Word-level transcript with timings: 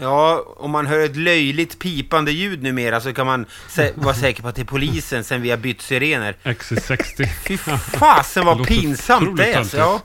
Ja, 0.00 0.44
om 0.56 0.70
man 0.70 0.86
hör 0.86 1.00
ett 1.00 1.16
löjligt 1.16 1.78
pipande 1.78 2.32
ljud 2.32 2.62
numera 2.62 3.00
så 3.00 3.12
kan 3.12 3.26
man 3.26 3.46
sä 3.68 3.92
vara 3.94 4.14
säker 4.14 4.42
på 4.42 4.48
att 4.48 4.54
det 4.54 4.62
är 4.62 4.64
polisen 4.66 5.24
sen 5.24 5.42
vi 5.42 5.50
har 5.50 5.56
bytt 5.56 5.82
sirener. 5.82 6.36
XC60. 6.44 7.28
Fy 7.46 7.56
fasen 7.98 8.46
vad 8.46 8.58
Det 8.58 8.64
pinsamt 8.64 9.36
det 9.36 9.52
är. 9.52 9.58
Alltså, 9.58 9.76
ja. 9.76 10.00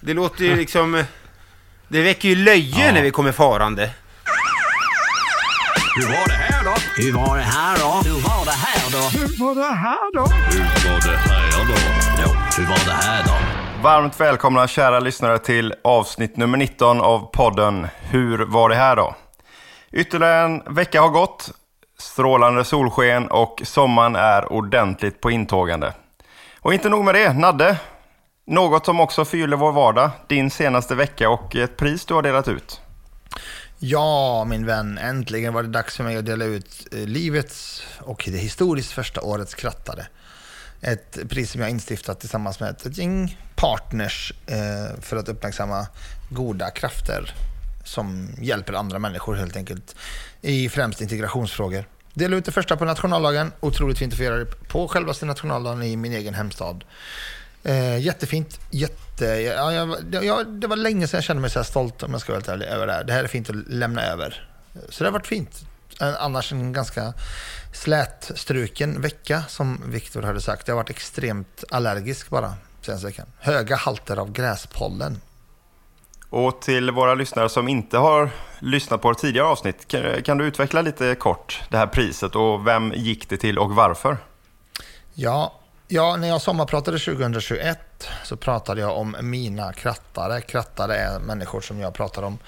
Det 0.00 0.14
låter 0.14 0.44
ju 0.44 0.56
liksom... 0.56 1.04
Det 1.88 2.02
väcker 2.02 2.28
ju 2.28 2.34
löje 2.34 2.86
Ja. 2.86 2.92
när 2.92 3.02
vi 3.02 3.10
kommer 3.10 3.32
farande. 3.32 3.90
Hur 5.96 6.06
var 6.06 6.26
det 6.28 6.32
här 6.34 6.64
då? 6.64 6.74
Hur 6.96 7.12
var 7.12 7.36
det 7.36 7.42
här 7.42 7.78
då? 7.78 8.02
Hur 8.10 8.20
var 8.20 8.44
det 8.44 8.50
här 8.52 8.90
då? 8.92 9.18
Hur 9.18 9.44
var 9.44 9.54
det 9.54 9.62
här 9.62 10.12
då? 10.12 10.26
Hur 10.26 10.90
var 10.90 11.00
det 11.00 11.16
här 11.16 11.62
då? 11.62 12.36
Hur 12.56 12.66
var 12.66 12.84
det 12.86 12.92
här 13.06 13.22
då? 13.24 13.55
Varmt 13.86 14.20
välkomna 14.20 14.68
kära 14.68 15.00
lyssnare 15.00 15.38
till 15.38 15.74
avsnitt 15.84 16.36
nummer 16.36 16.58
19 16.58 17.00
av 17.00 17.30
podden 17.32 17.86
Hur 18.00 18.38
var 18.38 18.68
det 18.68 18.74
här 18.74 18.96
då? 18.96 19.14
Ytterligare 19.92 20.44
en 20.44 20.74
vecka 20.74 21.00
har 21.00 21.08
gått, 21.08 21.50
strålande 21.98 22.64
solsken 22.64 23.28
och 23.28 23.62
sommaren 23.64 24.16
är 24.16 24.52
ordentligt 24.52 25.20
på 25.20 25.30
intågande. 25.30 25.92
Och 26.60 26.74
inte 26.74 26.88
nog 26.88 27.04
med 27.04 27.14
det, 27.14 27.32
Nadde, 27.32 27.78
något 28.46 28.86
som 28.86 29.00
också 29.00 29.24
förgyller 29.24 29.56
vår 29.56 29.72
vardag, 29.72 30.10
din 30.26 30.50
senaste 30.50 30.94
vecka 30.94 31.30
och 31.30 31.56
ett 31.56 31.76
pris 31.76 32.04
du 32.04 32.14
har 32.14 32.22
delat 32.22 32.48
ut. 32.48 32.80
Ja, 33.78 34.44
min 34.44 34.66
vän. 34.66 34.98
Äntligen 34.98 35.54
var 35.54 35.62
det 35.62 35.68
dags 35.68 35.96
för 35.96 36.04
mig 36.04 36.16
att 36.16 36.26
dela 36.26 36.44
ut 36.44 36.86
eh, 36.92 36.98
livets 36.98 37.82
och 38.00 38.24
det 38.26 38.38
historiskt 38.38 38.92
första 38.92 39.20
årets 39.20 39.54
krattade. 39.54 40.06
Ett 40.86 41.28
pris 41.28 41.50
som 41.50 41.60
jag 41.60 41.70
instiftat 41.70 42.20
tillsammans 42.20 42.60
med 42.60 42.70
ett 42.70 42.98
gäng 42.98 43.40
partners 43.54 44.32
eh, 44.46 45.00
för 45.00 45.16
att 45.16 45.28
uppmärksamma 45.28 45.86
goda 46.30 46.70
krafter 46.70 47.34
som 47.84 48.28
hjälper 48.40 48.72
andra 48.72 48.98
människor 48.98 49.34
helt 49.34 49.56
enkelt 49.56 49.96
i 50.40 50.68
främst 50.68 51.00
integrationsfrågor. 51.00 51.84
Dela 52.14 52.36
ut 52.36 52.44
det 52.44 52.52
första 52.52 52.76
på 52.76 52.84
nationaldagen. 52.84 53.52
Otroligt 53.60 53.98
fint 53.98 54.12
att 54.12 54.16
få 54.16 54.24
göra 54.24 54.36
det 54.36 54.68
på 54.68 54.88
självaste 54.88 55.26
nationaldagen 55.26 55.82
i 55.82 55.96
min 55.96 56.12
egen 56.12 56.34
hemstad. 56.34 56.84
Eh, 57.64 57.98
jättefint. 57.98 58.60
Jätte, 58.70 59.24
ja, 59.24 59.72
jag, 59.72 60.24
jag, 60.24 60.46
det 60.46 60.66
var 60.66 60.76
länge 60.76 61.08
sedan 61.08 61.18
jag 61.18 61.24
kände 61.24 61.40
mig 61.40 61.50
så 61.50 61.58
här 61.58 61.64
stolt 61.64 62.02
om 62.02 62.12
jag 62.12 62.20
ska 62.20 62.32
vara 62.32 62.38
helt 62.38 62.48
ärlig 62.48 62.66
över 62.66 62.86
det 62.86 62.92
här. 62.92 63.04
Det 63.04 63.12
här 63.12 63.24
är 63.24 63.28
fint 63.28 63.50
att 63.50 63.56
lämna 63.68 64.02
över. 64.02 64.48
Så 64.88 65.04
det 65.04 65.08
har 65.10 65.12
varit 65.12 65.26
fint. 65.26 65.66
Eh, 66.00 66.14
annars 66.18 66.52
en 66.52 66.72
ganska 66.72 67.14
slätstruken 67.76 69.00
vecka 69.00 69.42
som 69.48 69.80
Viktor 69.86 70.22
hade 70.22 70.40
sagt. 70.40 70.68
Jag 70.68 70.74
har 70.74 70.82
varit 70.82 70.90
extremt 70.90 71.64
allergisk 71.70 72.30
bara 72.30 72.54
senaste 72.80 73.06
veckan. 73.06 73.26
Höga 73.38 73.76
halter 73.76 74.16
av 74.16 74.32
gräspollen. 74.32 75.20
Och 76.30 76.62
till 76.62 76.90
våra 76.90 77.14
lyssnare 77.14 77.48
som 77.48 77.68
inte 77.68 77.98
har 77.98 78.30
lyssnat 78.58 79.02
på 79.02 79.14
tidigare 79.14 79.46
avsnitt, 79.46 79.88
kan, 79.88 80.22
kan 80.22 80.38
du 80.38 80.44
utveckla 80.44 80.82
lite 80.82 81.14
kort 81.14 81.62
det 81.70 81.76
här 81.76 81.86
priset 81.86 82.36
och 82.36 82.66
vem 82.66 82.92
gick 82.92 83.28
det 83.28 83.36
till 83.36 83.58
och 83.58 83.70
varför? 83.70 84.18
Ja, 85.14 85.60
ja, 85.88 86.16
när 86.16 86.28
jag 86.28 86.42
sommarpratade 86.42 86.98
2021 86.98 87.95
så 88.24 88.36
pratade 88.36 88.80
jag 88.80 88.96
om 88.96 89.16
mina 89.20 89.72
krattare. 89.72 90.40
Krattare 90.40 90.96
är 90.96 91.18
människor 91.18 91.60
som 91.60 91.80
jag 91.80 91.94
pratar 91.94 92.22
om 92.22 92.38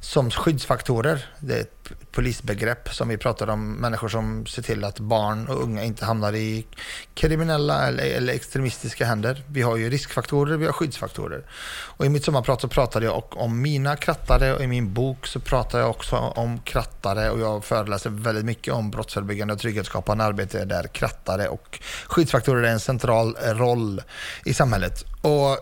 som 0.00 0.30
skyddsfaktorer. 0.30 1.26
Det 1.38 1.54
är 1.54 1.60
ett 1.60 1.80
polisbegrepp 2.12 2.94
som 2.94 3.08
vi 3.08 3.16
pratar 3.16 3.50
om 3.50 3.72
människor 3.72 4.08
som 4.08 4.46
ser 4.46 4.62
till 4.62 4.84
att 4.84 5.00
barn 5.00 5.48
och 5.48 5.62
unga 5.62 5.84
inte 5.84 6.04
hamnar 6.04 6.32
i 6.32 6.66
kriminella 7.14 7.88
eller, 7.88 8.04
eller 8.04 8.32
extremistiska 8.32 9.06
händer. 9.06 9.44
Vi 9.46 9.62
har 9.62 9.76
ju 9.76 9.90
riskfaktorer, 9.90 10.56
vi 10.56 10.66
har 10.66 10.72
skyddsfaktorer. 10.72 11.44
Och 11.84 12.06
i 12.06 12.08
mitt 12.08 12.24
sommarprat 12.24 12.60
så 12.60 12.68
pratade 12.68 13.06
jag 13.06 13.36
om 13.36 13.62
mina 13.62 13.96
krattare 13.96 14.54
och 14.54 14.62
i 14.62 14.66
min 14.66 14.94
bok 14.94 15.26
så 15.26 15.40
pratar 15.40 15.78
jag 15.80 15.90
också 15.90 16.16
om 16.16 16.58
krattare 16.58 17.30
och 17.30 17.40
jag 17.40 17.64
föreläser 17.64 18.10
väldigt 18.10 18.44
mycket 18.44 18.74
om 18.74 18.90
brottsförebyggande 18.90 19.54
och 19.54 19.60
trygghetsskapande 19.60 20.24
arbete 20.24 20.64
där 20.64 20.86
krattare 20.86 21.48
och 21.48 21.78
skyddsfaktorer 22.06 22.62
är 22.62 22.72
en 22.72 22.80
central 22.80 23.36
roll 23.42 24.02
i 24.44 24.54
samhället. 24.54 24.89
Och 25.20 25.58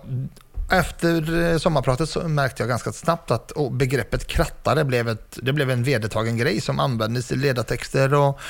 efter 0.71 1.43
eh, 1.43 1.59
sommarpratet 1.59 2.09
så 2.09 2.29
märkte 2.29 2.63
jag 2.63 2.69
ganska 2.69 2.93
snabbt 2.93 3.31
att 3.31 3.53
begreppet 3.71 4.27
krattare 4.27 4.85
blev, 4.85 5.09
ett, 5.09 5.39
det 5.43 5.53
blev 5.53 5.71
en 5.71 5.83
vedertagen 5.83 6.37
grej 6.37 6.61
som 6.61 6.81
användes 6.81 7.33
i 7.33 7.37
ledartexter 7.37 8.15
och 8.15 8.41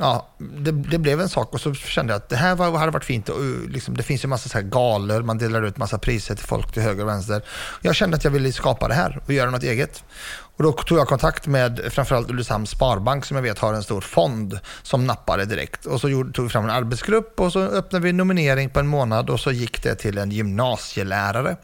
ja, 0.00 0.28
det, 0.38 0.72
det 0.72 0.98
blev 0.98 1.20
en 1.20 1.28
sak 1.28 1.52
och 1.54 1.60
så 1.60 1.74
kände 1.74 2.12
jag 2.12 2.16
att 2.18 2.28
det 2.28 2.36
här 2.36 2.54
var, 2.54 2.78
hade 2.78 2.92
varit 2.92 3.04
fint. 3.04 3.28
Och, 3.28 3.40
uh, 3.40 3.68
liksom, 3.68 3.96
det 3.96 4.02
finns 4.02 4.24
ju 4.24 4.28
massa 4.28 4.48
så 4.48 4.58
här 4.58 4.64
galor, 4.64 5.22
man 5.22 5.38
delar 5.38 5.62
ut 5.62 5.76
massa 5.76 5.98
priser 5.98 6.34
till 6.34 6.46
folk 6.46 6.72
till 6.72 6.82
höger 6.82 7.02
och 7.02 7.08
vänster. 7.08 7.42
Jag 7.82 7.94
kände 7.94 8.16
att 8.16 8.24
jag 8.24 8.30
ville 8.30 8.52
skapa 8.52 8.88
det 8.88 8.94
här 8.94 9.20
och 9.26 9.32
göra 9.32 9.50
något 9.50 9.62
eget. 9.62 10.04
Och 10.56 10.62
då 10.62 10.72
tog 10.72 10.98
jag 10.98 11.08
kontakt 11.08 11.46
med 11.46 11.80
framförallt 11.90 12.30
Ulricehamns 12.30 12.70
Sparbank 12.70 13.24
som 13.24 13.36
jag 13.36 13.42
vet 13.42 13.58
har 13.58 13.74
en 13.74 13.82
stor 13.82 14.00
fond 14.00 14.58
som 14.82 15.06
nappade 15.06 15.44
direkt. 15.44 15.86
Och 15.86 16.00
så 16.00 16.08
gjorde, 16.08 16.32
tog 16.32 16.44
vi 16.44 16.48
fram 16.48 16.64
en 16.64 16.70
arbetsgrupp 16.70 17.40
och 17.40 17.52
så 17.52 17.60
öppnade 17.60 18.04
vi 18.04 18.12
nominering 18.12 18.70
på 18.70 18.80
en 18.80 18.86
månad 18.86 19.30
och 19.30 19.40
så 19.40 19.52
gick 19.52 19.82
det 19.82 19.94
till 19.94 20.18
en 20.18 20.30
gymnasielärare 20.30 21.56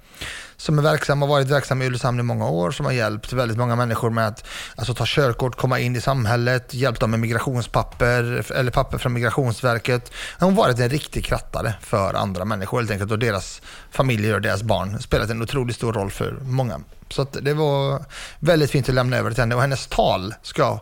som 0.67 0.79
är 0.79 0.83
verksam 0.83 1.23
och 1.23 1.29
varit 1.29 1.49
verksam 1.49 1.83
i 1.83 1.87
Ulricehamn 1.87 2.21
i 2.21 2.23
många 2.23 2.49
år 2.49 2.71
som 2.71 2.87
har 2.87 2.93
hjälpt 2.93 3.33
väldigt 3.33 3.59
många 3.59 3.77
människor 3.77 4.11
med 4.11 4.29
att 4.29 4.45
alltså, 4.77 4.95
ta 4.95 5.05
körkort, 5.07 5.57
komma 5.57 5.81
in 5.81 5.97
i 5.97 6.01
samhället, 6.01 6.75
hjälpt 6.75 7.01
dem 7.01 7.11
med 7.11 7.21
migrationspapper 7.21 8.53
eller 8.53 8.71
papper 8.71 8.99
från 8.99 9.13
Migrationsverket. 9.13 10.13
Hon 10.39 10.55
har 10.55 10.63
varit 10.63 10.79
en 10.79 10.89
riktig 10.89 11.25
krattare 11.25 11.75
för 11.81 12.15
andra 12.15 12.45
människor 12.45 12.79
helt 12.79 12.91
enkelt 12.91 13.11
och 13.11 13.19
deras 13.19 13.63
familjer 13.91 14.35
och 14.35 14.41
deras 14.41 14.63
barn. 14.63 15.01
Spelat 15.01 15.31
en 15.31 15.43
otroligt 15.43 15.77
stor 15.77 15.93
roll 15.93 16.11
för 16.11 16.39
många. 16.43 16.81
Så 17.09 17.23
att 17.23 17.37
det 17.43 17.55
var 17.55 18.05
väldigt 18.39 18.71
fint 18.71 18.89
att 18.89 18.95
lämna 18.95 19.17
över 19.17 19.31
till 19.31 19.41
henne 19.41 19.55
och 19.55 19.61
hennes 19.61 19.87
tal 19.87 20.35
ska 20.43 20.81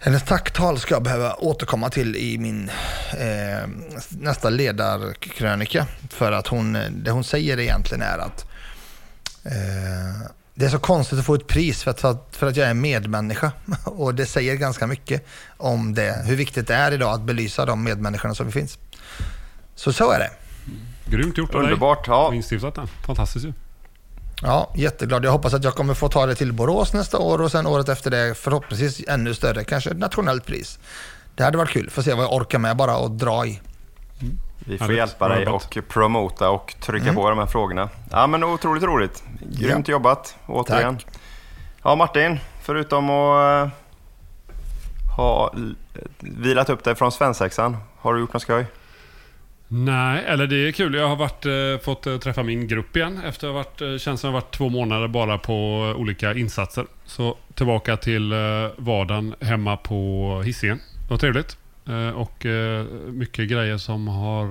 hennes 0.00 0.22
tacktal 0.22 0.78
ska 0.78 0.94
jag 0.94 1.02
behöva 1.02 1.34
återkomma 1.34 1.90
till 1.90 2.16
i 2.16 2.38
min 2.38 2.70
eh, 3.18 3.68
nästa 4.10 4.50
ledarkrönika. 4.50 5.86
För 6.10 6.32
att 6.32 6.46
hon, 6.46 6.78
det 6.90 7.10
hon 7.10 7.24
säger 7.24 7.60
egentligen 7.60 8.02
är 8.02 8.18
att 8.18 8.46
eh, 9.44 10.30
det 10.54 10.64
är 10.64 10.68
så 10.68 10.78
konstigt 10.78 11.18
att 11.18 11.24
få 11.24 11.34
ett 11.34 11.46
pris 11.46 11.82
för 11.82 11.90
att, 11.90 12.00
för 12.30 12.46
att, 12.46 12.56
jag 12.56 12.68
är 12.68 12.74
medmänniska. 12.74 13.52
Och 13.84 14.14
det 14.14 14.26
säger 14.26 14.54
ganska 14.54 14.86
mycket 14.86 15.26
om 15.56 15.94
det, 15.94 16.22
hur 16.24 16.36
viktigt 16.36 16.66
det 16.66 16.74
är 16.74 16.92
idag 16.92 17.14
att 17.14 17.22
belysa 17.22 17.66
de 17.66 17.84
medmänniskorna 17.84 18.34
som 18.34 18.46
vi 18.46 18.52
finns. 18.52 18.78
Så 19.74 19.92
så 19.92 20.10
är 20.10 20.18
det. 20.18 20.30
Grymt 21.10 21.38
gjort 21.38 21.54
av 21.54 21.60
dig. 21.60 21.70
Underbart. 21.70 22.06
Ja. 22.06 22.26
Och 22.26 22.34
instiftat 22.34 22.74
den. 22.74 22.86
Fantastiskt 22.86 23.46
ju. 23.46 23.52
Ja, 24.42 24.72
jätteglad. 24.76 25.24
Jag 25.24 25.32
hoppas 25.32 25.54
att 25.54 25.64
jag 25.64 25.74
kommer 25.74 25.94
få 25.94 26.08
ta 26.08 26.26
det 26.26 26.34
till 26.34 26.52
Borås 26.52 26.92
nästa 26.92 27.18
år 27.18 27.40
och 27.40 27.50
sen 27.50 27.66
året 27.66 27.88
efter 27.88 28.10
det 28.10 28.38
förhoppningsvis 28.38 29.08
ännu 29.08 29.34
större, 29.34 29.64
kanske 29.64 29.90
ett 29.90 29.98
nationellt 29.98 30.46
pris. 30.46 30.78
Det 31.34 31.44
hade 31.44 31.58
varit 31.58 31.70
kul. 31.70 31.90
Får 31.90 32.02
se 32.02 32.14
vad 32.14 32.24
jag 32.24 32.32
orkar 32.32 32.58
med 32.58 32.76
bara 32.76 32.96
och 32.96 33.10
dra 33.10 33.46
i. 33.46 33.60
Vi 34.66 34.78
får 34.78 34.84
Härligt. 34.84 34.98
hjälpa 34.98 35.28
dig 35.28 35.46
och 35.46 35.78
promota 35.88 36.50
och 36.50 36.74
trycka 36.80 37.12
på 37.12 37.30
de 37.30 37.38
här 37.38 37.46
frågorna. 37.46 37.88
Ja, 38.10 38.26
men 38.26 38.44
otroligt 38.44 38.82
roligt. 38.82 39.22
Grymt 39.58 39.88
jobbat, 39.88 40.36
återigen. 40.46 40.96
Tack. 40.98 41.06
Ja, 41.82 41.94
Martin, 41.96 42.38
förutom 42.62 43.10
att 43.10 43.64
eh, 43.64 43.72
ha 45.16 45.54
vilat 46.18 46.70
upp 46.70 46.84
dig 46.84 46.94
från 46.94 47.12
svensexan, 47.12 47.76
har 47.96 48.14
du 48.14 48.20
gjort 48.20 48.32
något 48.32 48.42
skoj? 48.42 48.66
Nej, 49.68 50.24
eller 50.26 50.46
det 50.46 50.68
är 50.68 50.72
kul. 50.72 50.94
Jag 50.94 51.08
har 51.08 51.16
varit, 51.16 51.46
eh, 51.46 51.84
fått 51.84 52.06
eh, 52.06 52.16
träffa 52.16 52.42
min 52.42 52.68
grupp 52.68 52.96
igen 52.96 53.20
efter 53.24 53.46
att 53.48 53.54
ha 53.54 53.62
varit, 53.62 54.00
känns 54.00 54.20
som 54.20 54.28
jag 54.28 54.32
varit 54.32 54.54
två 54.54 54.68
månader 54.68 55.08
bara 55.08 55.38
på 55.38 55.54
olika 55.96 56.34
insatser. 56.34 56.86
Så 57.04 57.36
tillbaka 57.54 57.96
till 57.96 58.34
vardagen 58.76 59.34
hemma 59.40 59.76
på 59.76 60.42
Hisingen. 60.44 60.80
Det 61.02 61.10
var 61.10 61.18
trevligt. 61.18 61.56
Och 62.14 62.46
mycket 63.06 63.48
grejer 63.48 63.78
som, 63.78 64.08
har, 64.08 64.46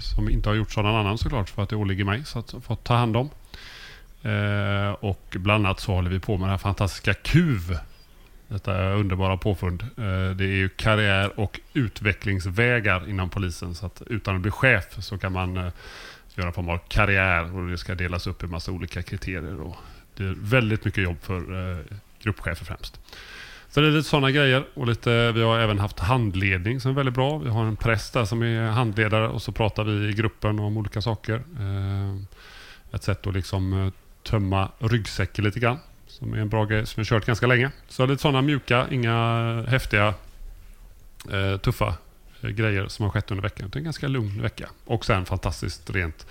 som 0.00 0.30
inte 0.30 0.48
har 0.48 0.56
gjorts 0.56 0.78
av 0.78 0.84
någon 0.84 0.94
annan 0.94 1.18
såklart 1.18 1.48
för 1.48 1.62
att 1.62 1.68
det 1.68 1.76
åligger 1.76 2.04
mig. 2.04 2.24
Så 2.24 2.38
att 2.38 2.54
fått 2.66 2.84
ta 2.84 2.94
hand 2.94 3.16
om. 3.16 3.30
Eh, 4.26 4.90
och 4.90 5.36
bland 5.38 5.66
annat 5.66 5.80
så 5.80 5.94
håller 5.94 6.10
vi 6.10 6.20
på 6.20 6.32
med 6.32 6.42
den 6.42 6.50
här 6.50 6.58
fantastiska 6.58 7.14
KUV. 7.14 7.76
Detta 8.48 8.92
underbara 8.92 9.36
påfund. 9.36 9.82
Eh, 9.82 10.36
Det 10.36 10.44
är 10.44 10.56
ju 10.56 10.68
karriär 10.68 11.40
och 11.40 11.60
utvecklingsvägar 11.74 13.08
inom 13.08 13.30
polisen. 13.30 13.74
Så 13.74 13.86
att 13.86 14.02
utan 14.06 14.36
att 14.36 14.42
bli 14.42 14.50
chef 14.50 14.84
så 14.98 15.18
kan 15.18 15.32
man 15.32 15.56
eh, 15.56 15.72
göra 16.34 16.46
en 16.46 16.52
form 16.52 16.68
av 16.68 16.78
karriär 16.88 17.56
och 17.56 17.68
det 17.68 17.78
ska 17.78 17.94
delas 17.94 18.26
upp 18.26 18.42
i 18.44 18.46
massa 18.46 18.72
olika 18.72 19.02
kriterier. 19.02 19.60
Och 19.60 19.76
det 20.16 20.24
är 20.24 20.34
väldigt 20.38 20.84
mycket 20.84 21.04
jobb 21.04 21.16
för 21.22 21.70
eh, 21.70 21.78
gruppchefer 22.22 22.64
främst. 22.64 23.00
Så 23.68 23.80
det 23.80 23.86
är 23.86 23.90
lite 23.90 24.08
sådana 24.08 24.30
grejer. 24.30 24.64
Och 24.74 24.86
lite, 24.86 25.32
vi 25.32 25.42
har 25.42 25.58
även 25.58 25.78
haft 25.78 25.98
handledning 25.98 26.80
som 26.80 26.90
är 26.90 26.94
väldigt 26.94 27.14
bra. 27.14 27.38
Vi 27.38 27.50
har 27.50 27.64
en 27.64 27.76
präst 27.76 28.12
där 28.12 28.24
som 28.24 28.42
är 28.42 28.70
handledare 28.70 29.28
och 29.28 29.42
så 29.42 29.52
pratar 29.52 29.84
vi 29.84 30.08
i 30.08 30.12
gruppen 30.12 30.58
om 30.58 30.76
olika 30.76 31.02
saker. 31.02 31.34
Eh, 31.34 32.16
ett 32.94 33.02
sätt 33.02 33.26
att 33.26 33.34
liksom 33.34 33.72
eh, 33.72 33.92
tömma 34.26 34.70
ryggsäcken 34.78 35.44
lite 35.44 35.60
grann. 35.60 35.78
Som 36.06 36.34
är 36.34 36.38
en 36.38 36.48
bra 36.48 36.64
grej 36.64 36.86
som 36.86 37.00
jag 37.00 37.06
kört 37.06 37.26
ganska 37.26 37.46
länge. 37.46 37.70
Så 37.88 38.06
lite 38.06 38.22
sådana 38.22 38.42
mjuka, 38.42 38.86
inga 38.90 39.62
häftiga, 39.68 40.14
eh, 41.32 41.56
tuffa 41.56 41.94
eh, 42.42 42.48
grejer 42.50 42.88
som 42.88 43.02
har 43.02 43.10
skett 43.10 43.30
under 43.30 43.42
veckan. 43.42 43.68
Det 43.70 43.76
är 43.76 43.80
en 43.80 43.84
ganska 43.84 44.08
lugn 44.08 44.42
vecka. 44.42 44.68
Och 44.84 45.04
sen 45.04 45.26
fantastiskt 45.26 45.90
rent 45.90 46.26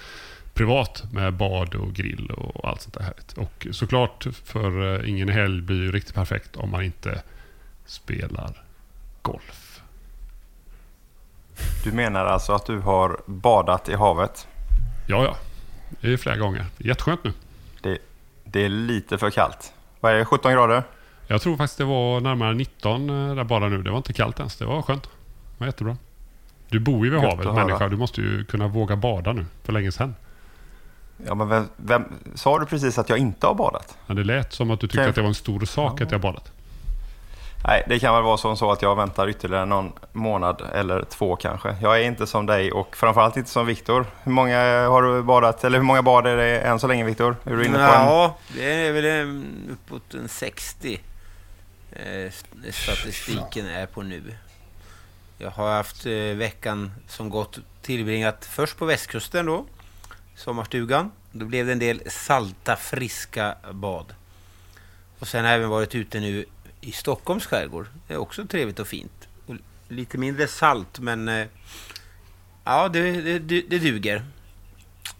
privat 0.53 1.03
med 1.11 1.33
bad 1.33 1.75
och 1.75 1.93
grill 1.93 2.31
och 2.31 2.69
allt 2.69 2.81
sånt 2.81 2.93
där 2.93 3.01
härligt. 3.01 3.33
Och 3.33 3.67
såklart 3.71 4.27
för 4.43 4.95
eh, 4.95 5.09
ingen 5.09 5.29
helg 5.29 5.61
blir 5.61 5.81
ju 5.81 5.91
riktigt 5.91 6.15
perfekt 6.15 6.55
om 6.55 6.71
man 6.71 6.83
inte 6.83 7.21
spelar 7.85 8.63
golf. 9.21 9.81
Du 11.83 11.91
menar 11.91 12.25
alltså 12.25 12.53
att 12.53 12.65
du 12.65 12.79
har 12.79 13.21
badat 13.25 13.89
i 13.89 13.93
havet? 13.93 14.47
Ja, 15.07 15.23
ja. 15.23 15.37
Det 16.01 16.13
är 16.13 16.17
flera 16.17 16.37
gånger. 16.37 16.65
Jätteskönt 16.77 17.23
nu. 17.23 17.33
Det, 17.85 17.97
det 18.43 18.65
är 18.65 18.69
lite 18.69 19.17
för 19.17 19.29
kallt. 19.29 19.73
Vad 19.99 20.11
är 20.11 20.15
det, 20.15 20.25
17 20.25 20.51
grader? 20.51 20.83
Jag 21.27 21.41
tror 21.41 21.57
faktiskt 21.57 21.77
det 21.77 21.83
var 21.85 22.19
närmare 22.21 22.53
19 22.53 23.09
eh, 23.09 23.35
där 23.35 23.43
bara 23.43 23.69
nu. 23.69 23.83
Det 23.83 23.89
var 23.89 23.97
inte 23.97 24.13
kallt 24.13 24.39
ens. 24.39 24.57
Det 24.57 24.65
var 24.65 24.81
skönt. 24.81 25.03
Det 25.03 25.09
var 25.57 25.67
jättebra. 25.67 25.97
Du 26.69 26.79
bor 26.79 27.05
ju 27.05 27.11
vid 27.11 27.21
Gött 27.21 27.31
havet, 27.31 27.55
människa. 27.55 27.87
Du 27.87 27.97
måste 27.97 28.21
ju 28.21 28.45
kunna 28.45 28.67
våga 28.67 28.95
bada 28.95 29.33
nu. 29.33 29.45
För 29.63 29.73
länge 29.73 29.91
sedan. 29.91 30.15
Ja, 31.25 31.35
men 31.35 31.49
vem, 31.49 31.67
vem, 31.77 32.03
sa 32.35 32.59
du 32.59 32.65
precis 32.65 32.97
att 32.97 33.09
jag 33.09 33.19
inte 33.19 33.47
har 33.47 33.53
badat? 33.53 33.97
Men 34.07 34.15
det 34.15 34.23
lät 34.23 34.53
som 34.53 34.71
att 34.71 34.79
du 34.79 34.87
tyckte 34.87 34.97
Kan- 34.97 35.09
att 35.09 35.15
det 35.15 35.21
var 35.21 35.27
en 35.27 35.35
stor 35.35 35.65
sak 35.65 36.01
att 36.01 36.11
jag 36.11 36.21
badat. 36.21 36.51
Nej, 37.67 37.83
det 37.87 37.99
kan 37.99 38.15
väl 38.15 38.23
vara 38.23 38.37
som 38.37 38.57
så 38.57 38.71
att 38.71 38.81
jag 38.81 38.95
väntar 38.95 39.29
ytterligare 39.29 39.65
någon 39.65 39.93
månad 40.13 40.61
eller 40.73 41.03
två 41.03 41.35
kanske. 41.35 41.75
Jag 41.81 41.99
är 41.99 42.03
inte 42.03 42.27
som 42.27 42.45
dig 42.45 42.71
och 42.71 42.95
framförallt 42.95 43.37
inte 43.37 43.49
som 43.49 43.65
Viktor. 43.65 44.05
Hur 44.23 44.31
många 44.31 44.87
har 44.87 45.01
du 45.01 45.23
badat, 45.23 45.63
eller 45.63 45.77
hur 45.77 45.85
många 45.85 46.01
bad 46.01 46.27
är 46.27 46.37
det 46.37 46.59
än 46.59 46.79
så 46.79 46.87
länge 46.87 47.03
Viktor? 47.03 47.35
Är 47.43 47.55
du 47.55 47.65
inne 47.65 47.77
på 47.77 47.83
en? 47.83 47.89
Ja, 47.89 48.37
det 48.53 48.73
är 48.73 48.91
väl 48.91 49.05
en, 49.05 49.55
uppåt 49.71 50.13
en 50.13 50.27
60 50.27 50.99
eh, 51.91 52.31
statistiken 52.71 53.65
är 53.65 53.85
på 53.85 54.01
nu. 54.01 54.23
Jag 55.37 55.51
har 55.51 55.73
haft 55.73 56.05
eh, 56.05 56.13
veckan 56.13 56.91
som 57.07 57.29
gått 57.29 57.59
tillbringat 57.81 58.45
först 58.45 58.77
på 58.77 58.85
västkusten 58.85 59.45
då, 59.45 59.65
sommarstugan. 60.35 61.11
Då 61.31 61.45
blev 61.45 61.65
det 61.65 61.71
en 61.71 61.79
del 61.79 62.01
salta, 62.07 62.75
friska 62.75 63.55
bad. 63.71 64.13
Och 65.19 65.27
sen 65.27 65.43
har 65.43 65.51
jag 65.51 65.57
även 65.57 65.69
varit 65.69 65.95
ute 65.95 66.19
nu 66.19 66.45
i 66.85 66.91
Stockholms 66.91 67.45
skärgård. 67.45 67.87
Det 68.07 68.13
är 68.13 68.17
också 68.17 68.45
trevligt 68.45 68.79
och 68.79 68.87
fint. 68.87 69.27
Och 69.45 69.55
lite 69.87 70.17
mindre 70.17 70.47
salt, 70.47 70.99
men 70.99 71.27
eh, 71.27 71.47
ja, 72.63 72.89
det, 72.89 73.39
det, 73.39 73.61
det 73.61 73.79
duger. 73.79 74.25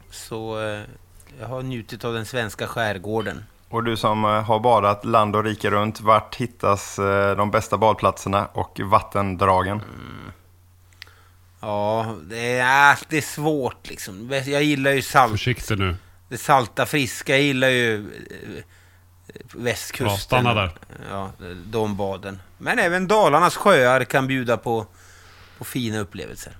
Så 0.09 0.62
eh, 0.62 0.81
jag 1.39 1.47
har 1.47 1.62
njutit 1.62 2.06
av 2.06 2.13
den 2.13 2.25
svenska 2.25 2.67
skärgården. 2.67 3.44
Och 3.69 3.83
du 3.83 3.97
som 3.97 4.25
eh, 4.25 4.29
har 4.29 4.59
badat 4.59 5.06
land 5.06 5.35
och 5.35 5.44
rike 5.44 5.69
runt, 5.69 6.01
vart 6.01 6.35
hittas 6.35 7.00
eh, 7.00 7.38
de 7.38 7.51
bästa 7.51 7.77
badplatserna 7.77 8.45
och 8.45 8.79
vattendragen? 8.79 9.81
Ja, 11.59 12.15
det 12.23 12.57
är, 12.57 12.91
äh, 12.91 12.97
det 13.09 13.17
är 13.17 13.21
svårt 13.21 13.89
liksom. 13.89 14.29
Jag 14.45 14.63
gillar 14.63 14.91
ju 14.91 15.01
salt. 15.01 15.31
Försiktig 15.31 15.79
nu. 15.79 15.95
Det 16.29 16.38
salta, 16.38 16.85
friska. 16.85 17.33
Jag 17.33 17.41
gillar 17.41 17.69
ju 17.69 17.95
eh, 17.97 18.63
västkusten. 19.54 20.08
Ja, 20.08 20.18
stanna 20.18 20.54
där. 20.54 20.72
Ja, 21.10 21.32
de 21.66 21.98
baden. 21.98 22.42
Men 22.58 22.80
även 22.80 23.08
Dalarnas 23.08 23.56
sjöar 23.56 24.04
kan 24.04 24.28
bjuda 24.28 24.58
på, 24.58 24.86
på 25.58 25.66
fina 25.66 26.00
upplevelser. 26.00 26.58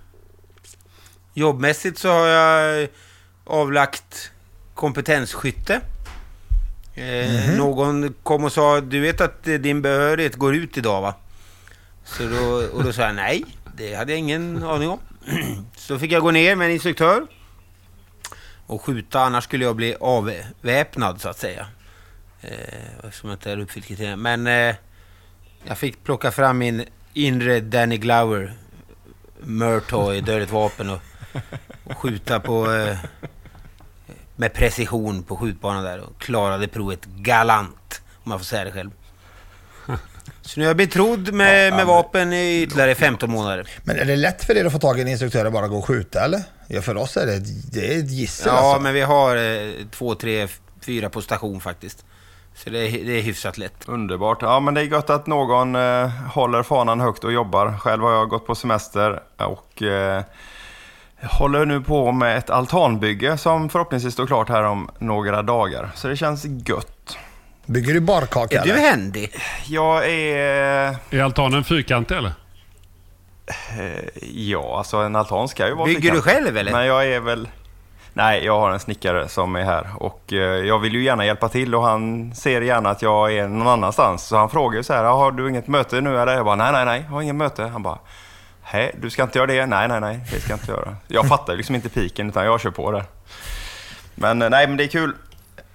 Jobbmässigt 1.34 1.98
så 1.98 2.10
har 2.10 2.28
jag 2.28 2.88
avlagt 3.46 4.32
kompetensskytte. 4.74 5.82
Eh, 6.94 7.58
Någon 7.58 8.14
kom 8.24 8.44
och 8.44 8.52
sa, 8.52 8.82
du 8.82 9.00
vet 9.00 9.22
att 9.22 9.44
din 9.44 9.82
behörighet 9.82 10.36
går 10.36 10.56
ut 10.56 10.78
idag 10.78 11.02
va? 11.02 11.16
Så 12.04 12.24
då, 12.24 12.46
och 12.74 12.84
då 12.84 12.94
sa 12.94 13.02
jag 13.02 13.16
nej, 13.16 13.46
det 13.78 13.94
hade 13.96 14.12
jag 14.12 14.20
ingen 14.20 14.64
aning 14.64 14.90
om. 14.90 15.00
Så 15.76 16.00
fick 16.00 16.12
jag 16.12 16.22
gå 16.22 16.32
ner 16.32 16.56
med 16.56 16.66
en 16.66 16.72
instruktör 16.74 17.28
och 18.68 18.82
skjuta, 18.82 19.20
annars 19.22 19.44
skulle 19.44 19.66
jag 19.66 19.76
bli 19.76 19.96
avväpnad 20.00 21.22
så 21.22 21.30
att 21.30 21.40
säga. 21.40 21.68
Eh, 22.52 23.08
eftersom 23.08 23.30
jag 23.30 23.38
inte 23.38 23.50
hade 23.50 23.62
uppfyllt 23.62 23.86
kriterierna. 23.86 24.16
Men 24.16 24.48
eh, 24.48 24.76
jag 25.64 25.78
fick 25.78 26.04
plocka 26.04 26.32
fram 26.32 26.58
min 26.58 26.84
inre 27.14 27.60
Danny 27.60 27.98
Glover 27.98 28.54
Murtoy, 29.40 30.22
dödligt 30.22 30.52
vapen 30.52 30.90
och, 30.90 31.00
och 31.84 31.98
skjuta 31.98 32.40
på 32.40 32.74
eh, 32.74 32.98
med 34.36 34.54
precision 34.54 35.24
på 35.24 35.38
skjutbanan 35.38 35.84
där 35.84 36.00
och 36.00 36.22
klarade 36.22 36.68
provet 36.68 37.06
galant, 37.06 38.02
om 38.24 38.30
man 38.30 38.40
får 38.40 38.46
säga 38.46 38.64
det 38.64 38.72
själv. 38.72 38.92
Så 40.42 40.60
nu 40.60 40.66
är 40.66 40.70
jag 40.70 40.78
betrodd 40.78 41.34
med, 41.34 41.74
med 41.74 41.86
vapen 41.86 42.34
i 42.34 42.62
ytterligare 42.62 42.96
15 42.96 43.32
månader. 43.32 43.70
Men 43.84 44.00
är 44.00 44.06
det 44.06 44.16
lätt 44.16 44.44
för 44.44 44.58
er 44.58 44.66
att 44.66 44.72
få 44.72 44.80
tag 44.80 45.00
i 45.00 45.02
en 45.02 45.08
instruktör 45.08 45.46
och 45.46 45.52
bara 45.52 45.68
gå 45.68 45.78
och 45.78 45.86
skjuta 45.86 46.26
eller? 46.26 46.44
Ja, 46.68 46.82
för 46.82 46.98
oss 46.98 47.18
är 47.18 47.26
det, 47.26 47.40
det 47.72 47.94
är 47.94 48.00
ett 48.00 48.12
gissel 48.12 48.48
Ja, 48.48 48.54
alltså. 48.54 48.82
men 48.82 48.94
vi 48.94 49.02
har 49.02 49.36
eh, 49.38 49.72
två, 49.92 50.16
tre, 50.16 50.48
fyra 50.82 51.10
på 51.10 51.22
station 51.22 51.62
faktiskt. 51.62 52.06
Så 52.56 52.70
det 52.70 52.80
är, 52.80 53.06
det 53.06 53.12
är 53.18 53.22
hyfsat 53.22 53.58
lätt. 53.58 53.84
Underbart. 53.88 54.42
Ja, 54.42 54.60
men 54.60 54.74
det 54.74 54.82
är 54.82 54.86
gott 54.86 55.10
att 55.10 55.28
någon 55.28 55.76
eh, 55.76 56.08
håller 56.34 56.64
fanan 56.64 57.00
högt 57.00 57.24
och 57.24 57.32
jobbar. 57.32 57.78
Själv 57.80 58.04
har 58.04 58.12
jag 58.12 58.30
gått 58.30 58.48
på 58.48 58.56
semester 58.56 59.20
och 59.38 59.82
eh, 59.82 60.24
håller 61.22 61.66
nu 61.66 61.82
på 61.82 62.12
med 62.12 62.38
ett 62.38 62.50
altanbygge 62.50 63.38
som 63.38 63.70
förhoppningsvis 63.70 64.14
står 64.14 64.28
klart 64.28 64.50
här 64.50 64.64
om 64.64 64.90
några 65.00 65.42
dagar. 65.42 65.90
Så 65.96 66.08
det 66.08 66.18
känns 66.18 66.46
gött. 66.46 67.18
Bygger 67.66 67.94
du 67.94 68.00
barkaka 68.00 68.62
Är 68.62 68.66
du 68.66 68.72
eller? 68.72 68.82
händig? 68.90 69.32
Jag 69.68 70.10
är... 70.10 70.96
Är 71.10 71.22
altanen 71.24 71.64
fyrkantig 71.64 72.16
eller? 72.18 72.34
Eh, 73.80 74.24
ja, 74.32 74.78
alltså 74.78 74.98
en 74.98 75.16
altan 75.16 75.48
ska 75.48 75.68
ju 75.68 75.74
vara 75.76 75.86
Bygger 75.86 76.02
du 76.12 76.22
fyrkantig. 76.22 76.44
själv 76.44 76.58
eller? 76.58 76.72
Men 76.72 76.86
jag 76.86 77.08
är 77.08 77.20
väl... 77.20 77.48
Nej, 78.18 78.46
jag 78.46 78.60
har 78.60 78.72
en 78.72 78.80
snickare 78.80 79.28
som 79.28 79.56
är 79.56 79.64
här 79.64 79.88
och 80.00 80.34
eh, 80.34 80.40
jag 80.40 80.80
vill 80.80 80.94
ju 80.94 81.04
gärna 81.04 81.26
hjälpa 81.26 81.50
till 81.50 81.76
och 81.76 81.84
han 81.84 82.36
ser 82.36 82.62
gärna 82.62 82.90
att 82.90 83.02
jag 83.02 83.34
är 83.34 83.48
någon 83.48 83.68
annanstans. 83.68 84.24
Så 84.24 84.38
han 84.38 84.50
frågar 84.50 84.78
ju 84.78 84.84
så 84.84 84.94
här, 84.94 85.04
ah, 85.04 85.14
har 85.14 85.32
du 85.32 85.50
inget 85.50 85.68
möte 85.68 86.02
nu 86.02 86.20
eller? 86.20 86.36
Jag 86.36 86.46
bara, 86.46 86.56
nej, 86.56 86.72
nej, 86.72 86.86
nej, 86.86 87.02
jag 87.06 87.14
har 87.14 87.22
inget 87.22 87.36
möte. 87.36 87.64
Han 87.64 87.84
bara, 87.84 88.00
hej, 88.62 88.96
du 89.02 89.10
ska 89.10 89.24
inte 89.24 89.40
göra 89.40 89.48
det? 89.48 89.66
Nej, 89.66 89.88
nej, 89.88 90.02
nej, 90.02 90.20
det 90.32 90.40
ska 90.40 90.52
jag 90.52 90.60
inte 90.60 90.72
göra. 90.72 90.96
Jag 91.08 91.28
fattar 91.28 91.54
ju 91.54 91.58
liksom 91.58 91.76
inte 91.76 91.90
piken 91.90 92.30
utan 92.30 92.46
jag 92.46 92.62
kör 92.62 92.72
på 92.72 92.92
där. 92.92 93.04
Men 94.16 94.42
eh, 94.42 94.50
nej, 94.50 94.68
men 94.68 94.78
det 94.78 94.84
är 94.84 94.88
kul. 94.88 95.14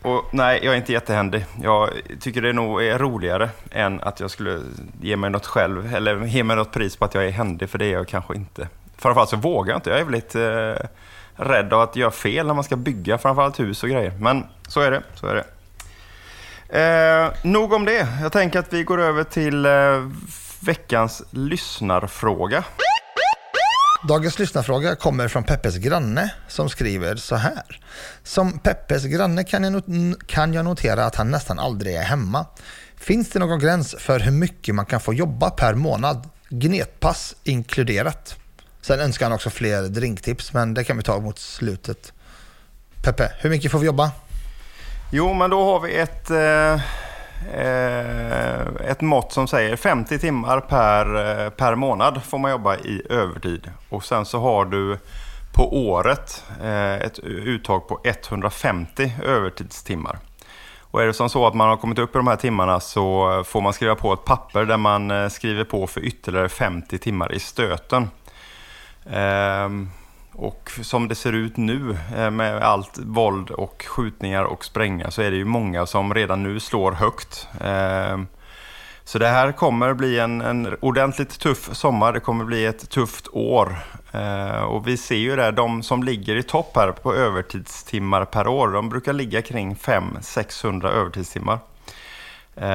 Och 0.02 0.24
nej, 0.32 0.60
jag 0.62 0.74
är 0.74 0.78
inte 0.78 0.92
jättehändig. 0.92 1.44
Jag 1.62 1.90
tycker 2.20 2.42
det 2.42 2.52
nog 2.52 2.82
är 2.82 2.98
roligare 2.98 3.50
än 3.70 4.00
att 4.00 4.20
jag 4.20 4.30
skulle 4.30 4.60
ge 5.00 5.16
mig 5.16 5.30
något 5.30 5.46
själv, 5.46 5.94
eller 5.94 6.24
ge 6.24 6.44
mig 6.44 6.56
något 6.56 6.72
pris 6.72 6.96
på 6.96 7.04
att 7.04 7.14
jag 7.14 7.24
är 7.24 7.30
händig, 7.30 7.70
för 7.70 7.78
det 7.78 7.86
är 7.86 7.92
jag 7.92 8.08
kanske 8.08 8.34
inte. 8.34 8.68
Framförallt 8.96 9.30
så 9.30 9.36
vågar 9.36 9.72
jag 9.72 9.78
inte. 9.78 9.90
Jag 9.90 9.98
är 9.98 10.04
väldigt... 10.04 10.34
Eh, 10.34 10.88
rädd 11.40 11.72
av 11.72 11.80
att 11.80 11.96
göra 11.96 12.10
fel 12.10 12.46
när 12.46 12.54
man 12.54 12.64
ska 12.64 12.76
bygga 12.76 13.18
framförallt 13.18 13.60
hus 13.60 13.82
och 13.82 13.88
grejer. 13.88 14.12
Men 14.18 14.46
så 14.68 14.80
är 14.80 14.90
det. 14.90 15.02
Så 15.14 15.26
är 15.26 15.34
det. 15.34 15.44
Eh, 16.68 17.30
nog 17.42 17.72
om 17.72 17.84
det. 17.84 18.08
Jag 18.22 18.32
tänker 18.32 18.58
att 18.58 18.72
vi 18.72 18.82
går 18.84 19.00
över 19.00 19.24
till 19.24 19.66
eh, 19.66 19.72
veckans 20.60 21.22
lyssnarfråga. 21.30 22.64
Dagens 24.08 24.38
lyssnarfråga 24.38 24.96
kommer 24.96 25.28
från 25.28 25.44
Peppes 25.44 25.76
granne 25.76 26.32
som 26.48 26.68
skriver 26.68 27.16
så 27.16 27.36
här. 27.36 27.80
Som 28.22 28.58
Peppes 28.58 29.04
granne 29.04 29.44
kan 29.44 29.64
jag, 29.64 29.72
not- 29.72 30.26
kan 30.26 30.54
jag 30.54 30.64
notera 30.64 31.04
att 31.04 31.14
han 31.16 31.30
nästan 31.30 31.58
aldrig 31.58 31.94
är 31.96 32.02
hemma. 32.02 32.46
Finns 32.96 33.30
det 33.30 33.38
någon 33.38 33.58
gräns 33.58 33.94
för 33.98 34.18
hur 34.20 34.32
mycket 34.32 34.74
man 34.74 34.86
kan 34.86 35.00
få 35.00 35.14
jobba 35.14 35.50
per 35.50 35.74
månad? 35.74 36.28
Gnetpass 36.48 37.34
inkluderat. 37.44 38.36
Sen 38.82 39.00
önskar 39.00 39.26
han 39.26 39.32
också 39.32 39.50
fler 39.50 39.82
drinktips, 39.82 40.52
men 40.52 40.74
det 40.74 40.84
kan 40.84 40.96
vi 40.96 41.02
ta 41.02 41.20
mot 41.20 41.38
slutet. 41.38 42.12
Peppe, 43.04 43.32
hur 43.38 43.50
mycket 43.50 43.72
får 43.72 43.78
vi 43.78 43.86
jobba? 43.86 44.10
Jo, 45.12 45.34
men 45.34 45.50
då 45.50 45.64
har 45.64 45.80
vi 45.80 45.96
ett, 45.96 46.30
eh, 46.30 46.72
eh 47.60 48.90
ett 48.90 49.00
mått 49.00 49.32
som 49.32 49.48
säger 49.48 49.76
50 49.76 50.18
timmar 50.18 50.60
per, 50.60 51.04
eh, 51.44 51.50
per 51.50 51.74
månad 51.74 52.22
får 52.22 52.38
man 52.38 52.50
jobba 52.50 52.76
i 52.76 53.02
övertid. 53.10 53.70
Och 53.88 54.04
sen 54.04 54.24
så 54.24 54.40
har 54.40 54.64
du 54.64 54.98
på 55.52 55.88
året 55.88 56.44
eh, 56.62 56.94
ett 56.94 57.18
uttag 57.18 57.88
på 57.88 58.00
150 58.04 59.12
övertidstimmar. 59.24 60.18
Och 60.90 61.02
är 61.02 61.06
det 61.06 61.14
som 61.14 61.28
så 61.28 61.46
att 61.46 61.54
man 61.54 61.68
har 61.68 61.76
kommit 61.76 61.98
upp 61.98 62.14
i 62.14 62.18
de 62.18 62.26
här 62.26 62.36
timmarna 62.36 62.80
så 62.80 63.42
får 63.46 63.60
man 63.60 63.72
skriva 63.72 63.94
på 63.94 64.12
ett 64.12 64.24
papper 64.24 64.64
där 64.64 64.76
man 64.76 65.10
eh, 65.10 65.28
skriver 65.28 65.64
på 65.64 65.86
för 65.86 66.00
ytterligare 66.00 66.48
50 66.48 66.98
timmar 66.98 67.32
i 67.34 67.40
stöten. 67.40 68.10
Ehm, 69.06 69.88
och 70.32 70.70
som 70.82 71.08
det 71.08 71.14
ser 71.14 71.32
ut 71.32 71.56
nu 71.56 71.98
eh, 72.16 72.30
med 72.30 72.62
allt 72.62 72.98
våld 72.98 73.50
och 73.50 73.84
skjutningar 73.88 74.44
och 74.44 74.64
sprängningar 74.64 75.10
så 75.10 75.22
är 75.22 75.30
det 75.30 75.36
ju 75.36 75.44
många 75.44 75.86
som 75.86 76.14
redan 76.14 76.42
nu 76.42 76.60
slår 76.60 76.92
högt. 76.92 77.48
Ehm, 77.60 78.26
så 79.04 79.18
det 79.18 79.28
här 79.28 79.52
kommer 79.52 79.94
bli 79.94 80.18
en, 80.18 80.40
en 80.40 80.76
ordentligt 80.80 81.38
tuff 81.40 81.74
sommar. 81.76 82.12
Det 82.12 82.20
kommer 82.20 82.44
bli 82.44 82.66
ett 82.66 82.90
tufft 82.90 83.28
år. 83.32 83.78
Ehm, 84.12 84.64
och 84.64 84.88
vi 84.88 84.96
ser 84.96 85.16
ju 85.16 85.36
det, 85.36 85.50
de 85.50 85.82
som 85.82 86.02
ligger 86.02 86.36
i 86.36 86.42
topp 86.42 86.76
här 86.76 86.92
på 86.92 87.14
övertidstimmar 87.14 88.24
per 88.24 88.48
år, 88.48 88.68
de 88.68 88.88
brukar 88.88 89.12
ligga 89.12 89.42
kring 89.42 89.74
500-600 89.74 90.88
övertidstimmar. 90.88 91.58
Eh, 92.60 92.68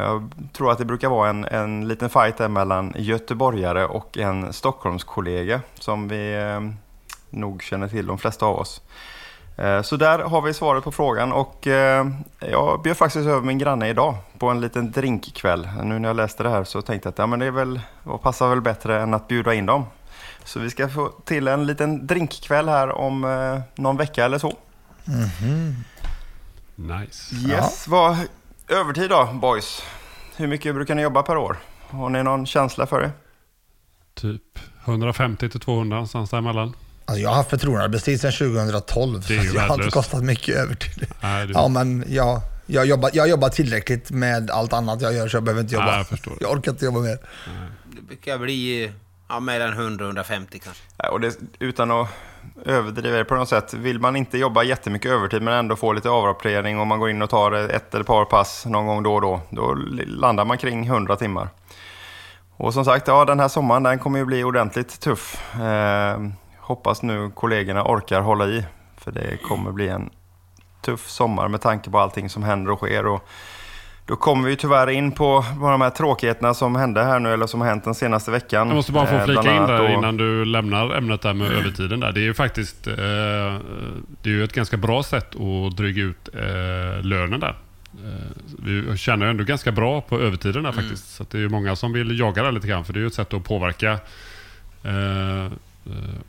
Jag 0.00 0.28
tror 0.52 0.72
att 0.72 0.78
det 0.78 0.84
brukar 0.84 1.08
vara 1.08 1.30
en, 1.30 1.44
en 1.44 1.88
liten 1.88 2.10
fight 2.10 2.36
där 2.36 2.48
mellan 2.48 2.92
göteborgare 2.96 3.84
och 3.86 4.18
en 4.18 4.52
Stockholmskollega 4.52 5.60
som 5.78 6.08
vi 6.08 6.34
eh, 6.34 6.60
nog 7.30 7.62
känner 7.62 7.88
till 7.88 8.06
de 8.06 8.18
flesta 8.18 8.46
av 8.46 8.56
oss. 8.58 8.80
Eh, 9.56 9.82
Så 9.82 9.96
där 9.96 10.18
har 10.18 10.42
vi 10.42 10.54
svaret 10.54 10.84
på 10.84 10.92
frågan 10.92 11.32
och 11.32 11.66
jag 12.40 12.82
bjöd 12.82 12.96
faktiskt 12.96 13.26
över 13.28 13.40
min 13.40 13.58
granne 13.58 13.88
idag 13.88 14.14
på 14.38 14.48
en 14.48 14.60
liten 14.60 14.92
drinkkväll. 14.92 15.68
Nu 15.82 15.98
när 15.98 16.08
jag 16.08 16.16
läste 16.16 16.42
det 16.42 16.50
här 16.50 16.64
så 16.64 16.82
tänkte 16.82 17.06
jag 17.06 17.12
att 17.12 17.18
ja, 17.18 17.26
men 17.26 17.38
det 17.38 17.46
är 17.46 17.50
väl, 17.50 17.80
passar 18.22 18.48
väl 18.48 18.60
bättre 18.60 19.02
än 19.02 19.14
att 19.14 19.28
bjuda 19.28 19.54
in 19.54 19.66
dem. 19.66 19.84
Så 20.44 20.60
vi 20.60 20.70
ska 20.70 20.88
få 20.88 21.08
till 21.24 21.48
en 21.48 21.66
liten 21.66 22.06
drinkkväll 22.06 22.68
här 22.68 22.92
om 22.92 23.20
någon 23.74 23.96
vecka 23.96 24.24
eller 24.24 24.38
så. 24.38 24.52
Nice. 26.76 27.34
Yes, 27.48 27.88
vad, 27.88 28.16
övertid 28.70 29.10
då 29.10 29.28
boys? 29.42 29.82
Hur 30.36 30.46
mycket 30.46 30.74
brukar 30.74 30.94
ni 30.94 31.02
jobba 31.02 31.22
per 31.22 31.36
år? 31.36 31.56
Har 31.88 32.08
ni 32.10 32.22
någon 32.22 32.46
känsla 32.46 32.86
för 32.86 33.00
det? 33.00 33.10
Typ 34.14 34.42
150 34.84 35.48
till 35.48 35.60
200 35.60 35.94
någonstans 35.96 36.30
däremellan. 36.30 36.76
Alltså 37.04 37.22
jag 37.22 37.28
har 37.30 37.36
haft 37.36 37.50
förtroendearbetstid 37.50 38.20
sedan 38.20 38.32
2012. 38.32 39.24
Det 39.28 39.34
är 39.36 39.42
ju 39.42 39.48
så 39.50 39.56
jag 39.56 39.62
har 39.62 39.74
inte 39.74 39.90
kostat 39.90 40.22
mycket 40.24 40.56
övertid. 40.56 41.06
Nej, 41.22 41.46
det- 41.46 41.52
Ja, 41.52 41.68
men 41.68 42.04
jag, 42.08 42.40
jag, 42.66 42.86
jobbar, 42.86 43.10
jag 43.14 43.28
jobbar 43.28 43.48
tillräckligt 43.48 44.10
med 44.10 44.50
allt 44.50 44.72
annat 44.72 45.00
jag 45.02 45.14
gör 45.14 45.28
så 45.28 45.36
jag 45.36 45.44
behöver 45.44 45.62
inte 45.62 45.74
jobba. 45.74 45.86
Ja, 45.90 45.96
jag 45.96 46.06
förstår. 46.08 46.36
Jag 46.40 46.50
orkar 46.52 46.72
inte 46.72 46.84
jobba 46.84 47.00
mer. 47.00 47.18
Det 47.96 48.02
brukar 48.02 48.38
bli 48.38 48.92
ja, 49.30 49.40
mellan 49.40 49.72
100 49.72 50.04
och 50.04 50.08
150 50.08 50.58
kanske. 50.58 51.08
Och 51.10 51.20
det, 51.20 51.38
utan 51.58 51.90
att 51.90 52.08
överdriva 52.64 53.16
det 53.16 53.24
på 53.24 53.34
något 53.34 53.48
sätt. 53.48 53.74
Vill 53.74 54.00
man 54.00 54.16
inte 54.16 54.38
jobba 54.38 54.62
jättemycket 54.62 55.10
övertid 55.10 55.42
men 55.42 55.54
ändå 55.54 55.76
få 55.76 55.92
lite 55.92 56.10
avrapportering 56.10 56.80
och 56.80 56.86
man 56.86 57.00
går 57.00 57.10
in 57.10 57.22
och 57.22 57.30
tar 57.30 57.52
ett 57.52 57.94
eller 57.94 58.00
ett 58.00 58.06
par 58.06 58.24
pass 58.24 58.66
någon 58.66 58.86
gång 58.86 59.02
då 59.02 59.14
och 59.14 59.20
då. 59.20 59.40
Då 59.50 59.74
landar 60.06 60.44
man 60.44 60.58
kring 60.58 60.86
100 60.86 61.16
timmar. 61.16 61.48
Och 62.56 62.74
som 62.74 62.84
sagt, 62.84 63.08
ja, 63.08 63.24
den 63.24 63.40
här 63.40 63.48
sommaren 63.48 63.82
den 63.82 63.98
kommer 63.98 64.18
ju 64.18 64.24
bli 64.24 64.44
ordentligt 64.44 65.00
tuff. 65.00 65.54
Eh, 65.60 66.20
hoppas 66.58 67.02
nu 67.02 67.30
kollegorna 67.34 67.84
orkar 67.84 68.20
hålla 68.20 68.46
i. 68.46 68.64
För 68.96 69.12
det 69.12 69.36
kommer 69.36 69.72
bli 69.72 69.88
en 69.88 70.10
tuff 70.80 71.08
sommar 71.08 71.48
med 71.48 71.60
tanke 71.60 71.90
på 71.90 71.98
allting 71.98 72.30
som 72.30 72.42
händer 72.42 72.72
och 72.72 72.78
sker. 72.78 73.06
Och 73.06 73.28
då 74.10 74.16
kommer 74.16 74.48
vi 74.48 74.56
tyvärr 74.56 74.90
in 74.90 75.12
på 75.12 75.44
de 75.60 75.80
här 75.80 75.90
tråkigheterna 75.90 76.54
som 76.54 76.76
hände 76.76 77.02
här 77.04 77.18
nu, 77.20 77.32
eller 77.32 77.46
som 77.46 77.60
har 77.60 77.68
hänt 77.68 77.84
den 77.84 77.94
senaste 77.94 78.30
veckan. 78.30 78.68
Jag 78.68 78.74
måste 78.76 78.92
bara 78.92 79.06
få 79.06 79.14
Eh, 79.14 79.24
flika 79.24 79.40
in 79.56 79.62
där 79.62 79.78
då- 79.78 79.88
innan 79.88 80.16
du 80.16 80.44
lämnar 80.44 80.96
ämnet 80.96 81.22
där 81.22 81.34
med 81.34 81.52
övertiden. 81.52 82.00
Där. 82.00 82.12
Det 82.12 82.20
är 82.20 82.22
ju 82.22 82.34
faktiskt 82.34 82.86
eh, 82.86 82.94
det 84.22 84.24
är 84.24 84.28
ju 84.34 84.44
ett 84.44 84.52
ganska 84.52 84.76
bra 84.76 85.02
sätt 85.02 85.34
att 85.36 85.76
dryga 85.76 86.02
ut 86.02 86.28
eh, 86.34 87.02
lönen 87.04 87.40
där. 87.40 87.54
Vi 88.64 88.96
tjänar 88.96 89.26
ju 89.26 89.30
ändå 89.30 89.44
ganska 89.44 89.72
bra 89.72 90.00
på 90.00 90.20
övertiden 90.20 90.62
där 90.62 90.72
faktiskt. 90.72 91.14
Så 91.14 91.24
det 91.30 91.38
är 91.38 91.42
ju 91.42 91.48
många 91.48 91.76
som 91.76 91.92
vill 91.92 92.18
jaga 92.18 92.42
det 92.42 92.50
lite 92.50 92.66
grann. 92.68 92.84
För 92.84 92.92
det 92.92 92.98
är 92.98 93.00
ju 93.00 93.06
ett 93.06 93.14
sätt 93.14 93.34
att 93.34 93.44
påverka 93.44 93.92
eh, 94.84 95.52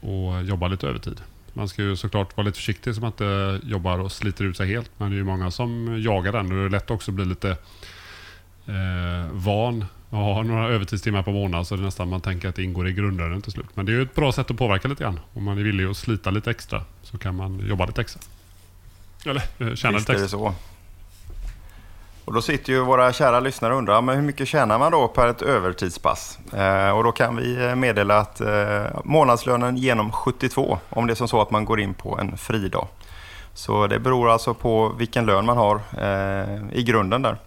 och 0.09 0.43
jobba 0.43 0.67
lite 0.67 0.87
övertid. 0.87 1.21
Man 1.53 1.67
ska 1.67 1.81
ju 1.81 1.95
såklart 1.95 2.37
vara 2.37 2.45
lite 2.45 2.55
försiktig 2.57 2.95
så 2.95 3.01
man 3.01 3.11
inte 3.11 3.59
jobbar 3.63 3.99
och 3.99 4.11
sliter 4.11 4.45
ut 4.45 4.57
sig 4.57 4.67
helt. 4.67 4.91
Men 4.97 5.09
det 5.09 5.15
är 5.15 5.17
ju 5.17 5.23
många 5.23 5.51
som 5.51 6.01
jagar 6.01 6.31
den 6.31 6.45
och 6.45 6.57
det 6.57 6.65
är 6.65 6.69
lätt 6.69 6.91
också 6.91 7.11
att 7.11 7.15
bli 7.15 7.25
lite 7.25 7.49
eh, 8.65 9.31
van 9.31 9.85
att 10.09 10.17
ha 10.17 10.43
några 10.43 10.67
övertidstimmar 10.67 11.23
på 11.23 11.31
månad 11.31 11.67
så 11.67 11.75
det 11.75 11.81
är 11.81 11.85
nästan 11.85 12.09
man 12.09 12.21
tänker 12.21 12.49
att 12.49 12.55
det 12.55 12.63
ingår 12.63 12.87
i 12.87 12.93
grundlönen 12.93 13.41
till 13.41 13.51
slut. 13.51 13.65
Men 13.73 13.85
det 13.85 13.91
är 13.91 13.93
ju 13.93 14.01
ett 14.01 14.15
bra 14.15 14.31
sätt 14.31 14.51
att 14.51 14.57
påverka 14.57 14.87
lite 14.87 15.03
grann. 15.03 15.19
Om 15.33 15.43
man 15.43 15.57
är 15.57 15.63
villig 15.63 15.85
att 15.85 15.97
slita 15.97 16.31
lite 16.31 16.51
extra 16.51 16.83
så 17.03 17.17
kan 17.17 17.35
man 17.35 17.67
jobba 17.67 17.85
lite 17.85 18.01
extra. 18.01 18.21
Eller 19.25 19.41
eh, 19.41 19.75
tjäna 19.75 19.97
Visst 19.97 20.09
lite 20.09 20.11
är 20.11 20.17
det 20.17 20.23
extra. 20.23 20.27
så. 20.27 20.55
Och 22.31 22.35
då 22.35 22.41
sitter 22.41 22.73
ju 22.73 22.79
våra 22.79 23.13
kära 23.13 23.39
lyssnare 23.39 23.73
och 23.73 23.77
undrar, 23.77 24.01
men 24.01 24.15
hur 24.15 24.23
mycket 24.23 24.47
tjänar 24.47 24.79
man 24.79 24.91
då 24.91 25.07
per 25.07 25.27
ett 25.27 25.41
övertidspass? 25.41 26.39
Eh, 26.53 26.89
och 26.89 27.03
då 27.03 27.11
kan 27.11 27.35
vi 27.35 27.65
eh, 27.65 27.75
meddela 27.75 28.17
att 28.17 28.41
eh, 28.41 28.83
månadslönen 29.03 29.77
genom 29.77 30.11
72, 30.11 30.79
om 30.89 31.07
det 31.07 31.13
är 31.13 31.15
som 31.15 31.27
så 31.27 31.41
att 31.41 31.51
man 31.51 31.65
går 31.65 31.79
in 31.79 31.93
på 31.93 32.17
en 32.19 32.37
fridag. 32.37 32.87
Så 33.53 33.87
det 33.87 33.99
beror 33.99 34.29
alltså 34.29 34.53
på 34.53 34.89
vilken 34.89 35.25
lön 35.25 35.45
man 35.45 35.57
har 35.57 35.75
eh, 35.75 36.77
i 36.79 36.83
grunden 36.83 37.21
där. 37.21 37.37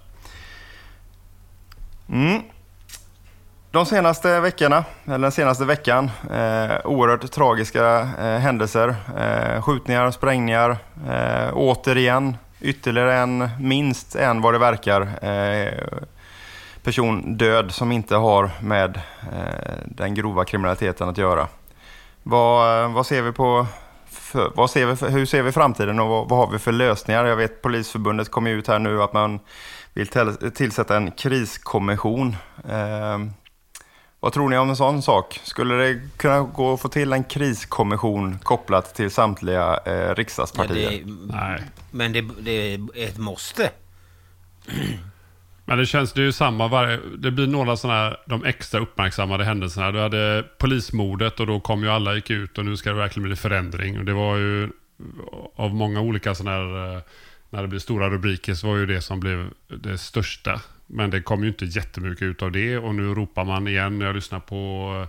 Mm. 2.08 2.42
De 3.70 3.86
senaste 3.86 4.40
veckorna, 4.40 4.84
eller 5.04 5.18
den 5.18 5.32
senaste 5.32 5.64
veckan, 5.64 6.10
eh, 6.30 6.76
oerhört 6.84 7.30
tragiska 7.30 8.08
eh, 8.18 8.38
händelser. 8.38 8.94
Eh, 9.18 9.62
skjutningar, 9.62 10.10
sprängningar, 10.10 10.76
eh, 11.08 11.50
återigen 11.52 12.36
ytterligare 12.64 13.16
en, 13.16 13.48
minst 13.60 14.16
en 14.16 14.40
vad 14.40 14.54
det 14.54 14.58
verkar, 14.58 15.00
eh, 15.22 15.72
person 16.82 17.36
död 17.36 17.72
som 17.72 17.92
inte 17.92 18.16
har 18.16 18.50
med 18.62 19.00
eh, 19.32 19.78
den 19.84 20.14
grova 20.14 20.44
kriminaliteten 20.44 21.08
att 21.08 21.18
göra. 21.18 21.48
Vad, 22.22 22.84
eh, 22.84 22.92
vad 22.92 23.06
ser 23.06 23.22
vi 23.22 23.32
på 23.32 23.66
för, 24.06 24.52
vad 24.54 24.70
ser 24.70 24.86
vi 24.86 24.96
för, 24.96 25.08
hur 25.08 25.26
ser 25.26 25.42
vi 25.42 25.52
framtiden 25.52 26.00
och 26.00 26.08
vad, 26.08 26.28
vad 26.28 26.38
har 26.38 26.52
vi 26.52 26.58
för 26.58 26.72
lösningar? 26.72 27.24
Jag 27.24 27.36
vet 27.36 27.62
Polisförbundet 27.62 28.30
kom 28.30 28.46
ut 28.46 28.68
här 28.68 28.78
nu 28.78 29.02
att 29.02 29.12
man 29.12 29.40
vill 29.92 30.08
tillsätta 30.54 30.96
en 30.96 31.10
kriskommission. 31.10 32.36
Eh, 32.68 33.18
vad 34.24 34.32
tror 34.32 34.48
ni 34.48 34.56
om 34.58 34.70
en 34.70 34.76
sån 34.76 35.02
sak? 35.02 35.40
Skulle 35.44 35.74
det 35.74 36.00
kunna 36.16 36.40
gå 36.40 36.74
att 36.74 36.80
få 36.80 36.88
till 36.88 37.12
en 37.12 37.24
kriskommission 37.24 38.38
kopplat 38.38 38.94
till 38.94 39.10
samtliga 39.10 39.80
eh, 39.86 39.92
Ja, 39.92 40.14
riksdagspartier? 40.14 40.90
det, 40.90 41.34
Nej. 41.34 41.62
men 41.90 42.12
det, 42.12 42.24
det 42.40 42.50
är 42.50 42.80
ett 42.94 43.18
måste. 43.18 43.70
Men 45.64 45.78
det 45.78 45.86
känns, 45.86 46.12
det 46.12 46.20
är 46.20 46.24
ju 46.24 46.32
samma 46.32 46.68
varje, 46.68 47.00
det 47.18 47.30
blir 47.30 47.46
några 47.46 47.76
sådana 47.76 47.98
här, 48.00 48.16
de 48.26 48.44
extra 48.44 48.80
uppmärksammade 48.80 49.44
händelserna. 49.44 49.92
Du 49.92 50.00
hade 50.00 50.44
polismordet 50.58 51.40
och 51.40 51.46
då 51.46 51.60
kom 51.60 51.82
ju 51.82 51.90
alla 51.90 52.14
gick 52.14 52.30
ut 52.30 52.58
och 52.58 52.64
nu 52.64 52.76
ska 52.76 52.90
det 52.90 52.96
verkligen 52.96 53.26
bli 53.28 53.36
förändring. 53.36 53.98
Och 53.98 54.04
det 54.04 54.12
var 54.12 54.36
ju 54.36 54.70
av 55.56 55.74
många 55.74 56.00
olika 56.00 56.34
sådana 56.34 56.56
här, 56.56 56.96
eh, 56.96 57.02
när 57.50 57.62
det 57.62 57.68
blir 57.68 57.80
stora 57.80 58.10
rubriker 58.10 58.54
så 58.54 58.66
var 58.66 58.76
ju 58.76 58.86
det 58.86 59.00
som 59.00 59.20
blev 59.20 59.50
det 59.68 59.98
största. 59.98 60.60
Men 60.94 61.10
det 61.10 61.22
kom 61.22 61.42
ju 61.42 61.48
inte 61.48 61.64
jättemycket 61.64 62.22
ut 62.22 62.42
av 62.42 62.52
det 62.52 62.78
och 62.78 62.94
nu 62.94 63.14
ropar 63.14 63.44
man 63.44 63.68
igen. 63.68 64.00
Jag 64.00 64.14
lyssnar 64.14 64.40
på 64.40 65.06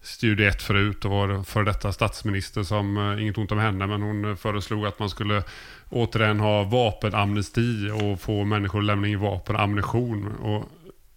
Studie 0.00 0.34
Studio 0.34 0.48
1 0.48 0.62
förut 0.62 1.04
och 1.04 1.10
var 1.10 1.28
det 1.28 1.44
för 1.44 1.64
detta 1.64 1.92
statsminister 1.92 2.62
som, 2.62 2.96
eh, 2.96 3.22
inget 3.22 3.38
ont 3.38 3.52
om 3.52 3.58
henne, 3.58 3.86
men 3.86 4.02
hon 4.02 4.24
eh, 4.24 4.36
föreslog 4.36 4.86
att 4.86 4.98
man 4.98 5.10
skulle 5.10 5.42
återigen 5.90 6.40
ha 6.40 6.62
vapenamnesti 6.62 7.90
och 7.90 8.20
få 8.20 8.44
människor 8.44 8.78
att 8.78 8.84
lämna 8.84 9.08
in 9.08 9.20
vapen 9.20 9.56
och 9.56 9.62
ammunition. 9.62 10.26
Och 10.26 10.64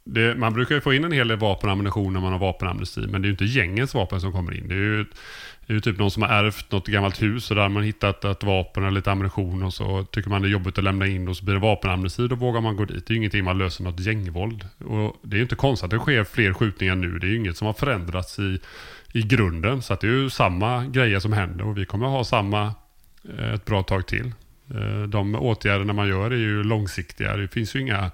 det, 0.03 0.35
man 0.35 0.53
brukar 0.53 0.75
ju 0.75 0.81
få 0.81 0.93
in 0.93 1.03
en 1.03 1.11
hel 1.11 1.27
del 1.27 1.37
vapen 1.37 1.69
och 1.69 1.73
ammunition 1.73 2.13
när 2.13 2.19
man 2.19 2.31
har 2.31 2.39
vapenamnesti, 2.39 3.01
men 3.01 3.21
det 3.21 3.25
är 3.25 3.27
ju 3.29 3.31
inte 3.31 3.45
gängens 3.45 3.93
vapen 3.93 4.21
som 4.21 4.31
kommer 4.31 4.53
in. 4.53 4.67
Det 4.67 4.73
är 4.73 4.77
ju, 4.77 5.05
det 5.71 5.73
är 5.73 5.75
ju 5.75 5.81
typ 5.81 5.99
någon 5.99 6.11
som 6.11 6.23
har 6.23 6.29
ärvt 6.29 6.71
något 6.71 6.87
gammalt 6.87 7.21
hus 7.21 7.49
och 7.49 7.55
där 7.55 7.69
man 7.69 7.83
hittat 7.83 8.25
ett 8.25 8.43
vapen 8.43 8.83
eller 8.83 8.91
lite 8.91 9.11
ammunition 9.11 9.63
och 9.63 9.73
så 9.73 10.03
tycker 10.03 10.29
man 10.29 10.41
det 10.41 10.47
är 10.47 10.49
jobbigt 10.49 10.77
att 10.77 10.83
lämna 10.83 11.07
in 11.07 11.27
och 11.27 11.37
så 11.37 11.45
blir 11.45 11.53
det 11.53 11.59
vapenamnesti, 11.61 12.27
då 12.27 12.35
vågar 12.35 12.61
man 12.61 12.75
gå 12.75 12.85
dit. 12.85 13.07
Det 13.07 13.11
är 13.11 13.13
ju 13.13 13.17
ingenting 13.17 13.43
man 13.43 13.57
löser 13.57 13.83
något 13.83 13.99
gängvåld. 13.99 14.67
Och 14.85 15.15
det 15.21 15.35
är 15.35 15.37
ju 15.37 15.43
inte 15.43 15.55
konstigt 15.55 15.83
att 15.83 15.89
det 15.89 15.99
sker 15.99 16.23
fler 16.23 16.53
skjutningar 16.53 16.95
nu. 16.95 17.19
Det 17.19 17.27
är 17.27 17.29
ju 17.29 17.37
inget 17.37 17.57
som 17.57 17.65
har 17.65 17.73
förändrats 17.73 18.39
i, 18.39 18.59
i 19.11 19.21
grunden. 19.21 19.81
Så 19.81 19.93
att 19.93 20.01
det 20.01 20.07
är 20.07 20.11
ju 20.11 20.29
samma 20.29 20.85
grejer 20.85 21.19
som 21.19 21.33
händer 21.33 21.67
och 21.67 21.77
vi 21.77 21.85
kommer 21.85 22.07
ha 22.07 22.23
samma 22.23 22.73
eh, 23.37 23.53
ett 23.53 23.65
bra 23.65 23.83
tag 23.83 24.07
till. 24.07 24.31
Eh, 24.75 25.03
de 25.03 25.35
åtgärderna 25.35 25.93
man 25.93 26.07
gör 26.07 26.31
är 26.31 26.37
ju 26.37 26.63
långsiktiga. 26.63 27.37
Det 27.37 27.47
finns 27.47 27.75
ju 27.75 27.79
inga 27.79 28.11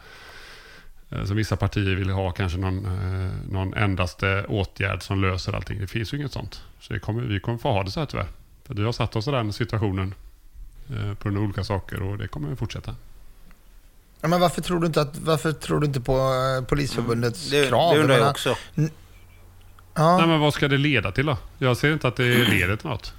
eh, 1.09 1.23
som 1.23 1.37
vissa 1.37 1.55
partier 1.55 1.95
vill 1.95 2.09
ha 2.09 2.31
kanske 2.31 2.57
någon, 2.57 2.87
någon 3.51 3.73
endaste 3.73 4.45
åtgärd 4.47 5.01
som 5.01 5.21
löser 5.21 5.53
allting. 5.53 5.79
Det 5.79 5.87
finns 5.87 6.13
ju 6.13 6.17
inget 6.17 6.31
sånt. 6.31 6.61
Så 6.79 6.93
det 6.93 6.99
kommer, 6.99 7.21
vi 7.21 7.39
kommer 7.39 7.57
få 7.57 7.71
ha 7.71 7.83
det 7.83 7.91
så 7.91 7.99
här 7.99 8.07
tyvärr. 8.07 8.27
För 8.67 8.73
vi 8.73 8.83
har 8.83 8.91
satt 8.91 9.15
oss 9.15 9.27
i 9.27 9.31
den 9.31 9.53
situationen 9.53 10.13
eh, 10.89 11.13
på 11.13 11.23
grund 11.23 11.37
av 11.37 11.43
olika 11.43 11.63
saker 11.63 12.01
och 12.01 12.17
det 12.17 12.27
kommer 12.27 12.49
vi 12.49 12.55
fortsätta. 12.55 12.95
Ja, 14.21 14.27
men 14.27 14.39
varför 14.39 14.61
tror 14.61 14.79
du 14.79 14.87
inte, 14.87 15.01
att, 15.01 15.17
varför 15.17 15.51
tror 15.51 15.79
du 15.79 15.87
inte 15.87 16.01
på 16.01 16.31
Polisförbundets 16.67 17.51
mm, 17.51 17.63
det, 17.63 17.69
krav? 17.69 17.93
Det 17.93 18.01
undrar 18.01 18.17
jag 18.17 18.29
också. 18.29 18.55
Ja. 19.93 20.17
Nej, 20.17 20.27
men 20.27 20.39
vad 20.39 20.53
ska 20.53 20.67
det 20.67 20.77
leda 20.77 21.11
till 21.11 21.25
då? 21.25 21.37
Jag 21.57 21.77
ser 21.77 21.93
inte 21.93 22.07
att 22.07 22.15
det 22.15 22.23
leder 22.23 22.75
till 22.75 22.89
något. 22.89 23.13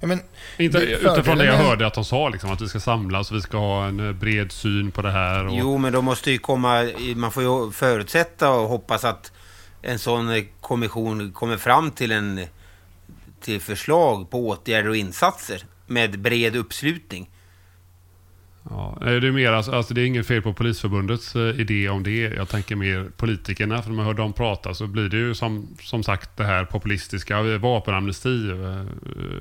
Ja, 0.00 0.06
men, 0.06 0.20
inte, 0.58 0.78
utifrån 0.78 1.38
det 1.38 1.44
jag 1.44 1.56
hörde 1.56 1.86
att 1.86 1.94
de 1.94 2.04
sa, 2.04 2.28
liksom, 2.28 2.50
att 2.50 2.60
vi 2.60 2.68
ska 2.68 2.80
samlas, 2.80 3.32
vi 3.32 3.40
ska 3.40 3.58
ha 3.58 3.86
en 3.86 4.00
eh, 4.08 4.12
bred 4.12 4.52
syn 4.52 4.90
på 4.90 5.02
det 5.02 5.10
här. 5.10 5.46
Och... 5.46 5.54
Jo, 5.54 5.78
men 5.78 5.92
då 5.92 6.02
måste 6.02 6.30
ju 6.30 6.38
komma, 6.38 6.90
man 7.16 7.32
får 7.32 7.42
ju 7.42 7.72
förutsätta 7.72 8.50
och 8.50 8.68
hoppas 8.68 9.04
att 9.04 9.32
en 9.82 9.98
sån 9.98 10.30
eh, 10.30 10.44
kommission 10.60 11.32
kommer 11.32 11.56
fram 11.56 11.90
till 11.90 12.12
en 12.12 12.40
till 13.40 13.60
förslag 13.60 14.30
på 14.30 14.48
åtgärder 14.48 14.88
och 14.88 14.96
insatser 14.96 15.64
med 15.86 16.20
bred 16.20 16.56
uppslutning. 16.56 17.30
Ja, 18.62 18.98
det 19.00 19.10
är 19.10 19.32
mer 19.32 19.52
alltså, 19.52 19.72
alltså, 19.72 19.94
det 19.94 20.00
är 20.00 20.06
inget 20.06 20.26
fel 20.26 20.42
på 20.42 20.52
Polisförbundets 20.52 21.36
eh, 21.36 21.60
idé 21.60 21.88
om 21.88 22.02
det. 22.02 22.20
Jag 22.20 22.48
tänker 22.48 22.76
mer 22.76 23.10
politikerna, 23.16 23.82
för 23.82 23.90
när 23.90 23.96
man 23.96 24.06
hör 24.06 24.14
dem 24.14 24.32
prata 24.32 24.74
så 24.74 24.86
blir 24.86 25.08
det 25.08 25.16
ju 25.16 25.34
som, 25.34 25.76
som 25.82 26.02
sagt 26.02 26.36
det 26.36 26.44
här 26.44 26.64
populistiska, 26.64 27.58
vapenamnesti, 27.58 28.50
eh, 28.50 28.84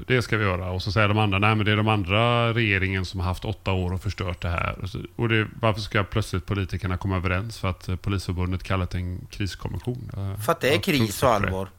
det 0.08 0.22
ska 0.22 0.38
vi 0.38 0.44
göra. 0.44 0.72
Och 0.72 0.82
så 0.82 0.92
säger 0.92 1.08
de 1.08 1.18
andra, 1.18 1.40
nej 1.40 1.56
men 1.56 1.66
det 1.66 1.72
är 1.72 1.76
de 1.76 1.88
andra 1.88 2.54
regeringen 2.54 3.06
som 3.06 3.20
har 3.20 3.28
haft 3.28 3.46
åtta 3.46 3.72
år 3.72 3.94
och 3.94 4.02
förstört 4.02 4.42
det 4.42 4.50
här. 4.50 4.78
Och 5.16 5.30
det, 5.30 5.48
varför 5.62 5.82
ska 5.82 6.04
plötsligt 6.04 6.46
politikerna 6.46 6.98
komma 6.98 7.18
överens 7.18 7.60
för 7.60 7.68
att 7.68 7.90
eh, 7.90 7.96
Polisförbundet 7.96 8.64
kallat 8.64 8.96
en 8.96 9.28
kriskommission? 9.30 10.12
För 10.46 10.52
att 10.52 10.62
det 10.62 10.74
är 10.74 10.80
kris 10.80 11.24
och 11.24 11.30
allvar. 11.30 11.70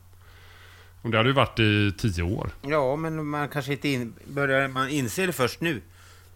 Det 1.02 1.16
hade 1.16 1.28
ju 1.28 1.34
varit 1.34 1.58
i 1.58 1.92
tio 1.98 2.22
år. 2.22 2.50
Ja, 2.62 2.96
men 2.96 3.26
man 3.26 3.48
kanske 3.48 3.72
inte 3.72 3.88
in, 3.88 4.12
börjar 4.26 4.68
man 4.68 4.88
inse 4.88 5.26
det 5.26 5.32
först 5.32 5.60
nu. 5.60 5.80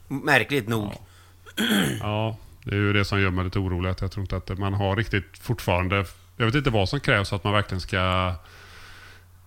Märkligt 0.08 0.68
nog. 0.68 0.92
Ja. 1.56 1.64
ja. 2.00 2.36
det 2.64 2.70
är 2.70 2.78
ju 2.78 2.92
det 2.92 3.04
som 3.04 3.20
gör 3.20 3.30
mig 3.30 3.44
lite 3.44 3.58
orolig. 3.58 3.90
Att 3.90 4.00
jag 4.00 4.12
tror 4.12 4.22
inte 4.22 4.36
att 4.36 4.58
man 4.58 4.74
har 4.74 4.96
riktigt 4.96 5.38
fortfarande... 5.38 6.04
Jag 6.36 6.46
vet 6.46 6.54
inte 6.54 6.70
vad 6.70 6.88
som 6.88 7.00
krävs 7.00 7.32
att 7.32 7.44
man 7.44 7.52
verkligen 7.52 7.80
ska 7.80 8.34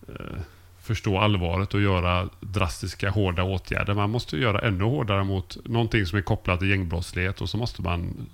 eh, 0.07 0.37
förstå 0.81 1.19
allvaret 1.19 1.73
och 1.73 1.81
göra 1.81 2.29
drastiska, 2.39 3.09
hårda 3.09 3.43
åtgärder. 3.43 3.93
Man 3.93 4.09
måste 4.09 4.37
göra 4.37 4.67
ännu 4.67 4.83
hårdare 4.83 5.23
mot 5.23 5.57
någonting 5.65 6.05
som 6.05 6.17
är 6.17 6.21
kopplat 6.21 6.59
till 6.59 6.69
gängbrottslighet 6.69 7.41
och 7.41 7.49
så 7.49 7.57
måste 7.57 7.81
man 7.81 8.27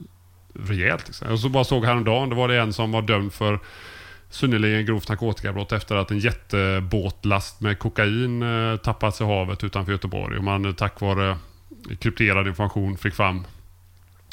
rejält. 0.54 1.08
Liksom. 1.08 1.30
jag 1.30 1.40
så 1.40 1.50
bara 1.50 1.64
såg 1.64 1.86
häromdagen, 1.86 2.30
då 2.30 2.36
var 2.36 2.48
det 2.48 2.60
en 2.60 2.74
som 2.74 2.92
var 2.92 3.02
dömd 3.02 3.34
för 3.34 3.60
synnerligen 4.30 4.86
grovt 4.86 5.10
narkotikabrott 5.10 5.72
efter 5.72 5.96
att 5.96 6.12
en 6.12 6.20
jättebåtlast 6.20 7.62
med 7.62 7.80
kokain 7.80 8.44
eh, 8.44 8.78
tappats 8.78 9.22
i 9.22 9.24
havet 9.24 9.64
utanför 9.64 9.92
Göteborg. 9.92 10.38
Och 10.38 10.44
man 10.44 10.66
eh, 10.66 10.74
tack 10.74 11.02
vare 11.02 11.38
krypterad 12.00 12.48
information 12.48 12.98
fick 12.98 13.14
fram. 13.14 13.44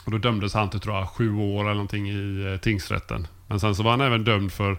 Och 0.04 0.10
då 0.10 0.18
dömdes 0.18 0.54
han 0.54 0.70
till 0.70 0.80
tror 0.80 0.96
jag, 0.96 1.08
sju 1.08 1.34
år 1.34 1.60
eller 1.60 1.74
någonting 1.74 2.10
i 2.10 2.52
eh, 2.52 2.60
tingsrätten. 2.60 3.26
Men 3.46 3.60
sen 3.60 3.74
så 3.74 3.82
var 3.82 3.90
han 3.90 4.00
även 4.00 4.24
dömd 4.24 4.52
för 4.52 4.78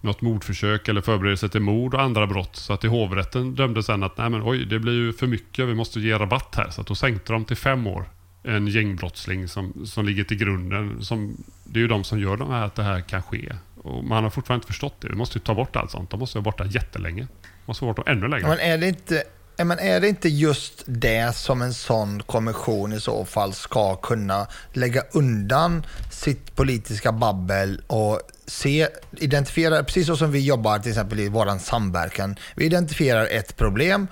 något 0.00 0.20
mordförsök 0.20 0.88
eller 0.88 1.00
förberedelse 1.00 1.48
till 1.48 1.60
mord 1.60 1.94
och 1.94 2.02
andra 2.02 2.26
brott. 2.26 2.56
Så 2.56 2.72
att 2.72 2.84
i 2.84 2.88
hovrätten 2.88 3.54
dömdes 3.54 3.86
sen 3.86 4.02
att 4.02 4.18
nej 4.18 4.30
men 4.30 4.42
oj, 4.44 4.64
det 4.64 4.78
blir 4.78 4.92
ju 4.92 5.12
för 5.12 5.26
mycket, 5.26 5.68
vi 5.68 5.74
måste 5.74 6.00
ge 6.00 6.18
rabatt 6.18 6.54
här. 6.56 6.70
Så 6.70 6.80
att 6.80 6.86
då 6.86 6.94
sänkte 6.94 7.32
de 7.32 7.44
till 7.44 7.56
fem 7.56 7.86
år. 7.86 8.04
En 8.42 8.66
gängbrottsling 8.66 9.48
som, 9.48 9.86
som 9.86 10.04
ligger 10.04 10.24
till 10.24 10.36
grunden. 10.36 11.04
Som, 11.04 11.36
det 11.64 11.78
är 11.78 11.80
ju 11.80 11.88
de 11.88 12.04
som 12.04 12.20
gör 12.20 12.36
de 12.36 12.50
här, 12.50 12.66
att 12.66 12.74
det 12.74 12.82
här 12.82 13.00
kan 13.00 13.22
ske. 13.22 13.52
Och 13.82 14.04
man 14.04 14.22
har 14.24 14.30
fortfarande 14.30 14.58
inte 14.58 14.66
förstått 14.66 14.94
det. 15.00 15.08
Vi 15.08 15.14
måste 15.14 15.38
ju 15.38 15.42
ta 15.42 15.54
bort 15.54 15.76
allt 15.76 15.90
sånt. 15.90 16.10
De 16.10 16.20
måste 16.20 16.38
vara 16.38 16.42
borta 16.42 16.66
jättelänge. 16.66 17.22
De 17.22 17.64
måste 17.64 17.84
vara 17.84 17.94
borta 17.94 18.10
ännu 18.10 18.28
längre. 18.28 18.48
Men 18.48 18.58
är 18.58 18.78
det 18.78 18.88
inte 18.88 19.24
men 19.64 19.78
är 19.78 20.00
det 20.00 20.08
inte 20.08 20.28
just 20.28 20.82
det 20.86 21.36
som 21.36 21.62
en 21.62 21.74
sån 21.74 22.22
kommission 22.22 22.92
i 22.92 23.00
så 23.00 23.24
fall 23.24 23.52
ska 23.54 23.96
kunna 23.96 24.46
lägga 24.72 25.02
undan 25.12 25.86
sitt 26.12 26.56
politiska 26.56 27.12
babbel 27.12 27.82
och 27.86 28.20
se, 28.46 28.88
identifiera, 29.16 29.84
precis 29.84 30.06
så 30.06 30.16
som 30.16 30.32
vi 30.32 30.40
jobbar 30.40 30.78
till 30.78 30.90
exempel 30.90 31.20
i 31.20 31.28
vår 31.28 31.58
samverkan. 31.58 32.36
Vi 32.54 32.64
identifierar 32.64 33.26
ett 33.26 33.56
problem, 33.56 34.06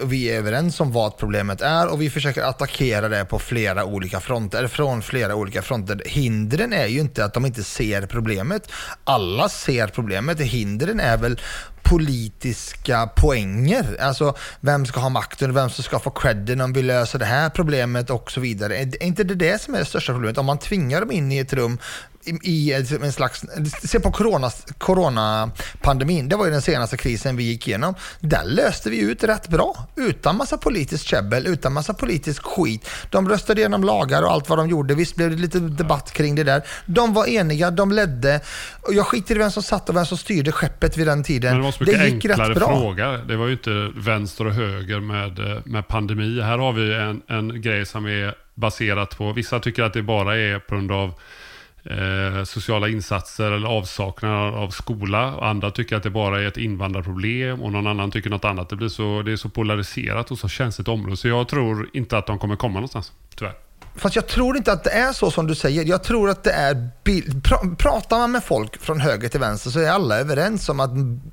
vi 0.00 0.30
är 0.30 0.38
överens 0.38 0.80
om 0.80 0.92
vad 0.92 1.16
problemet 1.16 1.60
är 1.60 1.88
och 1.88 2.02
vi 2.02 2.10
försöker 2.10 2.42
attackera 2.42 3.08
det 3.08 3.24
på 3.24 3.38
flera 3.38 3.84
olika 3.84 4.20
fronter, 4.20 4.66
från 4.66 5.02
flera 5.02 5.34
olika 5.34 5.62
fronter. 5.62 6.02
Hindren 6.06 6.72
är 6.72 6.86
ju 6.86 7.00
inte 7.00 7.24
att 7.24 7.34
de 7.34 7.46
inte 7.46 7.64
ser 7.64 8.06
problemet. 8.06 8.70
Alla 9.04 9.48
ser 9.48 9.86
problemet. 9.86 10.40
Hindren 10.40 11.00
är 11.00 11.16
väl 11.16 11.40
politiska 11.82 13.06
poänger. 13.06 13.96
Alltså 14.00 14.36
vem 14.60 14.86
ska 14.86 15.00
ha 15.00 15.08
makten, 15.08 15.54
vem 15.54 15.70
som 15.70 15.84
ska 15.84 15.98
få 15.98 16.10
credden 16.10 16.60
om 16.60 16.72
vi 16.72 16.82
löser 16.82 17.18
det 17.18 17.24
här 17.24 17.50
problemet 17.50 18.10
och 18.10 18.30
så 18.30 18.40
vidare. 18.40 18.76
Är 18.76 19.02
inte 19.02 19.24
det 19.24 19.34
det 19.34 19.62
som 19.62 19.74
är 19.74 19.78
det 19.78 19.84
största 19.84 20.12
problemet? 20.12 20.38
Om 20.38 20.46
man 20.46 20.58
tvingar 20.58 21.00
dem 21.00 21.10
in 21.10 21.32
i 21.32 21.38
ett 21.38 21.52
rum 21.52 21.78
i 22.42 22.72
en 22.72 23.12
slags, 23.12 23.44
se 23.82 24.00
på 24.00 24.12
corona, 24.12 24.50
coronapandemin, 24.78 26.28
det 26.28 26.36
var 26.36 26.44
ju 26.44 26.50
den 26.50 26.62
senaste 26.62 26.96
krisen 26.96 27.36
vi 27.36 27.44
gick 27.44 27.68
igenom. 27.68 27.94
Där 28.20 28.44
löste 28.44 28.90
vi 28.90 29.00
ut 29.00 29.24
rätt 29.24 29.48
bra, 29.48 29.86
utan 29.96 30.36
massa 30.36 30.58
politiskt 30.58 31.06
käbbel, 31.06 31.46
utan 31.46 31.72
massa 31.72 31.94
politisk 31.94 32.42
skit. 32.42 32.90
De 33.10 33.28
röstade 33.28 33.60
igenom 33.60 33.84
lagar 33.84 34.22
och 34.22 34.30
allt 34.32 34.48
vad 34.48 34.58
de 34.58 34.68
gjorde. 34.68 34.94
Visst 34.94 35.16
blev 35.16 35.30
det 35.30 35.36
lite 35.36 35.58
debatt 35.58 36.12
kring 36.12 36.34
det 36.34 36.44
där. 36.44 36.62
De 36.86 37.12
var 37.12 37.26
eniga, 37.26 37.70
de 37.70 37.92
ledde. 37.92 38.40
Jag 38.88 39.06
skiter 39.06 39.34
i 39.34 39.38
vem 39.38 39.50
som 39.50 39.62
satt 39.62 39.88
och 39.88 39.96
vem 39.96 40.06
som 40.06 40.18
styrde 40.18 40.52
skeppet 40.52 40.96
vid 40.96 41.06
den 41.06 41.24
tiden. 41.24 41.50
Men 41.50 41.58
det 41.58 41.64
var 41.64 41.72
så 41.72 42.04
gick 42.04 42.24
rätt 42.24 42.54
bra. 42.54 42.66
fråga. 42.66 43.10
Det 43.10 43.36
var 43.36 43.46
ju 43.46 43.52
inte 43.52 43.90
vänster 43.96 44.46
och 44.46 44.54
höger 44.54 45.00
med, 45.00 45.62
med 45.66 45.88
pandemi. 45.88 46.40
Här 46.40 46.58
har 46.58 46.72
vi 46.72 46.94
en, 46.94 47.22
en 47.28 47.62
grej 47.62 47.86
som 47.86 48.06
är 48.06 48.34
baserat 48.54 49.18
på, 49.18 49.32
vissa 49.32 49.60
tycker 49.60 49.82
att 49.82 49.92
det 49.92 50.02
bara 50.02 50.38
är 50.38 50.58
på 50.58 50.74
grund 50.74 50.92
av 50.92 51.14
eh, 51.84 52.44
sociala 52.44 52.88
insatser 52.88 53.52
eller 53.52 53.68
avsaknad 53.68 54.54
av 54.54 54.70
skola. 54.70 55.40
Andra 55.40 55.70
tycker 55.70 55.96
att 55.96 56.02
det 56.02 56.10
bara 56.10 56.42
är 56.42 56.46
ett 56.46 56.56
invandrarproblem 56.56 57.62
och 57.62 57.72
någon 57.72 57.86
annan 57.86 58.10
tycker 58.10 58.30
något 58.30 58.44
annat. 58.44 58.68
Det, 58.68 58.76
blir 58.76 58.88
så, 58.88 59.22
det 59.22 59.32
är 59.32 59.36
så 59.36 59.48
polariserat 59.48 60.30
och 60.30 60.38
så 60.38 60.48
känsligt 60.48 60.88
område. 60.88 61.16
Så 61.16 61.28
jag 61.28 61.48
tror 61.48 61.90
inte 61.92 62.18
att 62.18 62.26
de 62.26 62.38
kommer 62.38 62.56
komma 62.56 62.74
någonstans, 62.74 63.12
tyvärr. 63.36 63.54
Fast 63.94 64.16
jag 64.16 64.26
tror 64.26 64.56
inte 64.56 64.72
att 64.72 64.84
det 64.84 64.90
är 64.90 65.12
så 65.12 65.30
som 65.30 65.46
du 65.46 65.54
säger. 65.54 65.84
Jag 65.84 66.02
tror 66.02 66.30
att 66.30 66.44
det 66.44 66.52
är... 66.52 66.90
Pr 67.04 67.74
pratar 67.76 68.18
man 68.18 68.32
med 68.32 68.44
folk 68.44 68.82
från 68.82 69.00
höger 69.00 69.28
till 69.28 69.40
vänster 69.40 69.70
så 69.70 69.80
är 69.80 69.90
alla 69.90 70.18
överens 70.18 70.68
om 70.68 70.80
att 70.80 70.90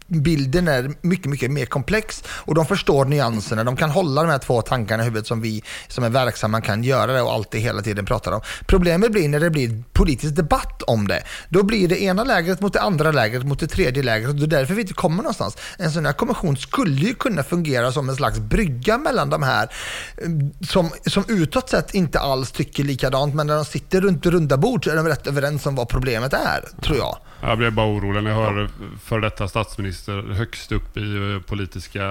bilden 0.08 0.67
är 0.67 0.91
mycket, 1.02 1.26
mycket 1.26 1.52
mer 1.52 1.65
komplex 1.65 2.24
och 2.28 2.56
de 2.56 2.65
förstår 2.65 3.06
nyanserna. 3.06 3.63
De 3.63 3.76
kan 3.76 3.89
hålla 3.89 4.24
de 4.24 4.30
här 4.30 4.38
två 4.38 4.62
tankarna 4.62 5.04
i 5.04 5.06
huvudet 5.06 5.28
som 5.28 5.41
vi 5.41 5.63
som 5.88 6.04
är 6.04 6.10
verksamma 6.10 6.62
kan 6.62 6.84
göra 6.84 7.13
det 7.13 7.22
och 7.22 7.34
alltid 7.34 7.62
hela 7.62 7.82
tiden 7.82 8.06
pratar 8.06 8.32
om. 8.32 8.41
Problemet 8.65 9.12
blir 9.12 9.30
när 9.30 9.39
det 9.39 9.50
blir 9.50 9.84
politisk 9.93 10.36
debatt 10.36 10.82
om 10.82 11.08
det. 11.08 11.24
Då 11.50 11.63
blir 11.63 11.88
det 11.88 12.02
ena 12.02 12.24
lägret 12.24 12.62
mot 12.62 12.74
det 12.74 12.82
andra 12.82 13.12
lägret 13.12 13.43
mot 13.43 13.60
det 13.60 13.67
tredje 13.67 14.04
lägret 14.04 14.30
och 14.30 14.36
det 14.36 14.45
är 14.56 14.60
därför 14.60 14.74
vi 14.74 14.82
inte 14.82 14.93
kommer 14.93 15.24
någonstans. 15.24 15.58
En 15.78 15.91
sån 15.91 16.06
här 16.06 16.13
kommission 16.13 16.58
skulle 16.58 17.06
ju 17.06 17.13
kunna 17.13 17.43
fungera 17.43 17.91
som 17.91 18.10
en 18.10 18.15
slags 18.15 18.39
brygga 18.39 18.98
mellan 18.98 19.30
de 19.30 19.43
här 19.43 19.69
eh, 20.17 20.30
som, 20.67 20.89
som 21.06 21.24
utåt 21.28 21.69
sett 21.69 21.93
inte 21.93 22.19
alls 22.19 22.48
alls 22.49 22.51
tycker 22.51 22.83
likadant, 22.83 23.35
men 23.35 23.47
när 23.47 23.55
de 23.55 23.65
sitter 23.65 24.01
runt 24.01 24.25
runda 24.25 24.57
bord 24.57 24.83
så 24.83 24.91
är 24.91 24.95
de 24.95 25.07
rätt 25.07 25.27
överens 25.27 25.65
om 25.65 25.75
vad 25.75 25.89
problemet 25.89 26.33
är, 26.33 26.81
tror 26.81 26.97
jag. 26.97 27.17
Jag 27.41 27.57
blev 27.57 27.73
bara 27.73 27.88
orolig 27.88 28.23
när 28.23 28.31
jag 28.31 28.38
hör 28.38 28.69
för 29.03 29.19
detta 29.19 29.47
statsminister 29.47 30.33
högst 30.33 30.71
upp 30.71 30.97
i 30.97 31.33
eh, 31.33 31.41
politiska 31.41 32.03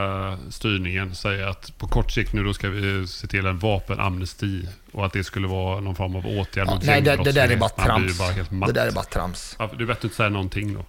styrningen 0.51 1.14
säga 1.14 1.48
att 1.48 1.79
på 1.79 1.87
kort 1.87 2.11
sikt 2.11 2.33
nu 2.33 2.44
då 2.44 2.55
ska 2.55 2.68
vi 2.68 3.07
se 3.07 3.27
till 3.27 3.46
en 3.46 3.59
vapenamnesti 3.59 4.68
och 4.92 5.07
att 5.07 5.12
det 5.12 5.24
skulle 5.24 5.48
vara 5.48 5.81
någon 5.81 5.94
form 5.94 6.16
av 6.16 6.27
åtgärd 6.27 6.66
ja, 6.66 6.74
mot 6.74 6.85
Nej, 6.87 7.03
det, 7.03 7.16
det, 7.24 7.33
där 7.33 7.48
är 7.48 7.57
bara 7.57 7.68
trams. 7.68 8.18
Bara 8.51 8.66
det 8.66 8.72
där 8.72 8.87
är 8.87 8.92
bara 8.92 9.05
trams. 9.05 9.57
du 9.79 9.85
vet 9.85 10.05
inte 10.05 10.16
säga 10.16 10.29
någonting 10.29 10.74
då? 10.74 10.85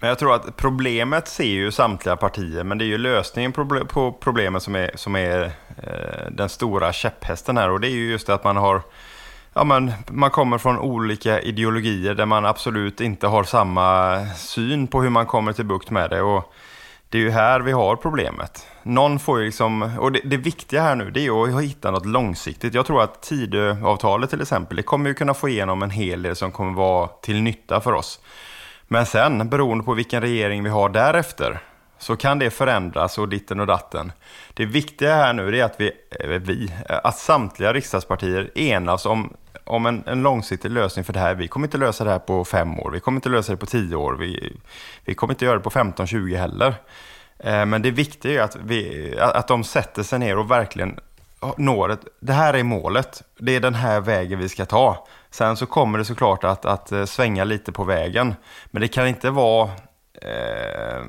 Men 0.00 0.08
jag 0.08 0.18
tror 0.18 0.34
att 0.34 0.56
problemet 0.56 1.28
ser 1.28 1.44
ju 1.44 1.70
samtliga 1.70 2.16
partier, 2.16 2.64
men 2.64 2.78
det 2.78 2.84
är 2.84 2.86
ju 2.86 2.98
lösningen 2.98 3.52
på 3.52 4.18
problemet 4.20 4.62
som 4.62 4.74
är, 4.74 4.90
som 4.94 5.16
är 5.16 5.44
eh, 5.82 6.30
den 6.30 6.48
stora 6.48 6.92
käpphästen 6.92 7.56
här. 7.56 7.70
Och 7.70 7.80
det 7.80 7.88
är 7.88 7.94
ju 7.94 8.10
just 8.10 8.26
det 8.26 8.34
att 8.34 8.44
man 8.44 8.56
har 8.56 8.82
ja, 9.56 9.64
men 9.64 9.92
man 10.10 10.30
kommer 10.30 10.58
från 10.58 10.78
olika 10.78 11.40
ideologier 11.40 12.14
där 12.14 12.26
man 12.26 12.46
absolut 12.46 13.00
inte 13.00 13.26
har 13.26 13.44
samma 13.44 14.20
syn 14.36 14.86
på 14.86 15.02
hur 15.02 15.10
man 15.10 15.26
kommer 15.26 15.52
till 15.52 15.64
bukt 15.64 15.90
med 15.90 16.10
det. 16.10 16.22
Och 16.22 16.52
det 17.08 17.18
är 17.18 17.22
ju 17.22 17.30
här 17.30 17.60
vi 17.60 17.72
har 17.72 17.96
problemet. 17.96 18.66
Någon 18.82 19.18
får 19.18 19.38
ju 19.38 19.44
liksom, 19.44 19.82
och 19.98 20.12
det, 20.12 20.20
det 20.24 20.36
viktiga 20.36 20.82
här 20.82 20.96
nu 20.96 21.10
det 21.10 21.20
är 21.20 21.24
ju 21.24 21.56
att 21.56 21.62
hitta 21.62 21.90
något 21.90 22.06
långsiktigt. 22.06 22.74
Jag 22.74 22.86
tror 22.86 23.02
att 23.02 23.22
Tidöavtalet 23.22 24.30
till 24.30 24.42
exempel, 24.42 24.76
det 24.76 24.82
kommer 24.82 25.08
ju 25.08 25.14
kunna 25.14 25.34
få 25.34 25.48
igenom 25.48 25.82
en 25.82 25.90
hel 25.90 26.22
del 26.22 26.36
som 26.36 26.52
kommer 26.52 26.72
vara 26.72 27.08
till 27.08 27.42
nytta 27.42 27.80
för 27.80 27.92
oss. 27.92 28.20
Men 28.88 29.06
sen, 29.06 29.48
beroende 29.48 29.84
på 29.84 29.94
vilken 29.94 30.20
regering 30.20 30.62
vi 30.62 30.70
har 30.70 30.88
därefter, 30.88 31.58
så 31.98 32.16
kan 32.16 32.38
det 32.38 32.50
förändras 32.50 33.18
och 33.18 33.28
ditten 33.28 33.60
och 33.60 33.66
datten. 33.66 34.12
Det 34.54 34.66
viktiga 34.66 35.14
här 35.14 35.32
nu 35.32 35.58
är 35.58 35.64
att 35.64 35.80
vi, 35.80 35.92
vi, 36.38 36.72
att 36.88 37.18
samtliga 37.18 37.72
riksdagspartier 37.72 38.58
enas 38.58 39.06
om, 39.06 39.36
om 39.64 39.86
en, 39.86 40.04
en 40.06 40.22
långsiktig 40.22 40.70
lösning 40.70 41.04
för 41.04 41.12
det 41.12 41.18
här. 41.18 41.34
Vi 41.34 41.48
kommer 41.48 41.66
inte 41.66 41.78
lösa 41.78 42.04
det 42.04 42.10
här 42.10 42.18
på 42.18 42.44
fem 42.44 42.80
år, 42.80 42.90
vi 42.90 43.00
kommer 43.00 43.16
inte 43.16 43.28
lösa 43.28 43.52
det 43.52 43.58
på 43.58 43.66
tio 43.66 43.96
år, 43.96 44.14
vi, 44.14 44.56
vi 45.04 45.14
kommer 45.14 45.34
inte 45.34 45.44
göra 45.44 45.56
det 45.56 45.62
på 45.62 45.70
15-20 45.70 46.36
heller. 46.36 46.74
Eh, 47.38 47.66
men 47.66 47.82
det 47.82 47.90
viktiga 47.90 48.40
är 48.40 48.44
att, 48.44 48.56
vi, 48.56 49.14
att 49.18 49.48
de 49.48 49.64
sätter 49.64 50.02
sig 50.02 50.18
ner 50.18 50.38
och 50.38 50.50
verkligen 50.50 51.00
når 51.56 51.90
ett, 51.90 52.04
det 52.20 52.32
här 52.32 52.54
är 52.54 52.62
målet, 52.62 53.22
det 53.38 53.56
är 53.56 53.60
den 53.60 53.74
här 53.74 54.00
vägen 54.00 54.38
vi 54.38 54.48
ska 54.48 54.66
ta. 54.66 55.06
Sen 55.30 55.56
så 55.56 55.66
kommer 55.66 55.98
det 55.98 56.04
såklart 56.04 56.44
att, 56.44 56.64
att 56.64 56.92
eh, 56.92 57.04
svänga 57.04 57.44
lite 57.44 57.72
på 57.72 57.84
vägen, 57.84 58.34
men 58.66 58.82
det 58.82 58.88
kan 58.88 59.08
inte 59.08 59.30
vara 59.30 59.70
eh, 60.22 61.04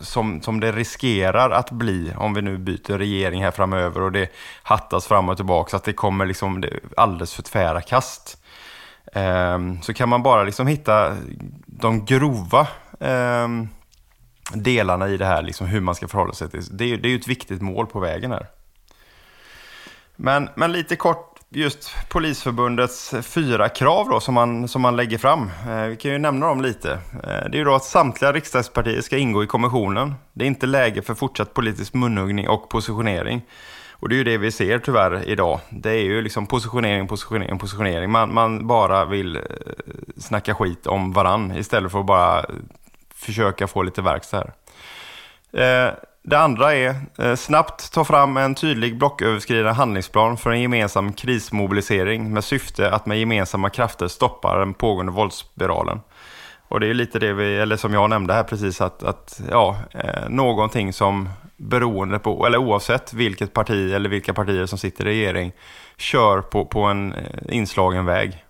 som, 0.00 0.42
som 0.42 0.60
det 0.60 0.72
riskerar 0.72 1.50
att 1.50 1.70
bli 1.70 2.12
om 2.16 2.34
vi 2.34 2.42
nu 2.42 2.58
byter 2.58 2.98
regering 2.98 3.42
här 3.42 3.50
framöver 3.50 4.00
och 4.00 4.12
det 4.12 4.32
hattas 4.62 5.06
fram 5.06 5.28
och 5.28 5.36
tillbaka 5.36 5.70
så 5.70 5.76
att 5.76 5.84
det 5.84 5.92
kommer 5.92 6.26
liksom 6.26 6.60
det, 6.60 6.80
alldeles 6.96 7.34
för 7.34 7.42
tvära 7.42 7.80
kast. 7.80 8.42
Eh, 9.12 9.58
så 9.82 9.94
kan 9.94 10.08
man 10.08 10.22
bara 10.22 10.44
liksom 10.44 10.66
hitta 10.66 11.16
de 11.66 12.04
grova 12.04 12.68
eh, 13.00 13.48
delarna 14.52 15.08
i 15.08 15.16
det 15.16 15.26
här, 15.26 15.42
liksom 15.42 15.66
hur 15.66 15.80
man 15.80 15.94
ska 15.94 16.08
förhålla 16.08 16.32
sig 16.32 16.50
till 16.50 16.62
det. 16.70 16.84
Är, 16.84 16.96
det 16.96 17.08
är 17.08 17.10
ju 17.10 17.18
ett 17.18 17.28
viktigt 17.28 17.62
mål 17.62 17.86
på 17.86 18.00
vägen 18.00 18.30
här. 18.32 18.46
Men, 20.16 20.48
men 20.54 20.72
lite 20.72 20.96
kort 20.96 21.34
just 21.50 21.94
Polisförbundets 22.08 23.14
fyra 23.22 23.68
krav 23.68 24.08
då, 24.08 24.20
som, 24.20 24.34
man, 24.34 24.68
som 24.68 24.82
man 24.82 24.96
lägger 24.96 25.18
fram. 25.18 25.50
Eh, 25.68 25.82
vi 25.82 25.96
kan 25.96 26.10
ju 26.10 26.18
nämna 26.18 26.46
dem 26.46 26.62
lite. 26.62 26.92
Eh, 27.12 27.20
det 27.22 27.52
är 27.52 27.56
ju 27.56 27.64
då 27.64 27.74
att 27.74 27.84
samtliga 27.84 28.32
riksdagspartier 28.32 29.00
ska 29.00 29.16
ingå 29.16 29.44
i 29.44 29.46
kommissionen. 29.46 30.14
Det 30.32 30.44
är 30.44 30.46
inte 30.46 30.66
läge 30.66 31.02
för 31.02 31.14
fortsatt 31.14 31.54
politisk 31.54 31.94
munhuggning 31.94 32.48
och 32.48 32.68
positionering. 32.68 33.42
Och 33.90 34.08
det 34.08 34.14
är 34.14 34.16
ju 34.16 34.24
det 34.24 34.38
vi 34.38 34.52
ser 34.52 34.78
tyvärr 34.78 35.28
idag. 35.28 35.60
Det 35.70 35.90
är 35.90 36.04
ju 36.04 36.22
liksom 36.22 36.46
positionering, 36.46 37.08
positionering, 37.08 37.58
positionering. 37.58 38.10
Man, 38.10 38.34
man 38.34 38.66
bara 38.66 39.04
vill 39.04 39.36
eh, 39.36 39.42
snacka 40.16 40.54
skit 40.54 40.86
om 40.86 41.12
varann 41.12 41.56
istället 41.56 41.92
för 41.92 42.00
att 42.00 42.06
bara 42.06 42.44
försöka 43.14 43.66
få 43.66 43.82
lite 43.82 44.02
verkstad 44.02 44.36
här. 44.36 44.52
Eh, 45.86 45.94
det 46.26 46.38
andra 46.38 46.74
är 46.74 46.94
eh, 47.18 47.34
snabbt 47.34 47.92
ta 47.92 48.04
fram 48.04 48.36
en 48.36 48.54
tydlig 48.54 48.98
blocköverskridande 48.98 49.72
handlingsplan 49.72 50.36
för 50.36 50.50
en 50.50 50.60
gemensam 50.60 51.12
krismobilisering 51.12 52.32
med 52.32 52.44
syfte 52.44 52.90
att 52.90 53.06
med 53.06 53.18
gemensamma 53.18 53.70
krafter 53.70 54.08
stoppa 54.08 54.58
den 54.58 54.74
pågående 54.74 55.12
våldsspiralen. 55.12 56.00
Och 56.68 56.80
det 56.80 56.86
är 56.86 56.94
lite 56.94 57.18
det 57.18 57.32
vi, 57.32 57.56
eller 57.56 57.76
som 57.76 57.94
jag 57.94 58.10
nämnde 58.10 58.34
här 58.34 58.42
precis, 58.42 58.80
att, 58.80 59.02
att 59.02 59.40
ja, 59.50 59.76
eh, 59.90 60.28
någonting 60.28 60.92
som 60.92 61.28
beroende 61.56 62.18
på, 62.18 62.46
eller 62.46 62.58
oavsett 62.58 63.12
vilket 63.12 63.52
parti 63.52 63.92
eller 63.92 64.08
vilka 64.08 64.34
partier 64.34 64.66
som 64.66 64.78
sitter 64.78 65.06
i 65.06 65.08
regering, 65.08 65.52
kör 65.96 66.40
på, 66.40 66.64
på 66.64 66.82
en 66.82 67.12
eh, 67.12 67.56
inslagen 67.56 68.04
väg. 68.04 68.44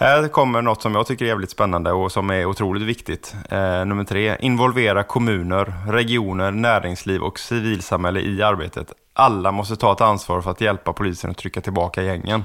Här 0.00 0.28
kommer 0.28 0.62
något 0.62 0.82
som 0.82 0.94
jag 0.94 1.06
tycker 1.06 1.24
är 1.24 1.28
jävligt 1.28 1.50
spännande 1.50 1.92
och 1.92 2.12
som 2.12 2.30
är 2.30 2.44
otroligt 2.44 2.82
viktigt. 2.82 3.34
Eh, 3.50 3.84
nummer 3.84 4.04
tre, 4.04 4.36
involvera 4.40 5.02
kommuner, 5.02 5.74
regioner, 5.88 6.50
näringsliv 6.50 7.22
och 7.22 7.38
civilsamhälle 7.38 8.20
i 8.20 8.42
arbetet. 8.42 8.92
Alla 9.12 9.52
måste 9.52 9.76
ta 9.76 9.92
ett 9.92 10.00
ansvar 10.00 10.40
för 10.40 10.50
att 10.50 10.60
hjälpa 10.60 10.92
polisen 10.92 11.30
att 11.30 11.36
trycka 11.36 11.60
tillbaka 11.60 12.02
gängen. 12.02 12.44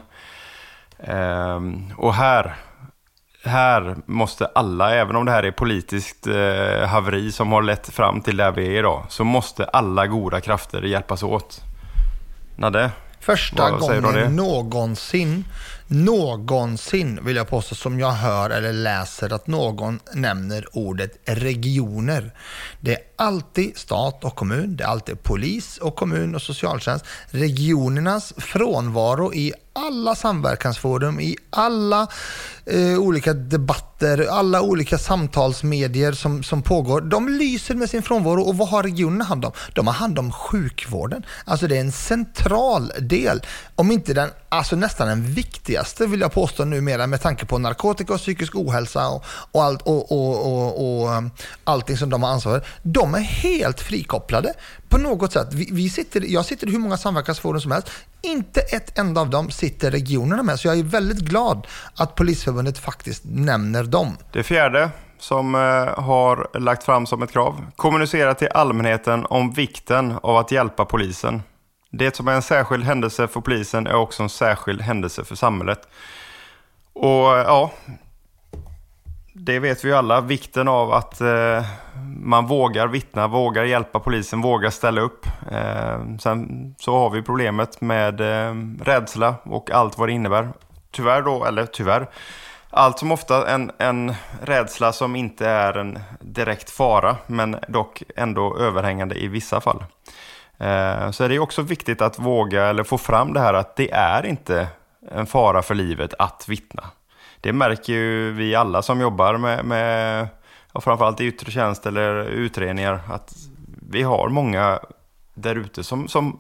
Eh, 1.00 1.60
och 1.98 2.14
här, 2.14 2.56
här 3.46 3.96
måste 4.06 4.46
alla, 4.46 4.96
även 4.96 5.16
om 5.16 5.26
det 5.26 5.32
här 5.32 5.44
är 5.44 5.52
politiskt 5.52 6.28
eh, 6.28 6.88
haveri 6.88 7.32
som 7.32 7.52
har 7.52 7.62
lett 7.62 7.90
fram 7.90 8.22
till 8.22 8.38
där 8.38 8.52
vi 8.52 8.68
är 8.68 8.80
idag, 8.80 9.06
så 9.10 9.24
måste 9.24 9.66
alla 9.66 10.08
goda 10.08 10.42
krafter 10.42 10.82
hjälpas 10.82 11.24
åt. 11.24 11.62
Nadde? 12.56 12.92
Första 13.20 13.72
gången 13.72 14.36
någonsin 14.36 15.46
någonsin, 15.88 17.20
vill 17.26 17.36
jag 17.36 17.48
påstå, 17.48 17.76
som 17.76 18.00
jag 18.00 18.12
hör 18.12 18.50
eller 18.50 18.74
läser 18.74 19.34
att 19.34 19.48
någon 19.48 20.00
nämner 20.14 20.66
ordet 20.72 21.12
regioner. 21.26 22.34
Det 22.80 22.94
är 22.94 23.02
alltid 23.16 23.78
stat 23.78 24.24
och 24.24 24.36
kommun, 24.36 24.76
det 24.76 24.84
är 24.84 24.88
alltid 24.88 25.24
polis 25.24 25.78
och 25.78 25.96
kommun 25.96 26.36
och 26.36 26.42
socialtjänst. 26.42 27.06
Regionernas 27.28 28.34
frånvaro 28.38 29.34
i 29.34 29.54
alla 29.74 30.16
samverkansforum, 30.16 31.20
i 31.20 31.38
alla 31.50 32.08
eh, 32.66 33.00
olika 33.00 33.34
debatter, 33.34 34.28
alla 34.32 34.62
olika 34.62 34.98
samtalsmedier 34.98 36.12
som, 36.12 36.44
som 36.44 36.62
pågår. 36.62 37.02
De 37.02 37.30
lyser 37.30 37.76
med 37.76 37.90
sin 37.90 38.02
frånvaro 38.02 38.42
och 38.42 38.58
vad 38.58 38.70
har 38.70 38.84
regionerna 38.84 39.24
hand 39.24 39.46
om? 39.46 39.52
De 39.74 39.88
har 39.88 39.94
hand 39.94 40.20
om 40.20 40.32
sjukvården. 40.32 41.26
Alltså 41.46 41.68
det 41.68 41.76
är 41.78 41.82
en 41.82 41.92
central 41.92 42.92
del, 43.00 43.42
om 43.76 43.92
inte 43.92 44.14
den, 44.14 44.30
alltså 44.50 44.76
nästan 44.76 45.08
den 45.08 45.24
viktigaste 45.24 46.08
vill 46.08 46.22
jag 46.22 46.34
påstå 46.34 46.66
numera 46.66 47.08
med 47.08 47.22
tanke 47.22 47.46
på 47.46 47.58
narkotika 47.58 48.14
och 48.14 48.20
psykisk 48.20 48.56
ohälsa 48.56 49.08
och, 49.08 49.26
och, 49.52 49.64
allt, 49.64 49.82
och, 49.82 50.12
och, 50.12 50.54
och, 50.54 51.02
och 51.02 51.14
eh, 51.14 51.22
allting 51.64 51.98
som 51.98 52.10
de 52.10 52.24
har 52.24 52.30
ansvar 52.30 52.60
för. 52.60 52.68
De 52.82 53.16
är 53.16 53.20
helt 53.20 53.82
frikopplade 53.82 54.54
på 54.94 55.00
något 55.00 55.34
sätt. 55.34 55.54
Vi, 55.54 55.70
vi 55.72 55.90
sitter, 55.90 56.22
jag 56.22 56.46
sitter 56.46 56.68
i 56.68 56.72
hur 56.72 56.80
många 56.80 56.98
samverkansforum 56.98 57.62
som 57.62 57.72
helst. 57.72 57.92
Inte 58.22 58.62
ett 58.62 59.00
enda 59.00 59.22
av 59.22 59.30
dem 59.30 59.52
sitter 59.52 59.92
regionerna 59.92 60.44
med. 60.44 60.60
Så 60.60 60.68
jag 60.68 60.80
är 60.80 60.84
väldigt 60.84 61.20
glad 61.20 61.68
att 61.96 62.16
Polisförbundet 62.16 62.78
faktiskt 62.78 63.24
nämner 63.26 63.84
dem. 63.84 64.18
Det 64.32 64.44
fjärde 64.44 64.90
som 65.20 65.56
eh, 65.56 65.60
har 66.04 66.60
lagt 66.60 66.84
fram 66.84 67.06
som 67.06 67.24
ett 67.24 67.32
krav. 67.32 67.66
Kommunicera 67.76 68.34
till 68.34 68.48
allmänheten 68.48 69.26
om 69.26 69.54
vikten 69.54 70.14
av 70.24 70.38
att 70.38 70.52
hjälpa 70.52 70.86
polisen. 70.86 71.44
Det 71.92 72.16
som 72.16 72.28
är 72.28 72.34
en 72.34 72.42
särskild 72.42 72.84
händelse 72.84 73.28
för 73.28 73.42
polisen 73.42 73.88
är 73.88 73.96
också 73.96 74.24
en 74.24 74.30
särskild 74.30 74.82
händelse 74.82 75.24
för 75.24 75.36
samhället. 75.36 75.88
Och 76.94 77.28
ja, 77.28 77.72
det 79.46 79.60
vet 79.60 79.86
vi 79.86 79.88
ju 79.88 79.96
alla, 79.96 80.22
vikten 80.22 80.68
av 80.68 80.94
att 80.94 81.22
eh, 81.22 81.66
man 82.18 82.48
vågar 82.48 82.88
vittna, 82.88 83.28
vågar 83.28 83.64
hjälpa 83.64 84.00
polisen, 84.00 84.42
vågar 84.42 84.70
ställa 84.70 85.02
upp. 85.02 85.26
Eh, 85.52 86.18
sen 86.20 86.76
så 86.80 86.98
har 86.98 87.10
vi 87.10 87.22
problemet 87.22 87.82
med 87.82 88.22
eh, 88.22 88.56
rädsla 88.82 89.36
och 89.44 89.72
allt 89.72 89.98
vad 89.98 90.10
det 90.10 90.14
innebär. 90.14 90.50
Tyvärr 90.92 91.22
då, 91.22 91.46
eller 91.46 91.66
tyvärr, 91.66 92.10
allt 92.70 93.00
som 93.00 93.12
ofta 93.12 93.48
en, 93.48 93.72
en 93.78 94.14
rädsla 94.42 94.94
som 94.94 95.16
inte 95.16 95.48
är 95.48 95.78
en 95.78 96.00
direkt 96.20 96.70
fara, 96.70 97.16
men 97.28 97.58
dock 97.68 98.04
ändå 98.16 98.58
överhängande 98.58 99.24
i 99.24 99.28
vissa 99.28 99.62
fall. 99.62 99.84
Eh, 100.58 101.12
så 101.12 101.24
är 101.24 101.30
det 101.30 101.40
också 101.40 101.62
viktigt 101.62 102.02
att 102.02 102.20
våga 102.20 102.66
eller 102.66 102.84
få 102.84 102.98
fram 102.98 103.34
det 103.34 103.40
här 103.40 103.54
att 103.54 103.76
det 103.76 103.92
är 103.92 104.26
inte 104.26 104.68
en 105.12 105.26
fara 105.26 105.62
för 105.62 105.76
livet 105.76 106.14
att 106.20 106.46
vittna 106.48 106.84
det 107.44 107.54
märker 107.54 107.94
ju 107.94 108.32
vi 108.32 108.56
alla 108.56 108.82
som 108.82 109.02
jobbar 109.02 109.38
med, 109.38 109.66
med 109.66 110.28
ja, 110.74 110.82
framförallt 110.82 111.22
i 111.22 111.26
yttre 111.26 111.52
tjänst 111.52 111.86
eller 111.86 112.26
utredningar, 112.26 113.00
att 113.10 113.34
vi 113.90 114.02
har 114.02 114.30
många 114.30 114.80
där 115.34 115.56
ute 115.56 115.84
som, 115.84 116.08
som 116.08 116.40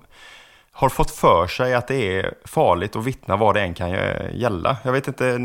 har 0.71 0.89
fått 0.89 1.11
för 1.11 1.47
sig 1.47 1.73
att 1.73 1.87
det 1.87 2.19
är 2.19 2.33
farligt 2.45 2.95
att 2.95 3.05
vittna 3.05 3.35
vad 3.35 3.55
det 3.55 3.61
än 3.61 3.73
kan 3.73 3.89
gälla. 4.33 4.77
Jag 4.83 4.91
vet 4.91 5.07
inte, 5.07 5.39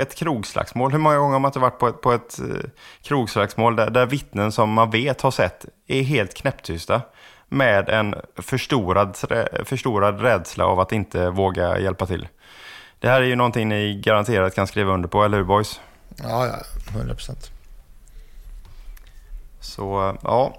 ett 0.00 0.14
krogslagsmål, 0.14 0.92
hur 0.92 0.98
många 0.98 1.18
gånger 1.18 1.32
har 1.32 1.40
man 1.40 1.48
inte 1.48 1.58
varit 1.58 1.78
på 1.78 1.88
ett, 1.88 2.00
på 2.00 2.12
ett 2.12 2.38
eh, 2.38 2.70
krogslagsmål 3.02 3.76
där, 3.76 3.90
där 3.90 4.06
vittnen 4.06 4.52
som 4.52 4.70
man 4.72 4.90
vet 4.90 5.20
har 5.20 5.30
sett 5.30 5.66
är 5.86 6.02
helt 6.02 6.34
knäpptysta 6.34 7.02
med 7.48 7.88
en 7.88 8.14
förstorad, 8.36 9.16
förstorad 9.64 10.20
rädsla 10.20 10.66
av 10.66 10.80
att 10.80 10.92
inte 10.92 11.30
våga 11.30 11.78
hjälpa 11.78 12.06
till. 12.06 12.28
Det 13.00 13.08
här 13.08 13.22
är 13.22 13.26
ju 13.26 13.36
någonting 13.36 13.68
ni 13.68 14.00
garanterat 14.04 14.54
kan 14.54 14.66
skriva 14.66 14.92
under 14.92 15.08
på, 15.08 15.24
eller 15.24 15.36
hur 15.36 15.44
boys? 15.44 15.80
Ja, 16.16 16.46
ja, 16.46 16.54
100 16.94 17.14
procent. 17.14 17.50
Så, 19.60 20.16
ja. 20.22 20.56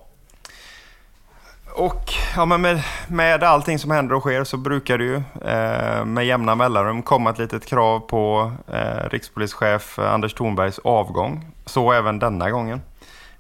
Och 1.74 2.14
ja, 2.36 2.46
men 2.46 2.62
med, 2.62 2.84
med 3.08 3.44
allting 3.44 3.80
som 3.80 3.92
händer 3.92 4.16
och 4.16 4.22
sker 4.22 4.44
så 4.44 4.58
brukar 4.58 4.98
det 4.98 5.04
ju 5.04 5.16
eh, 5.46 6.06
med 6.06 6.26
jämna 6.26 6.56
mellanrum 6.56 7.04
komma 7.04 7.30
ett 7.30 7.38
litet 7.38 7.66
krav 7.66 8.00
på 8.00 8.52
eh, 8.68 9.10
rikspolischef 9.10 10.00
Anders 10.00 10.34
Thornbergs 10.34 10.80
avgång. 10.84 11.46
Så 11.66 11.92
även 11.92 12.20
denna 12.20 12.50
gången. 12.52 12.82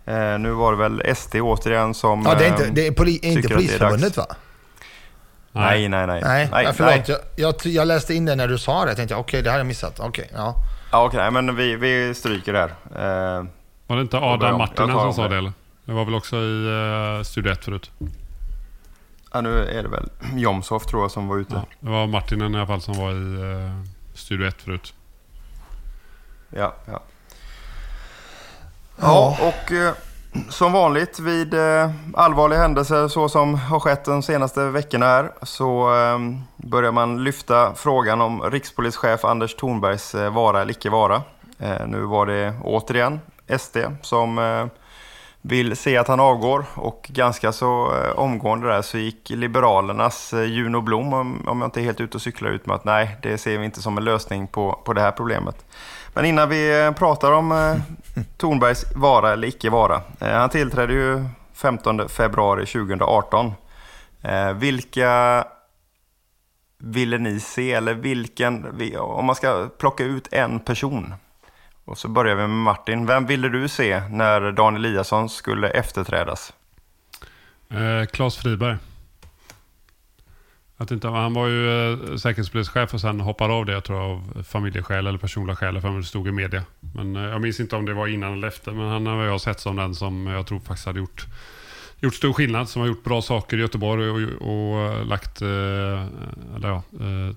Eh, 0.05 0.39
nu 0.39 0.51
var 0.51 0.71
det 0.71 0.77
väl 0.77 1.15
SD 1.15 1.36
återigen 1.36 1.93
som... 1.93 2.23
Ja, 2.25 2.36
det 2.36 2.45
är 2.45 2.49
inte, 2.49 2.69
det 2.69 2.88
är 2.88 2.91
poli, 2.91 3.19
inte 3.23 3.49
Polisförbundet 3.49 4.17
va? 4.17 4.25
Nej, 5.58 5.89
nej, 5.89 6.08
nej. 6.08 6.22
Nej, 6.24 6.50
nej, 6.52 6.63
nej 6.63 6.74
förlåt. 6.74 7.08
nej. 7.08 7.17
Jag, 7.36 7.56
jag, 7.63 7.74
jag 7.74 7.88
läste 7.88 8.13
in 8.13 8.26
det 8.26 8.36
när 8.36 8.48
du 8.48 8.58
sa 8.58 8.84
det. 8.84 8.89
Jag 8.89 8.98
tänkte, 8.98 9.15
okej, 9.15 9.41
det 9.41 9.50
här 9.50 9.54
har 9.54 9.60
jag 9.60 9.67
missat. 9.67 10.00
Okej, 10.00 10.30
ja. 10.34 10.56
Ja, 10.91 11.06
okej, 11.06 11.32
men 11.32 11.56
vi, 11.56 11.76
vi 11.76 12.13
stryker 12.13 12.54
där. 12.54 12.67
Eh, 12.96 13.46
Var 13.88 13.96
det 13.96 14.02
inte. 14.02 14.17
Adam 14.17 14.58
Martinen 14.58 14.89
som 14.89 15.08
om 15.08 15.13
sa 15.13 15.24
det. 15.24 15.30
det 15.30 15.38
eller? 15.38 15.54
Det 15.86 15.93
var 15.93 16.06
väl 16.06 16.15
också 16.15 16.36
i 16.36 16.67
uh, 17.17 17.24
Studio 17.24 17.52
1 17.52 17.65
förut? 17.65 17.91
ja, 19.34 19.41
nu 19.41 19.65
är 19.65 19.84
det 19.84 19.89
väl 19.89 20.10
Jomshof 20.36 20.86
tror 20.86 21.02
jag 21.02 21.12
som 21.12 21.28
var 21.28 21.38
ute. 21.38 21.54
Ja, 21.54 21.65
det 21.80 21.89
var 21.89 22.08
Martinen 22.08 22.54
i 22.56 22.58
alla 22.58 22.67
fall 22.67 22.82
som 22.82 22.93
var 22.93 23.12
i 23.12 23.15
uh, 23.15 23.84
Studio 24.13 24.48
1 24.48 24.62
förut. 24.62 24.93
Ja, 26.50 26.74
ja. 26.86 27.02
Ja, 29.02 29.38
och 29.41 29.72
eh, 29.72 29.93
som 30.50 30.73
vanligt 30.73 31.19
vid 31.19 31.54
eh, 31.54 31.91
allvarliga 32.13 32.60
händelser 32.60 33.08
så 33.08 33.30
som 33.30 33.56
har 33.56 33.80
skett 33.80 34.06
de 34.06 34.23
senaste 34.23 34.69
veckorna 34.69 35.06
här 35.06 35.32
så 35.41 35.89
ehm, 35.89 36.41
börjar 36.58 36.91
man 36.91 37.23
lyfta 37.23 37.73
frågan 37.76 38.21
om 38.21 38.43
rikspolischef 38.43 39.26
Anders 39.26 39.56
Thornbergs 39.56 40.15
eh, 40.15 40.34
vara 40.34 40.62
eller 40.62 40.71
icke 40.71 40.89
vara. 40.89 41.21
Eh, 41.60 41.88
nu 41.88 42.02
var 42.02 42.26
det 42.26 42.54
återigen 42.63 43.19
SD 43.58 43.78
som 44.02 44.69
vill 45.41 45.78
se 45.78 45.97
att 45.97 46.08
han 46.08 46.19
avgår 46.19 46.65
och 46.73 47.10
ganska 47.13 47.52
så 47.52 47.93
omgående 48.15 48.67
där 48.67 48.82
så 48.82 48.97
gick 48.97 49.30
Liberalernas 49.30 50.34
Juno 50.34 50.82
Blom, 50.82 51.13
om, 51.13 51.47
om 51.47 51.62
jag 51.62 51.67
inte 51.67 51.82
är 51.82 51.84
helt 51.84 52.02
ute 52.02 52.17
och 52.17 52.21
cyklar 52.21 52.50
ut 52.50 52.65
med 52.65 52.76
att 52.76 52.86
nej, 52.86 53.17
det 53.21 53.38
ser 53.38 53.58
vi 53.58 53.65
inte 53.65 53.82
som 53.82 53.97
en 53.97 54.04
lösning 54.04 54.47
på, 54.47 54.82
på 54.86 54.93
det 54.93 55.02
här 55.02 55.12
problemet. 55.12 55.65
Men 56.17 56.25
innan 56.25 56.49
vi 56.49 56.82
eh, 56.86 56.91
pratar 56.91 57.32
om 57.32 57.51
eh, 57.51 57.75
Thornbergs 58.38 58.86
vara 58.95 59.34
eller 59.34 59.47
icke 59.47 59.69
vara. 59.69 60.01
Eh, 60.19 60.30
han 60.32 60.49
tillträdde 60.49 60.93
ju 60.93 61.25
15 61.53 62.10
februari 62.10 62.65
2018. 62.65 63.53
Eh, 64.21 64.53
vilka 64.53 65.43
ville 66.77 67.17
ni 67.17 67.39
se, 67.39 67.73
eller 67.73 67.93
vilken, 67.93 68.77
vi- 68.77 68.97
om 68.97 69.25
man 69.25 69.36
ska 69.36 69.69
plocka 69.80 70.03
ut 70.03 70.34
en 70.34 70.60
person. 70.60 71.13
Och 71.86 71.97
så 71.97 72.08
börjar 72.08 72.36
vi 72.36 72.41
med 72.41 72.49
Martin. 72.49 73.06
Vem 73.06 73.25
ville 73.25 73.49
du 73.49 73.67
se 73.67 74.01
när 74.10 74.51
Dan 74.51 74.75
Eliasson 74.75 75.30
skulle 75.30 75.69
efterträdas? 75.69 76.53
Eh, 77.69 78.06
Claes 78.12 78.38
Friberg. 78.38 78.77
Att 80.79 80.91
inte, 80.91 81.07
han 81.07 81.33
var 81.33 81.47
ju 81.47 81.91
eh, 81.91 82.15
säkerhetspolischef 82.15 82.93
och 82.93 83.01
sen 83.01 83.19
hoppade 83.19 83.53
av 83.53 83.65
det 83.65 83.73
jag 83.73 83.83
tror 83.83 83.99
av 83.99 84.43
familjeskäl 84.43 85.07
eller 85.07 85.17
personliga 85.17 85.55
skäl 85.55 85.81
för 85.81 85.97
det 85.97 86.03
stod 86.03 86.27
i 86.27 86.31
media. 86.31 86.63
Men 86.95 87.15
eh, 87.15 87.21
jag 87.21 87.41
minns 87.41 87.59
inte 87.59 87.75
om 87.75 87.85
det 87.85 87.93
var 87.93 88.07
innan 88.07 88.33
eller 88.33 88.47
efter. 88.47 88.71
Men 88.71 88.87
han 88.87 89.05
har 89.05 89.23
jag 89.23 89.41
sett 89.41 89.59
som 89.59 89.75
den 89.75 89.95
som 89.95 90.27
jag 90.27 90.47
tror 90.47 90.59
faktiskt 90.59 90.85
hade 90.85 90.99
gjort, 90.99 91.25
gjort 91.99 92.15
stor 92.15 92.33
skillnad. 92.33 92.69
Som 92.69 92.79
har 92.79 92.87
gjort 92.87 93.03
bra 93.03 93.21
saker 93.21 93.57
i 93.57 93.59
Göteborg 93.59 94.09
och, 94.09 94.41
och, 94.47 94.81
eh, 94.81 95.05
lagt, 95.05 95.41
eh, 95.41 95.47
eller 96.55 96.67
ja, 96.67 96.83
eh, 96.99 97.33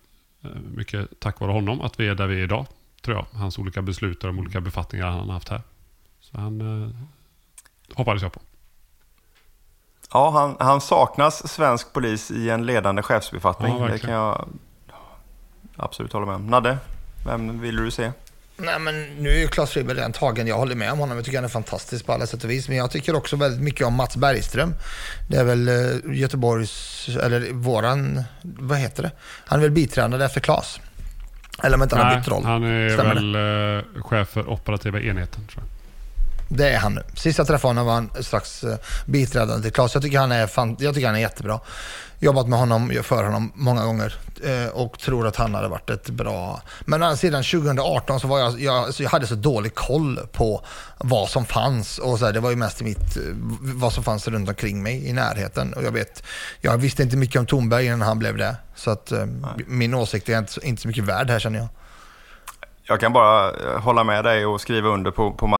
mycket 0.74 1.20
tack 1.20 1.40
vare 1.40 1.52
honom 1.52 1.80
att 1.80 2.00
vi 2.00 2.08
är 2.08 2.14
där 2.14 2.26
vi 2.26 2.40
är 2.40 2.44
idag. 2.44 2.66
Tror 3.02 3.16
jag. 3.16 3.38
Hans 3.38 3.58
olika 3.58 3.82
beslut 3.82 4.24
och 4.24 4.26
de 4.26 4.38
olika 4.38 4.60
befattningar 4.60 5.06
han 5.06 5.26
har 5.26 5.34
haft 5.34 5.48
här. 5.48 5.62
Så 6.20 6.38
han 6.38 6.84
eh, 6.84 6.90
hoppades 7.94 8.22
jag 8.22 8.32
på. 8.32 8.40
Ja, 10.12 10.30
han, 10.30 10.56
han 10.68 10.80
saknas 10.80 11.52
svensk 11.52 11.92
polis 11.92 12.30
i 12.30 12.50
en 12.50 12.66
ledande 12.66 13.02
chefsbefattning. 13.02 13.78
Ja, 13.80 13.86
det 13.86 13.98
kan 13.98 14.10
jag 14.10 14.48
absolut 15.76 16.12
hålla 16.12 16.26
med 16.26 16.34
om. 16.34 16.46
Nadde, 16.46 16.78
vem 17.26 17.60
vill 17.60 17.76
du 17.76 17.90
se? 17.90 18.12
Nej, 18.56 18.78
men 18.78 19.06
nu 19.14 19.28
är 19.30 19.38
ju 19.40 19.48
Claes 19.48 19.70
Friberg 19.70 19.96
redan 19.96 20.12
tagen. 20.12 20.46
Jag 20.46 20.56
håller 20.56 20.74
med 20.74 20.92
om 20.92 20.98
honom. 20.98 21.16
Jag 21.16 21.24
tycker 21.24 21.38
han 21.38 21.44
är 21.44 21.48
fantastisk 21.48 22.06
på 22.06 22.12
alla 22.12 22.26
sätt 22.26 22.44
och 22.44 22.50
vis. 22.50 22.68
Men 22.68 22.76
jag 22.76 22.90
tycker 22.90 23.16
också 23.16 23.36
väldigt 23.36 23.60
mycket 23.60 23.86
om 23.86 23.94
Mats 23.94 24.16
Bergström. 24.16 24.74
Det 25.28 25.36
är 25.36 25.44
väl 25.44 25.68
eh, 25.68 26.18
Göteborgs, 26.20 27.08
eller 27.22 27.52
våran, 27.52 28.24
vad 28.42 28.78
heter 28.78 29.02
det? 29.02 29.10
Han 29.46 29.58
är 29.58 29.62
väl 29.62 29.70
biträdande 29.70 30.24
efter 30.24 30.40
Claes. 30.40 30.80
Eller 31.62 31.76
om 31.76 31.82
inte 31.82 31.96
han 31.96 32.06
har 32.06 32.16
bytt 32.16 32.28
roll. 32.28 32.44
han 32.44 32.64
är 32.64 32.88
Stämmer 32.88 33.14
väl 33.14 33.84
eh, 33.96 34.02
chef 34.02 34.28
för 34.28 34.50
operativa 34.50 35.00
enheten 35.00 35.46
tror 35.46 35.62
jag. 35.64 35.79
Det 36.52 36.68
är 36.68 36.78
han 36.78 36.94
nu. 36.94 37.02
Sist 37.14 37.38
jag 37.38 37.46
träffade 37.46 37.68
honom 37.70 37.86
var 37.86 37.94
han 37.94 38.10
strax 38.20 38.64
eh, 38.64 38.76
biträdande 39.06 39.62
till 39.62 39.72
Claes. 39.72 39.94
Jag 39.94 40.02
tycker 40.02 40.18
han 40.18 40.32
är, 40.32 40.46
fan, 40.46 40.76
jag 40.80 40.94
tycker 40.94 41.06
han 41.06 41.16
är 41.16 41.20
jättebra. 41.20 41.60
Jobbat 42.18 42.48
med 42.48 42.58
honom, 42.58 42.92
för 43.02 43.24
honom 43.24 43.52
många 43.54 43.84
gånger 43.84 44.14
eh, 44.44 44.68
och 44.72 44.98
tror 44.98 45.26
att 45.26 45.36
han 45.36 45.54
hade 45.54 45.68
varit 45.68 45.90
ett 45.90 46.10
bra... 46.10 46.62
Men 46.80 47.16
sidan 47.16 47.42
2018 47.42 48.20
så 48.20 48.28
var 48.28 48.38
jag, 48.38 48.60
jag, 48.60 48.94
så 48.94 49.02
jag 49.02 49.10
hade 49.10 49.26
så 49.26 49.34
dålig 49.34 49.74
koll 49.74 50.20
på 50.32 50.64
vad 50.98 51.28
som 51.28 51.44
fanns 51.44 51.98
och 51.98 52.18
så 52.18 52.24
här, 52.24 52.32
det 52.32 52.40
var 52.40 52.50
ju 52.50 52.56
mest 52.56 52.82
mitt, 52.82 53.16
eh, 53.16 53.22
vad 53.60 53.92
som 53.92 54.04
fanns 54.04 54.28
runt 54.28 54.48
omkring 54.48 54.82
mig 54.82 55.08
i 55.08 55.12
närheten. 55.12 55.72
Och 55.72 55.82
jag 55.82 55.92
vet, 55.92 56.22
jag 56.60 56.78
visste 56.78 57.02
inte 57.02 57.16
mycket 57.16 57.40
om 57.40 57.46
Thornberg 57.46 57.86
innan 57.86 58.02
han 58.02 58.18
blev 58.18 58.36
det. 58.36 58.56
Så 58.74 58.90
att 58.90 59.12
eh, 59.12 59.26
min 59.66 59.94
åsikt 59.94 60.28
är 60.28 60.38
inte, 60.38 60.66
inte 60.66 60.82
så 60.82 60.88
mycket 60.88 61.04
värd 61.04 61.30
här 61.30 61.38
känner 61.38 61.58
jag. 61.58 61.68
Jag 62.82 63.00
kan 63.00 63.12
bara 63.12 63.52
hålla 63.78 64.04
med 64.04 64.24
dig 64.24 64.46
och 64.46 64.60
skriva 64.60 64.88
under 64.88 65.10
på, 65.10 65.32
på 65.32 65.59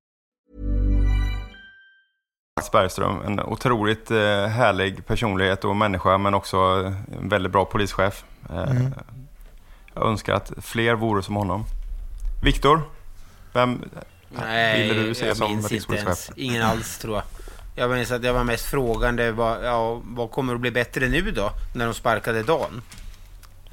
Mats 2.59 2.71
Bergström. 2.71 3.21
En 3.25 3.39
otroligt 3.39 4.11
eh, 4.11 4.45
härlig 4.47 5.05
personlighet 5.05 5.65
och 5.65 5.75
människa 5.75 6.17
men 6.17 6.33
också 6.33 6.57
en 7.19 7.29
väldigt 7.29 7.51
bra 7.51 7.65
polischef. 7.65 8.23
Eh, 8.49 8.71
Mm. 8.71 8.93
Jag 9.93 10.05
önskar 10.07 10.33
att 10.33 10.51
fler 10.61 10.93
vore 10.95 11.23
som 11.23 11.35
honom. 11.35 11.65
Viktor, 12.43 12.81
vem 13.53 13.83
Nej, 14.29 14.87
ville 14.87 15.03
du 15.03 15.15
se 15.15 15.25
jag 15.27 15.37
som 15.37 15.61
rikspolischef? 15.61 16.29
Ingen 16.35 16.61
alls 16.63 16.97
tror 16.97 17.15
jag. 17.15 17.23
Jag 17.75 17.89
minns 17.97 18.11
att 18.11 18.23
jag 18.23 18.33
var 18.33 18.43
mest 18.43 18.65
frågande. 18.65 19.31
Vad, 19.31 19.65
ja, 19.65 20.01
vad 20.03 20.31
kommer 20.31 20.53
att 20.55 20.59
bli 20.61 20.71
bättre 20.71 21.07
nu 21.09 21.31
då? 21.31 21.51
När 21.75 21.85
de 21.85 21.93
sparkade 21.93 22.43
Dan? 22.43 22.81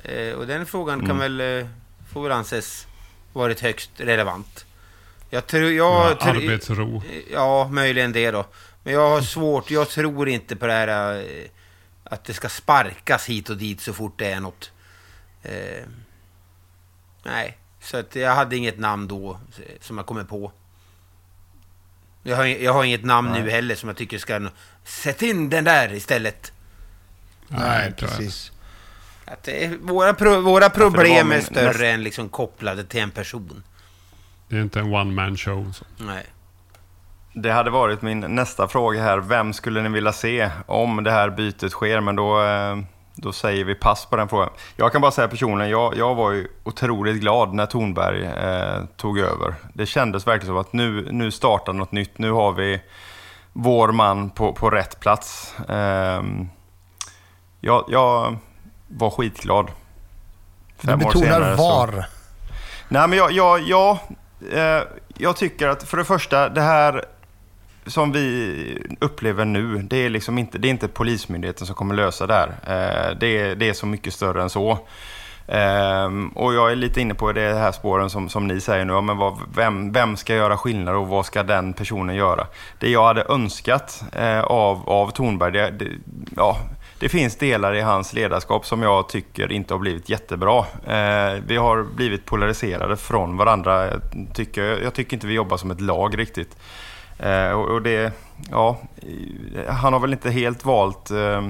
Eh, 0.04 0.32
och 0.32 0.46
den 0.46 0.66
frågan 0.66 1.00
kan 1.00 1.10
Mm. 1.10 1.18
väl, 1.36 1.60
eh, 1.60 1.66
får 2.12 2.22
väl 2.22 2.32
anses 2.32 2.86
varit 3.32 3.60
högst 3.60 3.90
relevant. 3.96 4.64
Jag 5.30 5.46
tror... 5.46 5.62
Jag, 5.72 6.10
Ja, 6.10 6.16
arbetsro. 6.20 7.02
Ja, 7.32 7.68
möjligen 7.68 8.12
det 8.12 8.30
då. 8.30 8.44
Men 8.88 8.94
jag 8.94 9.10
har 9.10 9.20
svårt, 9.20 9.70
jag 9.70 9.88
tror 9.88 10.28
inte 10.28 10.56
på 10.56 10.66
det 10.66 10.72
här 10.72 11.18
eh, 11.20 11.48
att 12.04 12.24
det 12.24 12.34
ska 12.34 12.48
sparkas 12.48 13.26
hit 13.26 13.50
och 13.50 13.56
dit 13.56 13.80
så 13.80 13.92
fort 13.92 14.18
det 14.18 14.32
är 14.32 14.40
något. 14.40 14.70
Eh, 15.42 15.84
nej, 17.22 17.58
så 17.80 17.96
att 17.96 18.16
jag 18.16 18.34
hade 18.34 18.56
inget 18.56 18.78
namn 18.78 19.08
då 19.08 19.30
eh, 19.32 19.74
som 19.80 19.96
jag 19.96 20.06
kommer 20.06 20.24
på. 20.24 20.52
Jag 22.22 22.36
har, 22.36 22.44
jag 22.44 22.72
har 22.72 22.84
inget 22.84 23.04
namn 23.04 23.30
Nej. 23.30 23.42
nu 23.42 23.50
heller 23.50 23.74
som 23.74 23.88
jag 23.88 23.96
tycker 23.96 24.18
ska... 24.18 24.48
Sätt 24.84 25.22
in 25.22 25.50
den 25.50 25.64
där 25.64 25.92
istället. 25.92 26.52
Nej, 27.48 27.84
jag. 27.86 27.96
precis. 27.96 28.52
Att 29.24 29.42
det 29.42 29.64
är, 29.64 29.76
våra, 29.76 30.14
pro, 30.14 30.40
våra 30.40 30.70
problem 30.70 31.30
är 31.32 31.36
min 31.36 31.42
större 31.42 31.72
näst- 31.72 31.82
än 31.94 32.02
liksom 32.02 32.28
kopplade 32.28 32.84
till 32.84 33.00
en 33.00 33.10
person. 33.10 33.62
Det 34.48 34.56
är 34.56 34.62
inte 34.62 34.80
en 34.80 34.94
one 34.94 35.12
man 35.12 35.36
show. 35.36 35.72
Så. 35.72 35.84
Nej. 35.96 36.26
Det 37.32 37.50
hade 37.50 37.70
varit 37.70 38.02
min 38.02 38.20
nästa 38.20 38.68
fråga 38.68 39.02
här. 39.02 39.18
Vem 39.18 39.52
skulle 39.52 39.82
ni 39.82 39.88
vilja 39.88 40.12
se 40.12 40.50
om 40.66 41.04
det 41.04 41.10
här 41.10 41.30
bytet 41.30 41.72
sker? 41.72 42.00
Men 42.00 42.16
då, 42.16 42.42
eh, 42.42 42.76
då 43.14 43.32
säger 43.32 43.64
vi 43.64 43.74
pass 43.74 44.06
på 44.06 44.16
den 44.16 44.28
frågan. 44.28 44.50
Jag 44.76 44.92
kan 44.92 45.00
bara 45.00 45.10
säga 45.10 45.28
personligen, 45.28 45.70
jag, 45.70 45.96
jag 45.96 46.14
var 46.14 46.32
ju 46.32 46.48
otroligt 46.64 47.20
glad 47.20 47.54
när 47.54 47.66
Thornberg 47.66 48.24
eh, 48.24 48.84
tog 48.96 49.18
över. 49.18 49.54
Det 49.72 49.86
kändes 49.86 50.26
verkligen 50.26 50.46
som 50.46 50.56
att 50.56 50.72
nu, 50.72 51.08
nu 51.10 51.30
startar 51.30 51.72
något 51.72 51.92
nytt. 51.92 52.18
Nu 52.18 52.30
har 52.30 52.52
vi 52.52 52.80
vår 53.52 53.92
man 53.92 54.30
på, 54.30 54.52
på 54.52 54.70
rätt 54.70 55.00
plats. 55.00 55.54
Ehm, 55.68 56.48
jag, 57.60 57.84
jag 57.88 58.36
var 58.88 59.10
skitglad. 59.10 59.70
Du 60.80 60.96
betonar 60.96 61.56
var. 61.56 61.92
Så... 61.92 62.04
Nej, 62.88 63.08
men 63.08 63.18
jag, 63.18 63.32
jag, 63.32 63.60
jag, 63.60 63.98
eh, 64.52 64.82
jag 65.18 65.36
tycker 65.36 65.68
att 65.68 65.82
för 65.82 65.96
det 65.96 66.04
första, 66.04 66.48
det 66.48 66.60
här 66.60 67.04
som 67.88 68.12
vi 68.12 68.82
upplever 69.00 69.44
nu, 69.44 69.78
det 69.82 69.96
är, 69.96 70.10
liksom 70.10 70.38
inte, 70.38 70.58
det 70.58 70.68
är 70.68 70.70
inte 70.70 70.88
Polismyndigheten 70.88 71.66
som 71.66 71.76
kommer 71.76 71.94
lösa 71.94 72.26
det 72.26 72.34
här. 72.34 72.48
Eh, 72.48 73.18
det, 73.18 73.38
är, 73.38 73.56
det 73.56 73.68
är 73.68 73.72
så 73.72 73.86
mycket 73.86 74.14
större 74.14 74.42
än 74.42 74.50
så. 74.50 74.78
Um, 75.50 76.28
och 76.28 76.54
jag 76.54 76.72
är 76.72 76.76
lite 76.76 77.00
inne 77.00 77.14
på 77.14 77.32
det 77.32 77.54
här 77.54 77.72
spåren 77.72 78.10
som, 78.10 78.28
som 78.28 78.46
ni 78.46 78.60
säger 78.60 78.84
nu. 78.84 79.00
Men 79.00 79.16
vad, 79.16 79.38
vem, 79.54 79.92
vem 79.92 80.16
ska 80.16 80.34
göra 80.34 80.56
skillnad 80.56 80.96
och 80.96 81.08
vad 81.08 81.26
ska 81.26 81.42
den 81.42 81.72
personen 81.72 82.16
göra? 82.16 82.46
Det 82.78 82.90
jag 82.90 83.04
hade 83.04 83.24
önskat 83.28 84.02
eh, 84.12 84.40
av, 84.40 84.88
av 84.88 85.10
Thornberg, 85.10 85.52
det, 85.52 85.70
det, 85.70 85.86
ja, 86.36 86.56
det 87.00 87.08
finns 87.08 87.36
delar 87.36 87.74
i 87.74 87.80
hans 87.80 88.12
ledarskap 88.12 88.66
som 88.66 88.82
jag 88.82 89.08
tycker 89.08 89.52
inte 89.52 89.74
har 89.74 89.78
blivit 89.78 90.08
jättebra. 90.08 90.58
Eh, 90.86 91.42
vi 91.46 91.56
har 91.56 91.82
blivit 91.82 92.24
polariserade 92.24 92.96
från 92.96 93.36
varandra. 93.36 93.86
Jag 93.86 94.00
tycker, 94.34 94.82
jag 94.82 94.94
tycker 94.94 95.16
inte 95.16 95.26
vi 95.26 95.34
jobbar 95.34 95.56
som 95.56 95.70
ett 95.70 95.80
lag 95.80 96.18
riktigt. 96.18 96.56
Eh, 97.18 97.50
och, 97.50 97.68
och, 97.68 97.82
det, 97.82 98.12
ja, 98.50 98.78
han 99.68 99.92
har 99.92 100.00
väl 100.00 100.12
inte 100.12 100.30
helt 100.30 100.64
valt 100.64 101.10
eh, 101.10 101.48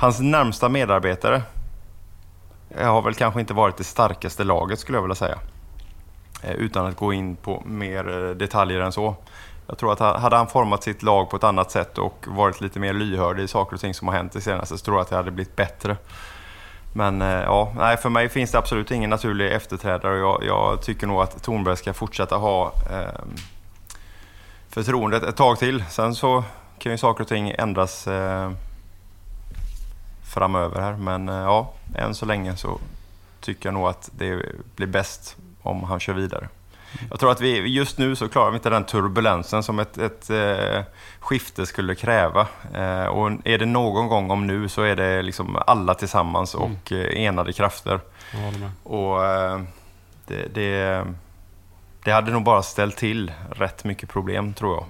hans 0.00 0.20
närmsta 0.20 0.68
medarbetare 0.68 1.42
har 2.78 3.02
väl 3.02 3.14
kanske 3.14 3.40
inte 3.40 3.54
varit 3.54 3.76
det 3.76 3.84
starkaste 3.84 4.44
laget 4.44 4.78
skulle 4.78 4.98
jag 4.98 5.02
vilja 5.02 5.14
säga. 5.14 5.38
Eh, 6.42 6.52
utan 6.52 6.86
att 6.86 6.96
gå 6.96 7.12
in 7.12 7.36
på 7.36 7.62
mer 7.66 8.28
eh, 8.28 8.30
detaljer 8.30 8.80
än 8.80 8.92
så. 8.92 9.14
Jag 9.66 9.78
tror 9.78 9.92
att 9.92 10.20
hade 10.20 10.36
han 10.36 10.46
format 10.46 10.82
sitt 10.82 11.02
lag 11.02 11.30
på 11.30 11.36
ett 11.36 11.44
annat 11.44 11.70
sätt 11.70 11.98
och 11.98 12.26
varit 12.28 12.60
lite 12.60 12.78
mer 12.78 12.92
lyhörd 12.92 13.40
i 13.40 13.48
saker 13.48 13.74
och 13.74 13.80
ting 13.80 13.94
som 13.94 14.08
har 14.08 14.14
hänt 14.14 14.32
det 14.32 14.40
senaste 14.40 14.78
så 14.78 14.84
tror 14.84 14.96
jag 14.96 15.02
att 15.02 15.10
det 15.10 15.16
hade 15.16 15.30
blivit 15.30 15.56
bättre. 15.56 15.96
Men 16.92 17.20
ja, 17.20 17.72
nej, 17.76 17.96
för 17.96 18.08
mig 18.08 18.28
finns 18.28 18.50
det 18.50 18.58
absolut 18.58 18.90
ingen 18.90 19.10
naturlig 19.10 19.52
efterträdare 19.52 20.24
och 20.24 20.44
jag, 20.44 20.44
jag 20.44 20.82
tycker 20.82 21.06
nog 21.06 21.20
att 21.20 21.42
Tornberg 21.42 21.76
ska 21.76 21.92
fortsätta 21.92 22.36
ha 22.36 22.72
eh, 22.90 23.20
förtroendet 24.70 25.22
ett 25.22 25.36
tag 25.36 25.58
till. 25.58 25.84
Sen 25.90 26.14
så 26.14 26.44
kan 26.78 26.92
ju 26.92 26.98
saker 26.98 27.22
och 27.22 27.28
ting 27.28 27.54
ändras 27.58 28.06
eh, 28.06 28.50
framöver 30.24 30.80
här. 30.80 30.96
Men 30.96 31.28
eh, 31.28 31.34
ja, 31.34 31.72
än 31.94 32.14
så 32.14 32.26
länge 32.26 32.56
så 32.56 32.78
tycker 33.40 33.66
jag 33.66 33.74
nog 33.74 33.86
att 33.88 34.10
det 34.12 34.42
blir 34.76 34.86
bäst 34.86 35.36
om 35.62 35.84
han 35.84 36.00
kör 36.00 36.12
vidare. 36.12 36.48
Jag 37.10 37.20
tror 37.20 37.32
att 37.32 37.40
vi 37.40 37.68
just 37.68 37.98
nu 37.98 38.16
så 38.16 38.28
klarar 38.28 38.50
vi 38.50 38.56
inte 38.56 38.70
den 38.70 38.84
turbulensen 38.84 39.62
som 39.62 39.78
ett, 39.78 39.98
ett 39.98 40.30
eh, 40.30 40.82
skifte 41.20 41.66
skulle 41.66 41.94
kräva. 41.94 42.46
Eh, 42.74 43.04
och 43.04 43.30
är 43.44 43.58
det 43.58 43.66
någon 43.66 44.08
gång 44.08 44.30
om 44.30 44.46
nu 44.46 44.68
så 44.68 44.82
är 44.82 44.96
det 44.96 45.22
liksom 45.22 45.58
alla 45.66 45.94
tillsammans 45.94 46.54
mm. 46.54 46.66
och 46.66 46.92
mm. 46.92 47.16
enade 47.16 47.52
krafter. 47.52 48.00
Och 48.82 49.24
eh, 49.24 49.60
det, 50.26 50.54
det, 50.54 51.04
det 52.04 52.10
hade 52.10 52.32
nog 52.32 52.44
bara 52.44 52.62
ställt 52.62 52.96
till 52.96 53.32
rätt 53.52 53.84
mycket 53.84 54.08
problem 54.08 54.54
tror 54.54 54.74
jag. 54.74 54.84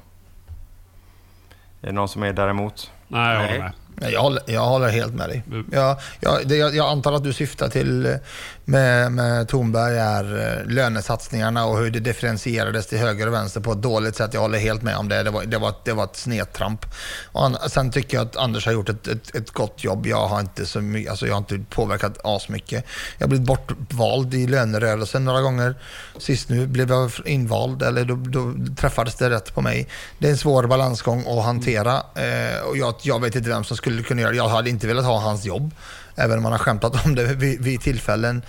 Är 1.83 1.87
det 1.87 1.93
någon 1.93 2.09
som 2.09 2.23
är 2.23 2.33
däremot? 2.33 2.93
Nej, 3.09 3.35
jag 3.35 3.41
håller 3.43 3.59
med. 3.59 3.73
Jag 4.01 4.21
håller, 4.21 4.43
jag 4.47 4.67
håller 4.67 4.89
helt 4.89 5.15
med 5.15 5.29
dig. 5.29 5.43
Mm. 5.47 5.67
Jag, 5.73 5.97
jag, 6.21 6.53
jag, 6.53 6.75
jag, 6.75 6.89
antar 6.89 7.13
att 7.13 7.25
du 7.25 7.33
syftar 7.33 7.69
till 7.69 8.19
med, 8.65 9.13
med 9.13 9.49
Thornberg 9.49 9.99
är 9.99 10.59
eh, 10.59 10.67
lönesatsningarna 10.67 11.67
och 11.67 11.79
hur 11.79 11.91
det 11.91 12.01
differentierades 12.01 12.87
till 12.87 12.99
höger 12.99 13.27
och 13.27 13.33
vänster 13.33 13.61
på 13.61 13.73
ett 13.73 13.83
dåligt 13.83 14.17
sätt. 14.17 14.35
Jag 14.35 14.41
håller 14.41 14.59
helt 14.59 14.83
med 14.83 14.97
om 14.97 15.09
det. 15.09 15.23
Det 15.23 15.31
var, 15.31 15.45
det 15.45 15.59
var, 15.59 15.75
det 15.85 15.93
var 15.93 16.05
ett 16.05 16.17
snedtramp. 16.17 16.87
Och 17.33 17.71
sen 17.71 17.91
tycker 17.91 18.17
jag 18.17 18.27
att 18.27 18.37
Anders 18.37 18.67
har 18.67 18.73
gjort 18.73 18.89
ett, 18.89 19.09
ett, 19.09 19.35
ett 19.35 19.51
gott 19.51 19.85
jobb. 19.85 20.07
Jag 20.07 20.29
har 20.29 20.41
inte, 20.41 20.67
så 20.67 20.81
mycket, 20.81 21.11
alltså 21.11 21.27
jag 21.27 21.35
har 21.35 21.39
inte 21.39 21.61
påverkat 21.71 22.19
asmycket. 22.25 22.85
Jag 23.19 23.27
har 23.27 23.29
blivit 23.29 23.47
bortvald 23.47 24.35
i 24.35 24.47
lönerörelsen 24.47 25.25
några 25.25 25.41
gånger. 25.41 25.75
Sist 26.19 26.49
nu 26.49 26.67
blev 26.67 26.91
jag 26.91 27.11
invald, 27.25 27.83
eller 27.83 28.05
då, 28.05 28.15
då 28.15 28.55
träffades 28.77 29.15
det 29.15 29.31
rätt 29.31 29.55
på 29.55 29.61
mig. 29.61 29.89
Det 30.19 30.27
är 30.27 30.31
en 30.31 30.39
svår 30.39 30.67
balansgång 30.67 31.25
att 31.29 31.45
hantera 31.45 31.95
eh, 31.97 32.61
och 32.69 32.77
jag, 32.77 32.95
jag 33.03 33.21
vet 33.21 33.37
inte 33.37 33.49
vem 33.49 33.65
som 33.65 33.77
skulle 33.77 33.90
kunna 33.99 34.21
göra 34.21 34.31
det. 34.31 34.37
Jag 34.37 34.49
hade 34.49 34.71
inte 34.71 34.87
velat 34.87 35.05
ha 35.05 35.19
hans 35.21 35.45
jobb 35.45 35.73
även 36.21 36.37
om 36.37 36.43
man 36.43 36.53
har 36.53 36.59
skämtat 36.59 37.07
om 37.07 37.15
det 37.15 37.25
vid, 37.35 37.61
vid 37.61 37.81
tillfällen. 37.81 38.43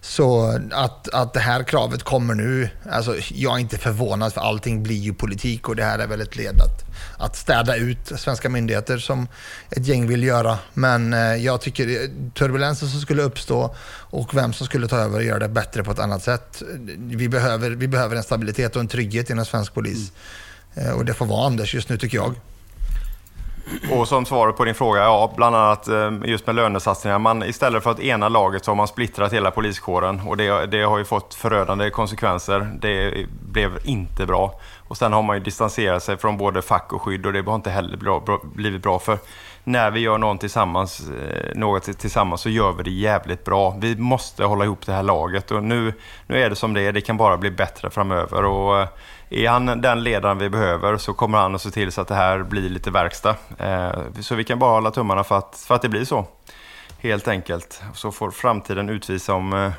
Så 0.00 0.58
att, 0.72 1.08
att 1.08 1.34
det 1.34 1.40
här 1.40 1.62
kravet 1.62 2.02
kommer 2.02 2.34
nu, 2.34 2.68
alltså 2.90 3.16
jag 3.28 3.54
är 3.54 3.58
inte 3.58 3.78
förvånad 3.78 4.32
för 4.32 4.40
allting 4.40 4.82
blir 4.82 4.96
ju 4.96 5.14
politik 5.14 5.68
och 5.68 5.76
det 5.76 5.84
här 5.84 5.98
är 5.98 6.06
väl 6.06 6.20
ett 6.20 6.36
led 6.36 6.60
att, 6.60 6.84
att 7.18 7.36
städa 7.36 7.76
ut 7.76 8.12
svenska 8.16 8.48
myndigheter 8.48 8.98
som 8.98 9.28
ett 9.70 9.86
gäng 9.86 10.06
vill 10.06 10.22
göra. 10.22 10.58
Men 10.74 11.12
eh, 11.12 11.36
jag 11.36 11.60
tycker 11.60 12.10
turbulensen 12.34 12.88
som 12.88 13.00
skulle 13.00 13.22
uppstå 13.22 13.74
och 14.10 14.36
vem 14.36 14.52
som 14.52 14.66
skulle 14.66 14.88
ta 14.88 14.96
över 14.96 15.18
och 15.18 15.24
göra 15.24 15.38
det 15.38 15.48
bättre 15.48 15.84
på 15.84 15.90
ett 15.90 15.98
annat 15.98 16.22
sätt. 16.22 16.62
Vi 16.98 17.28
behöver, 17.28 17.70
vi 17.70 17.88
behöver 17.88 18.16
en 18.16 18.22
stabilitet 18.22 18.76
och 18.76 18.80
en 18.80 18.88
trygghet 18.88 19.30
inom 19.30 19.44
svensk 19.44 19.74
polis. 19.74 20.12
Mm. 20.74 20.96
Och 20.96 21.04
det 21.04 21.14
får 21.14 21.26
vara 21.26 21.46
Anders 21.46 21.74
just 21.74 21.88
nu 21.88 21.98
tycker 21.98 22.16
jag. 22.16 22.34
Och 23.92 24.08
som 24.08 24.26
svar 24.26 24.52
på 24.52 24.64
din 24.64 24.74
fråga, 24.74 25.00
ja, 25.00 25.32
bland 25.36 25.56
annat 25.56 25.88
eh, 25.88 26.10
just 26.24 26.46
med 26.46 26.56
lönesatsningar. 26.56 27.18
Man, 27.18 27.42
istället 27.42 27.82
för 27.82 27.90
att 27.90 28.00
ena 28.00 28.28
laget 28.28 28.64
så 28.64 28.70
har 28.70 28.76
man 28.76 28.88
splittrat 28.88 29.32
hela 29.32 29.50
poliskåren 29.50 30.20
och 30.26 30.36
det, 30.36 30.66
det 30.66 30.82
har 30.82 30.98
ju 30.98 31.04
fått 31.04 31.34
förödande 31.34 31.90
konsekvenser. 31.90 32.70
Det 32.80 33.26
blev 33.52 33.78
inte 33.84 34.26
bra. 34.26 34.60
Och 34.88 34.96
sen 34.96 35.12
har 35.12 35.22
man 35.22 35.36
ju 35.36 35.42
distanserat 35.42 36.02
sig 36.02 36.16
från 36.16 36.36
både 36.36 36.62
fack 36.62 36.92
och 36.92 37.02
skydd 37.02 37.26
och 37.26 37.32
det 37.32 37.42
har 37.46 37.54
inte 37.54 37.70
heller 37.70 37.96
bra, 37.96 38.20
bra, 38.20 38.40
blivit 38.54 38.82
bra. 38.82 38.98
För 38.98 39.18
när 39.64 39.90
vi 39.90 40.00
gör 40.00 40.18
något 40.18 40.40
tillsammans, 40.40 41.10
eh, 41.10 41.54
något 41.54 41.98
tillsammans 41.98 42.40
så 42.40 42.48
gör 42.48 42.72
vi 42.72 42.82
det 42.82 42.90
jävligt 42.90 43.44
bra. 43.44 43.76
Vi 43.80 43.96
måste 43.96 44.44
hålla 44.44 44.64
ihop 44.64 44.86
det 44.86 44.92
här 44.92 45.02
laget 45.02 45.50
och 45.50 45.64
nu, 45.64 45.92
nu 46.26 46.42
är 46.42 46.50
det 46.50 46.56
som 46.56 46.74
det 46.74 46.82
är. 46.82 46.92
Det 46.92 47.00
kan 47.00 47.16
bara 47.16 47.36
bli 47.36 47.50
bättre 47.50 47.90
framöver. 47.90 48.44
Och, 48.44 48.80
eh, 48.80 48.88
är 49.30 49.48
han 49.48 49.66
den 49.66 50.02
ledaren 50.02 50.38
vi 50.38 50.48
behöver 50.48 50.96
så 50.96 51.14
kommer 51.14 51.38
han 51.38 51.54
att 51.54 51.62
se 51.62 51.70
till 51.70 51.92
så 51.92 52.00
att 52.00 52.08
det 52.08 52.14
här 52.14 52.42
blir 52.42 52.68
lite 52.70 52.90
verkstad. 52.90 53.36
Eh, 53.58 53.92
så 54.20 54.34
vi 54.34 54.44
kan 54.44 54.58
bara 54.58 54.70
hålla 54.70 54.90
tummarna 54.90 55.24
för 55.24 55.38
att, 55.38 55.64
för 55.68 55.74
att 55.74 55.82
det 55.82 55.88
blir 55.88 56.04
så. 56.04 56.26
Helt 56.98 57.28
enkelt. 57.28 57.82
Så 57.94 58.12
får 58.12 58.30
framtiden 58.30 58.88
utvisa 58.88 59.34
om 59.34 59.52
eh, 59.52 59.72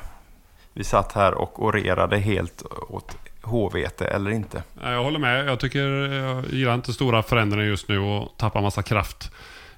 vi 0.72 0.84
satt 0.84 1.12
här 1.12 1.34
och 1.34 1.64
orerade 1.64 2.18
helt 2.18 2.62
åt 2.88 3.16
HVT 3.42 4.00
eller 4.00 4.30
inte. 4.30 4.62
Jag 4.82 5.04
håller 5.04 5.18
med. 5.18 5.48
Jag 5.48 5.60
tycker 5.60 5.78
jag 5.78 6.46
gillar 6.46 6.74
inte 6.74 6.92
stora 6.92 7.22
förändringar 7.22 7.66
just 7.66 7.88
nu 7.88 7.98
och 7.98 8.34
tappar 8.36 8.62
massa 8.62 8.82
kraft 8.82 9.30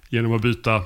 genom 0.09 0.33
att 0.33 0.43
byta 0.43 0.83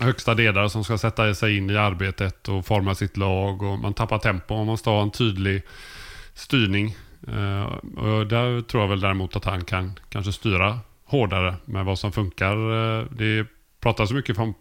högsta 0.00 0.34
ledare 0.34 0.70
som 0.70 0.84
ska 0.84 0.98
sätta 0.98 1.34
sig 1.34 1.56
in 1.56 1.70
i 1.70 1.76
arbetet 1.76 2.48
och 2.48 2.66
forma 2.66 2.94
sitt 2.94 3.16
lag. 3.16 3.62
och 3.62 3.78
Man 3.78 3.94
tappar 3.94 4.18
tempo. 4.18 4.56
Man 4.56 4.66
måste 4.66 4.90
ha 4.90 5.02
en 5.02 5.10
tydlig 5.10 5.62
styrning 6.34 6.96
Eh, 7.28 7.64
och 8.04 8.26
där 8.26 8.60
tror 8.60 8.82
jag 8.82 8.88
väl 8.88 9.00
däremot 9.00 9.36
att 9.36 9.44
han 9.44 9.64
kan 9.64 9.98
kanske 10.08 10.32
styra 10.32 10.78
hårdare 11.04 11.54
med 11.64 11.84
vad 11.84 11.98
som 11.98 12.12
funkar. 12.12 12.56
Eh, 12.56 13.06
det 13.10 13.46
pratas 13.80 14.12
mycket 14.12 14.36
från 14.36 14.54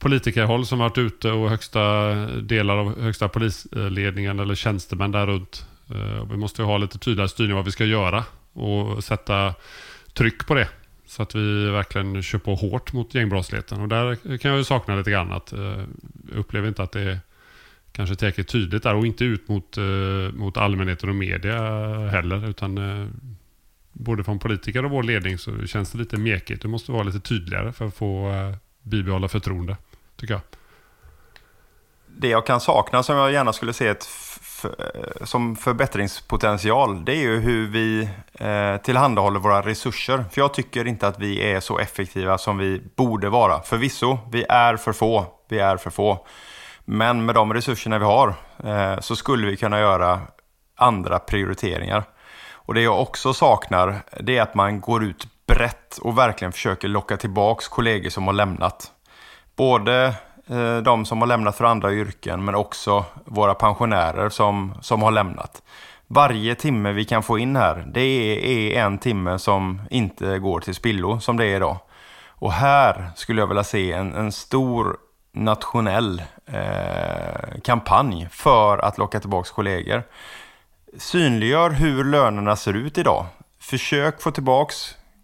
politikerhåll 0.00 0.66
som 0.66 0.78
varit 0.78 0.98
ute 0.98 1.30
och 1.30 1.50
högsta 1.50 2.14
delar 2.26 2.76
av 2.76 3.00
högsta 3.00 3.28
polisledningen 3.28 4.40
eller 4.40 4.54
tjänstemän 4.54 5.12
där 5.12 5.26
runt. 5.26 5.66
Eh, 5.90 6.30
vi 6.30 6.36
måste 6.36 6.62
ha 6.62 6.78
lite 6.78 6.98
tydligare 6.98 7.28
styrning 7.28 7.56
vad 7.56 7.64
vi 7.64 7.70
ska 7.70 7.84
göra 7.84 8.24
och 8.52 9.04
sätta 9.04 9.54
tryck 10.14 10.46
på 10.46 10.54
det. 10.54 10.68
Så 11.06 11.22
att 11.22 11.34
vi 11.34 11.70
verkligen 11.70 12.22
kör 12.22 12.38
på 12.38 12.54
hårt 12.54 12.92
mot 12.92 13.14
gängbrottsligheten. 13.14 13.80
Och 13.80 13.88
där 13.88 14.38
kan 14.38 14.50
jag 14.50 14.58
ju 14.58 14.64
sakna 14.64 14.96
lite 14.96 15.10
grann 15.10 15.32
att 15.32 15.52
jag 15.52 15.86
upplever 16.38 16.68
inte 16.68 16.82
att 16.82 16.92
det 16.92 17.00
är 17.00 17.18
kanske 17.92 18.16
tillräckligt 18.16 18.48
tydligt 18.48 18.82
där 18.82 18.94
och 18.94 19.06
inte 19.06 19.24
ut 19.24 19.48
mot, 19.48 19.76
eh, 19.76 19.84
mot 20.34 20.56
allmänheten 20.56 21.08
och 21.08 21.14
media 21.14 21.58
heller. 22.08 22.48
Utan 22.48 22.78
eh, 22.78 23.08
både 23.92 24.24
från 24.24 24.38
politiker 24.38 24.84
och 24.84 24.90
vår 24.90 25.02
ledning 25.02 25.38
så 25.38 25.66
känns 25.66 25.92
det 25.92 25.98
lite 25.98 26.16
mekigt. 26.16 26.62
Det 26.62 26.68
måste 26.68 26.92
vara 26.92 27.02
lite 27.02 27.20
tydligare 27.20 27.72
för 27.72 27.86
att 27.86 27.94
få 27.94 28.30
eh, 28.30 28.54
bibehålla 28.82 29.28
förtroende, 29.28 29.76
tycker 30.16 30.34
jag. 30.34 30.42
Det 32.06 32.28
jag 32.28 32.46
kan 32.46 32.60
sakna 32.60 33.02
som 33.02 33.16
jag 33.16 33.32
gärna 33.32 33.52
skulle 33.52 33.72
se 33.72 33.88
ett 33.88 34.08
som 35.24 35.56
förbättringspotential, 35.56 37.04
det 37.04 37.12
är 37.12 37.20
ju 37.20 37.40
hur 37.40 37.66
vi 37.66 38.08
eh, 38.34 38.76
tillhandahåller 38.76 39.40
våra 39.40 39.62
resurser. 39.62 40.24
För 40.32 40.40
jag 40.40 40.54
tycker 40.54 40.86
inte 40.86 41.08
att 41.08 41.18
vi 41.18 41.52
är 41.52 41.60
så 41.60 41.78
effektiva 41.78 42.38
som 42.38 42.58
vi 42.58 42.82
borde 42.96 43.28
vara. 43.28 43.62
Förvisso, 43.62 44.18
vi 44.30 44.44
är 44.48 44.76
för 44.76 44.92
få. 44.92 45.26
Vi 45.48 45.58
är 45.58 45.76
för 45.76 45.90
få. 45.90 46.26
Men 46.84 47.24
med 47.24 47.34
de 47.34 47.54
resurserna 47.54 47.98
vi 47.98 48.04
har 48.04 48.34
eh, 48.64 49.00
så 49.00 49.16
skulle 49.16 49.46
vi 49.46 49.56
kunna 49.56 49.80
göra 49.80 50.20
andra 50.76 51.18
prioriteringar. 51.18 52.04
Och 52.52 52.74
det 52.74 52.80
jag 52.80 53.00
också 53.00 53.34
saknar, 53.34 54.02
det 54.20 54.38
är 54.38 54.42
att 54.42 54.54
man 54.54 54.80
går 54.80 55.04
ut 55.04 55.26
brett 55.46 55.98
och 55.98 56.18
verkligen 56.18 56.52
försöker 56.52 56.88
locka 56.88 57.16
tillbaks 57.16 57.68
kollegor 57.68 58.10
som 58.10 58.26
har 58.26 58.34
lämnat. 58.34 58.92
Både 59.56 60.14
eh, 60.46 60.76
de 60.76 61.04
som 61.04 61.20
har 61.20 61.26
lämnat 61.26 61.56
för 61.56 61.64
andra 61.64 61.92
yrken, 61.92 62.44
men 62.44 62.54
också 62.54 63.04
våra 63.24 63.54
pensionärer 63.54 64.28
som, 64.28 64.74
som 64.80 65.02
har 65.02 65.10
lämnat. 65.10 65.62
Varje 66.06 66.54
timme 66.54 66.92
vi 66.92 67.04
kan 67.04 67.22
få 67.22 67.38
in 67.38 67.56
här, 67.56 67.84
det 67.94 68.00
är, 68.00 68.38
är 68.38 68.84
en 68.84 68.98
timme 68.98 69.38
som 69.38 69.82
inte 69.90 70.38
går 70.38 70.60
till 70.60 70.74
spillo 70.74 71.20
som 71.20 71.36
det 71.36 71.44
är 71.44 71.56
idag. 71.56 71.76
Och 72.26 72.52
här 72.52 73.10
skulle 73.16 73.40
jag 73.40 73.46
vilja 73.46 73.64
se 73.64 73.92
en, 73.92 74.14
en 74.14 74.32
stor 74.32 74.96
nationell 75.32 76.22
eh, 76.46 77.60
kampanj 77.62 78.28
för 78.30 78.78
att 78.78 78.98
locka 78.98 79.20
tillbaka 79.20 79.50
kollegor. 79.54 80.02
Synliggör 80.98 81.70
hur 81.70 82.04
lönerna 82.04 82.56
ser 82.56 82.72
ut 82.72 82.98
idag. 82.98 83.26
Försök 83.60 84.22
få 84.22 84.30
tillbaka 84.30 84.74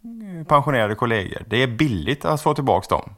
eh, 0.02 0.46
pensionerade 0.46 0.94
kollegor. 0.94 1.42
Det 1.46 1.62
är 1.62 1.66
billigt 1.66 2.24
att 2.24 2.42
få 2.42 2.54
tillbaka 2.54 2.94
dem. 2.94 3.14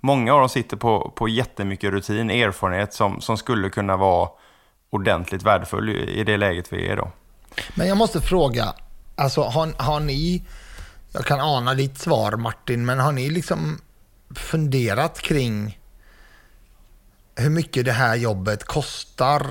Många 0.00 0.34
av 0.34 0.40
dem 0.40 0.48
sitter 0.48 0.76
på, 0.76 1.12
på 1.14 1.28
jättemycket 1.28 1.90
rutin, 1.90 2.30
erfarenhet 2.30 2.94
som, 2.94 3.20
som 3.20 3.36
skulle 3.36 3.70
kunna 3.70 3.96
vara 3.96 4.28
ordentligt 4.90 5.42
värdefull 5.42 5.90
i 5.90 6.24
det 6.24 6.36
läget 6.36 6.72
vi 6.72 6.88
är 6.88 6.96
då. 6.96 7.10
Men 7.74 7.88
jag 7.88 7.96
måste 7.96 8.20
fråga, 8.20 8.74
alltså 9.16 9.42
har, 9.42 9.72
har 9.82 10.00
ni, 10.00 10.42
jag 11.12 11.24
kan 11.24 11.40
ana 11.40 11.74
ditt 11.74 11.98
svar 11.98 12.32
Martin, 12.32 12.86
men 12.86 12.98
har 12.98 13.12
ni 13.12 13.30
liksom 13.30 13.80
funderat 14.34 15.20
kring 15.20 15.79
hur 17.40 17.50
mycket 17.50 17.84
det 17.84 17.92
här 17.92 18.16
jobbet 18.16 18.64
kostar 18.64 19.46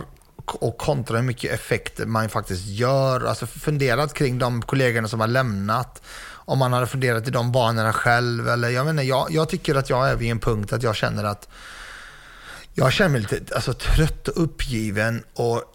och 0.46 0.78
kontra 0.78 1.18
hur 1.18 1.24
mycket 1.24 1.52
effekt 1.52 2.08
man 2.08 2.30
faktiskt 2.30 2.66
gör. 2.66 3.26
Alltså 3.26 3.48
funderat 3.48 4.14
kring 4.14 4.40
de 4.40 4.62
kollegorna 4.62 5.08
som 5.08 5.20
har 5.20 5.28
lämnat. 5.28 6.02
Om 6.32 6.60
man 6.60 6.74
hade 6.74 6.88
funderat 6.88 7.28
i 7.28 7.32
de 7.32 7.52
banorna 7.52 7.94
själv. 7.94 8.50
Eller 8.50 8.70
jag, 8.70 8.86
menar, 8.86 9.04
jag, 9.04 9.28
jag 9.30 9.50
tycker 9.50 9.76
att 9.76 9.90
jag 9.90 10.10
är 10.10 10.16
vid 10.16 10.32
en 10.32 10.40
punkt 10.40 10.74
att 10.74 10.84
jag 10.84 10.96
känner 10.96 11.24
att 11.24 11.48
jag 12.74 12.94
känner 12.94 13.10
mig 13.10 13.22
lite 13.22 13.56
alltså, 13.56 13.74
trött 13.74 14.28
och 14.28 14.44
uppgiven 14.44 15.24
och 15.34 15.74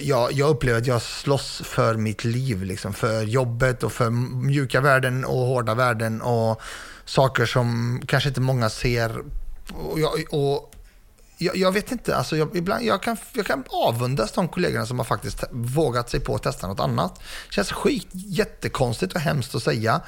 jag, 0.00 0.32
jag 0.32 0.50
upplever 0.50 0.78
att 0.78 0.86
jag 0.86 1.02
slåss 1.02 1.62
för 1.64 1.94
mitt 1.94 2.24
liv, 2.24 2.62
liksom, 2.62 2.92
för 2.92 3.22
jobbet 3.22 3.82
och 3.82 3.92
för 3.92 4.10
mjuka 4.10 4.80
värden 4.80 5.24
och 5.24 5.46
hårda 5.46 5.74
värden 5.74 6.22
och 6.22 6.60
saker 7.04 7.46
som 7.46 8.00
kanske 8.06 8.28
inte 8.28 8.40
många 8.40 8.70
ser. 8.70 9.18
Och, 9.72 10.00
jag, 10.00 10.10
och 10.30 10.69
jag, 11.40 11.56
jag, 11.56 11.72
vet 11.72 11.92
inte, 11.92 12.16
alltså 12.16 12.36
jag, 12.36 12.56
ibland, 12.56 12.84
jag, 12.84 13.02
kan, 13.02 13.16
jag 13.32 13.46
kan 13.46 13.64
avundas 13.68 14.32
de 14.32 14.48
kollegorna 14.48 14.86
som 14.86 14.98
har 14.98 15.04
faktiskt 15.04 15.44
vågat 15.50 16.10
sig 16.10 16.20
på 16.20 16.34
att 16.34 16.42
testa 16.42 16.66
något 16.66 16.80
annat. 16.80 17.18
Det 17.48 17.54
känns 17.54 17.72
skit, 17.72 18.08
jättekonstigt 18.12 19.12
och 19.14 19.20
hemskt 19.20 19.54
att 19.54 19.62
säga. 19.62 20.00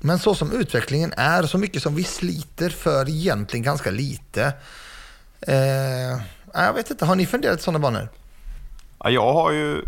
Men 0.00 0.18
så 0.18 0.34
som 0.34 0.52
utvecklingen 0.52 1.12
är, 1.16 1.42
så 1.42 1.58
mycket 1.58 1.82
som 1.82 1.94
vi 1.94 2.04
sliter 2.04 2.70
för 2.70 3.08
egentligen 3.08 3.64
ganska 3.64 3.90
lite. 3.90 4.52
Eh, 5.40 6.20
jag 6.54 6.72
vet 6.74 6.90
inte, 6.90 7.04
har 7.04 7.16
ni 7.16 7.26
funderat 7.26 7.60
i 7.60 7.62
sådana 7.62 7.78
banor? 7.78 8.08
Ja, 8.98 9.10
jag 9.10 9.32
har 9.32 9.52
ju 9.52 9.82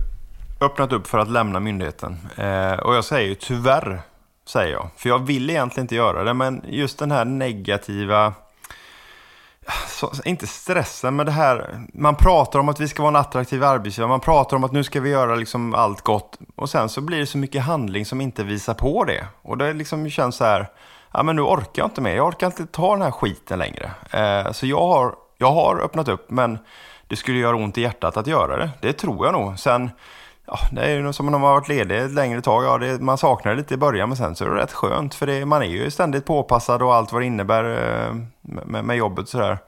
öppnat 0.61 0.93
upp 0.93 1.07
för 1.07 1.19
att 1.19 1.31
lämna 1.31 1.61
myndigheten. 1.61 2.17
Eh, 2.37 2.73
och 2.73 2.95
jag 2.95 3.05
säger 3.05 3.29
ju 3.29 3.35
tyvärr, 3.35 4.01
säger 4.49 4.73
jag. 4.73 4.91
För 4.97 5.09
jag 5.09 5.27
vill 5.27 5.51
egentligen 5.51 5.85
inte 5.85 5.95
göra 5.95 6.25
det, 6.25 6.35
men 6.35 6.65
just 6.69 6.99
den 6.99 7.11
här 7.11 7.25
negativa 7.25 8.35
så, 9.89 10.13
inte 10.25 10.47
stressen, 10.47 11.17
men 11.17 11.27
det 11.27 11.33
här, 11.33 11.87
man 11.95 12.17
pratar 12.17 12.59
om 12.59 12.69
att 12.69 12.81
vi 12.81 12.89
ska 12.89 13.03
vara 13.03 13.11
en 13.11 13.17
attraktiv 13.17 13.65
arbetsgivare, 13.65 14.09
man 14.09 14.21
pratar 14.21 14.57
om 14.57 14.65
att 14.65 14.73
nu 14.73 14.85
ska 14.85 15.01
vi 15.01 15.11
göra 15.11 15.35
liksom 15.35 15.75
allt 15.75 16.01
gott 16.01 16.39
och 16.57 16.71
sen 16.71 16.89
så 16.89 17.01
blir 17.01 17.19
det 17.19 17.27
så 17.27 17.39
mycket 17.39 17.63
handling 17.63 18.07
som 18.07 18.21
inte 18.21 18.45
visar 18.45 18.75
på 18.75 19.05
det. 19.05 19.27
Och 19.43 19.59
det 19.59 19.73
liksom 19.73 20.11
känns 20.11 20.37
så 20.37 20.45
här, 20.45 20.69
ja 21.13 21.23
men 21.23 21.37
nu 21.37 21.43
orkar 21.43 21.83
jag 21.83 21.87
inte 21.87 22.01
mer, 22.01 22.17
jag 22.17 22.27
orkar 22.27 22.47
inte 22.47 22.67
ta 22.67 22.93
den 22.93 23.03
här 23.03 23.11
skiten 23.11 23.59
längre. 23.59 23.91
Eh, 24.11 24.53
så 24.53 24.67
jag 24.67 24.87
har, 24.87 25.15
jag 25.39 25.53
har 25.53 25.81
öppnat 25.81 26.09
upp, 26.09 26.31
men 26.31 26.59
det 27.09 27.17
skulle 27.17 27.39
göra 27.39 27.57
ont 27.57 27.79
i 27.79 27.83
hjärtat 27.83 28.17
att 28.17 28.27
göra 28.27 28.57
det, 28.57 28.71
det 28.81 28.93
tror 28.93 29.27
jag 29.27 29.33
nog. 29.33 29.59
Sen 29.59 29.91
Ja, 30.47 30.59
det 30.73 30.83
är 30.83 30.91
ju 30.91 31.13
som 31.13 31.27
när 31.27 31.33
man 31.33 31.43
har 31.43 31.55
varit 31.55 31.69
ledig 31.69 31.99
ett 31.99 32.11
längre 32.11 32.41
tag. 32.41 32.65
Ja, 32.65 32.79
det, 32.79 33.01
man 33.01 33.19
saknar 33.19 33.53
det 33.53 33.59
lite 33.59 33.75
i 33.75 33.77
början, 33.77 34.09
men 34.09 34.17
sen 34.17 34.37
så 34.37 34.45
är 34.45 34.49
det 34.49 34.57
rätt 34.57 34.73
skönt. 34.73 35.15
För 35.15 35.27
det, 35.27 35.47
man 35.47 35.63
är 35.63 35.67
ju 35.67 35.91
ständigt 35.91 36.25
påpassad 36.25 36.83
och 36.83 36.95
allt 36.95 37.13
vad 37.13 37.23
det 37.23 37.27
innebär 37.27 37.65
eh, 37.65 38.15
med, 38.41 38.85
med 38.85 38.97
jobbet 38.97 39.29
sådär. 39.29 39.59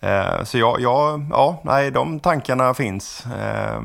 Eh, 0.00 0.44
så 0.44 0.58
ja, 0.58 0.76
ja, 0.78 1.20
ja, 1.30 1.60
nej, 1.64 1.90
de 1.90 2.20
tankarna 2.20 2.74
finns. 2.74 3.26
Eh, 3.26 3.82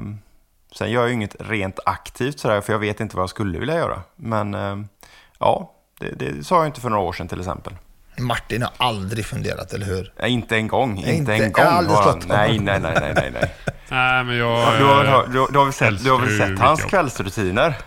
sen 0.71 0.91
gör 0.91 1.01
jag 1.01 1.07
ju 1.07 1.13
inget 1.13 1.35
rent 1.39 1.79
aktivt 1.85 2.39
sådär, 2.39 2.61
för 2.61 2.73
jag 2.73 2.79
vet 2.79 2.99
inte 2.99 3.15
vad 3.15 3.23
jag 3.23 3.29
skulle 3.29 3.59
vilja 3.59 3.75
göra. 3.75 4.01
Men 4.15 4.53
ja, 5.39 5.71
det, 5.99 6.11
det 6.11 6.43
sa 6.43 6.57
jag 6.57 6.65
inte 6.65 6.81
för 6.81 6.89
några 6.89 7.03
år 7.03 7.13
sedan 7.13 7.27
till 7.27 7.39
exempel. 7.39 7.73
Martin 8.17 8.61
har 8.61 8.71
aldrig 8.77 9.25
funderat, 9.25 9.73
eller 9.73 9.85
hur? 9.85 10.13
Nej, 10.21 10.31
inte 10.31 10.55
en 10.55 10.67
gång. 10.67 10.97
Inte, 10.97 11.11
inte 11.11 11.33
en 11.33 11.51
gång. 11.51 11.63
Jag 11.63 11.71
har 11.71 11.77
aldrig 11.77 11.97
slått 11.97 12.27
nej, 12.27 12.59
nej, 12.59 12.79
nej, 12.79 12.97
nej, 13.01 13.13
nej, 13.15 13.31
nej. 13.33 13.55
nej, 13.89 14.23
men 14.23 14.37
jag... 14.37 14.79
Du 14.79 14.83
har 14.85 15.03
väl, 15.03 15.31
du, 15.31 15.47
du 15.51 15.57
har 15.57 15.65
väl 15.65 15.73
sett, 15.73 16.03
du 16.03 16.11
har 16.11 16.19
väl 16.19 16.37
sett 16.37 16.59
hans 16.59 16.79
jobb. 16.79 16.89
kvällsrutiner? 16.89 17.77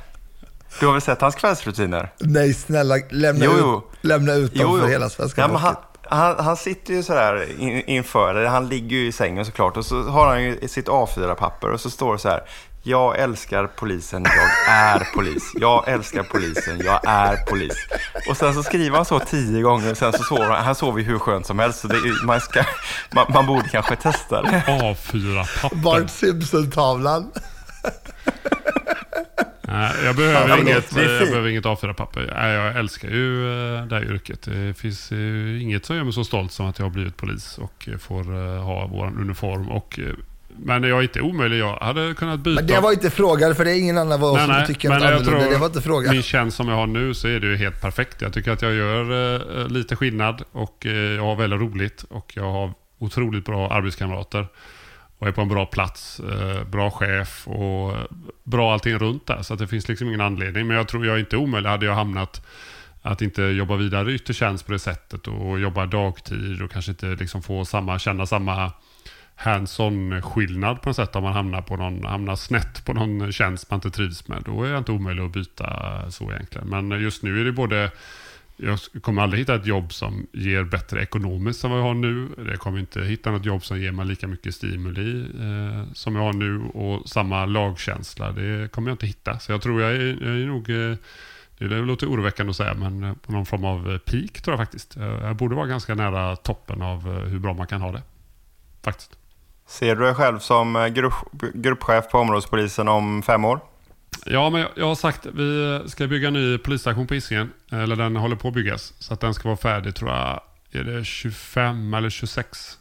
Du 0.81 0.87
har 0.87 0.93
väl 0.93 1.03
sett 1.03 1.21
hans 1.21 1.35
kvällsrutiner? 1.35 2.13
Nej, 2.19 2.55
snälla, 2.55 2.95
lämna 3.11 3.45
jo, 3.45 3.53
jo. 3.59 3.79
ut, 3.79 4.05
lämna 4.05 4.33
ut 4.33 4.55
dem 4.55 4.63
jo, 4.63 4.77
jo. 4.77 4.83
för 4.83 4.89
hela 4.89 5.09
svenska 5.09 5.41
ja, 5.41 5.57
han, 5.57 5.77
han, 6.03 6.45
han, 6.45 6.57
sitter 6.57 6.95
ju 6.95 7.03
sådär 7.03 7.61
in, 7.61 7.83
inför, 7.87 8.45
han 8.45 8.69
ligger 8.69 8.97
ju 8.97 9.07
i 9.07 9.13
sängen 9.13 9.45
såklart, 9.45 9.77
och 9.77 9.87
så 9.87 10.03
har 10.03 10.27
han 10.27 10.43
ju 10.43 10.69
sitt 10.69 10.89
A4-papper 10.89 11.71
och 11.71 11.81
så 11.81 11.91
står 11.91 12.13
det 12.13 12.19
så 12.19 12.29
här 12.29 12.43
jag 12.83 13.19
älskar 13.19 13.67
polisen, 13.67 14.25
jag 14.25 14.75
är 14.75 15.15
polis. 15.15 15.53
Jag 15.55 15.89
älskar 15.89 16.23
polisen, 16.23 16.81
jag 16.85 17.01
är 17.07 17.37
polis. 17.37 17.77
Och 18.31 18.37
sen 18.37 18.55
så 18.55 18.63
skriver 18.63 18.97
han 18.97 19.05
så 19.05 19.21
tio 19.21 19.63
gånger, 19.63 19.95
sen 19.95 20.13
så 20.13 20.23
sover 20.23 20.51
han. 20.51 20.65
Han 20.65 20.75
sover 20.75 21.03
hur 21.03 21.19
skönt 21.19 21.47
som 21.47 21.59
helst. 21.59 21.81
Så 21.81 21.89
det, 21.89 21.99
man, 22.25 22.41
ska, 22.41 22.65
man, 23.15 23.27
man 23.29 23.47
borde 23.47 23.69
kanske 23.69 23.97
testa 23.97 24.43
det. 24.43 24.63
A4-papper. 24.67 25.77
Bart 25.77 26.11
Simpson-tavlan. 26.11 27.33
Nej, 29.61 29.93
jag 30.05 30.17
behöver, 30.17 30.49
ja, 30.49 30.59
inget, 30.59 30.97
jag 30.97 31.29
behöver 31.29 31.49
inget 31.49 31.65
A4-papper. 31.65 32.49
Jag 32.49 32.77
älskar 32.79 33.09
ju 33.09 33.47
eh, 33.77 33.87
det 33.87 33.95
här 33.95 34.05
yrket. 34.05 34.43
Det 34.43 34.75
finns 34.75 35.13
inget 35.63 35.85
som 35.85 35.97
gör 35.97 36.05
mig 36.05 36.13
så 36.13 36.25
stolt 36.25 36.53
som 36.53 36.67
att 36.67 36.79
jag 36.79 36.87
har 36.87 36.91
blivit 36.91 37.17
polis 37.17 37.59
och 37.59 37.89
får 37.99 38.37
eh, 38.37 38.63
ha 38.63 38.87
vår 38.87 39.07
uniform 39.07 39.69
och 39.69 39.99
eh, 39.99 40.15
men 40.59 40.83
jag 40.83 40.99
är 40.99 41.03
inte 41.03 41.21
omöjlig. 41.21 41.59
Jag 41.59 41.77
hade 41.77 42.15
kunnat 42.15 42.41
byta. 42.41 42.61
Men 42.61 42.67
det 42.67 42.81
var 42.81 42.93
inte 42.93 43.11
frågan, 43.11 43.55
för 43.55 43.65
det 43.65 43.71
är 43.71 43.79
ingen 43.79 43.99
annan 43.99 44.21
vad 44.21 44.41
som 44.41 44.65
tycker 44.67 44.89
något 44.89 45.03
annorlunda. 45.03 45.51
Det 45.51 45.59
var 45.59 45.67
inte 45.67 45.83
frågan. 45.83 46.13
Min 46.13 46.23
tjänst 46.23 46.57
som 46.57 46.69
jag 46.69 46.77
har 46.77 46.87
nu 46.87 47.15
så 47.15 47.29
är 47.29 47.41
det 47.41 47.47
ju 47.47 47.57
helt 47.57 47.81
perfekt. 47.81 48.23
Jag 48.23 48.33
tycker 48.33 48.51
att 48.51 48.63
jag 48.63 48.75
gör 48.75 49.61
eh, 49.61 49.69
lite 49.69 49.97
skillnad 49.97 50.43
och 50.53 50.87
eh, 50.87 50.93
jag 50.93 51.23
har 51.23 51.37
väldigt 51.37 51.61
roligt 51.61 52.03
och 52.03 52.33
jag 52.35 52.53
har 52.53 52.73
otroligt 52.99 53.45
bra 53.45 53.71
arbetskamrater. 53.71 54.47
Och 55.19 55.29
är 55.29 55.33
på 55.33 55.41
en 55.41 55.49
bra 55.49 55.67
plats, 55.67 56.21
eh, 56.21 56.65
bra 56.65 56.91
chef 56.91 57.49
och 57.49 57.95
bra 58.45 58.73
allting 58.73 58.99
runt 58.99 59.27
där. 59.27 59.43
Så 59.43 59.53
att 59.55 59.59
det 59.59 59.67
finns 59.67 59.89
liksom 59.89 60.09
ingen 60.09 60.21
anledning. 60.21 60.67
Men 60.67 60.77
jag 60.77 60.89
tror 60.89 61.07
jag 61.07 61.15
är 61.15 61.21
inte 61.21 61.37
omöjlig. 61.37 61.71
Hade 61.71 61.87
jag 61.87 61.95
hamnat 61.95 62.47
att 63.03 63.23
inte 63.23 63.43
jobba 63.43 63.77
vidare 63.77 64.13
i 64.13 64.15
yttre 64.15 64.35
tjänst 64.35 64.67
på 64.67 64.73
det 64.73 64.79
sättet 64.79 65.29
och 65.29 65.61
jobba 65.61 65.87
dagtid 65.87 66.63
och 66.63 66.71
kanske 66.71 66.91
inte 66.91 67.07
liksom 67.07 67.43
få 67.43 67.65
samma, 67.65 67.99
känna 67.99 68.27
samma 68.27 68.73
hands-on 69.39 70.23
skillnad 70.23 70.83
på 70.83 70.89
något 70.89 70.97
sätt 70.97 71.17
om 71.17 71.23
man 71.23 71.33
hamnar, 71.33 71.63
på 71.63 71.77
någon, 71.77 72.05
hamnar 72.05 72.37
snett 72.37 72.85
på 72.85 72.93
någon 72.93 73.33
tjänst 73.33 73.71
man 73.71 73.77
inte 73.77 73.91
trivs 73.91 74.29
med. 74.29 74.43
Då 74.47 74.65
är 74.65 74.73
det 74.73 74.79
inte 74.79 74.93
omöjligt 74.93 75.25
att 75.25 75.33
byta 75.33 76.11
så 76.11 76.33
egentligen. 76.33 76.69
Men 76.69 77.03
just 77.03 77.23
nu 77.23 77.41
är 77.41 77.45
det 77.45 77.53
både 77.53 77.91
jag 78.61 78.79
kommer 79.03 79.23
aldrig 79.23 79.41
hitta 79.41 79.55
ett 79.55 79.67
jobb 79.67 79.93
som 79.93 80.27
ger 80.33 80.65
bättre 80.65 81.03
ekonomiskt 81.03 81.65
än 81.65 81.71
vad 81.71 81.81
jag 81.81 81.85
har 81.85 81.95
nu. 81.95 82.29
Jag 82.47 82.59
kommer 82.59 82.79
inte 82.79 83.05
hitta 83.05 83.31
något 83.31 83.45
jobb 83.45 83.65
som 83.65 83.81
ger 83.81 83.93
mig 83.93 84.07
lika 84.07 84.27
mycket 84.27 84.55
stimuli 84.55 85.21
eh, 85.21 85.93
som 85.93 86.17
jag 86.17 86.23
har 86.23 86.33
nu 86.33 86.61
och 86.61 87.09
samma 87.09 87.47
lagkänsla. 87.47 88.33
Det 88.33 88.73
kommer 88.73 88.89
jag 88.91 88.95
inte 88.95 89.07
hitta. 89.07 89.39
Så 89.39 89.53
jag 89.53 89.63
tror 89.63 89.83
jag 89.83 89.91
är, 89.91 90.19
jag 90.21 90.41
är 90.41 90.47
nog, 90.47 90.71
eh, 90.71 90.97
det 91.59 91.81
låter 91.81 92.07
oroväckande 92.07 92.51
att 92.51 92.57
säga, 92.57 92.75
men 92.75 93.05
eh, 93.05 93.15
på 93.15 93.33
någon 93.33 93.47
form 93.47 93.65
av 93.65 93.91
eh, 93.93 93.99
peak 93.99 94.33
tror 94.33 94.53
jag 94.53 94.59
faktiskt. 94.59 94.97
Jag 94.97 95.37
borde 95.37 95.55
vara 95.55 95.67
ganska 95.67 95.95
nära 95.95 96.37
toppen 96.37 96.83
av 96.83 97.09
eh, 97.09 97.29
hur 97.29 97.39
bra 97.39 97.55
man 97.55 97.67
kan 97.67 97.81
ha 97.81 97.93
det. 97.93 98.03
Faktiskt. 98.83 99.19
Ser 99.69 99.97
du 99.97 100.03
dig 100.05 100.15
själv 100.15 100.39
som 100.39 100.77
eh, 100.77 100.87
grupp, 100.87 101.15
gruppchef 101.55 102.11
på 102.11 102.19
områdespolisen 102.19 102.89
om 102.89 103.23
fem 103.23 103.45
år? 103.45 103.61
Ja, 104.27 104.51
men 104.51 104.67
jag 104.75 104.87
har 104.87 104.95
sagt 104.95 105.27
vi 105.27 105.81
ska 105.87 106.07
bygga 106.07 106.29
en 106.29 106.35
ny 106.35 106.59
polisstation 106.59 107.07
på 107.07 107.15
Hisingen. 107.15 107.53
Eller 107.73 107.97
den 107.97 108.17
håller 108.17 108.37
på 108.37 108.49
att 108.49 108.55
byggas. 108.55 108.95
Så 108.99 109.15
att 109.15 109.21
den 109.21 109.35
ska 109.35 109.49
vara 109.49 109.57
färdig 109.57 109.95
tror 109.95 110.11
jag, 110.11 110.41
är 110.73 110.85
det 110.85 111.05
25 111.05 111.95
eller 111.95 112.11
26? 112.11 112.79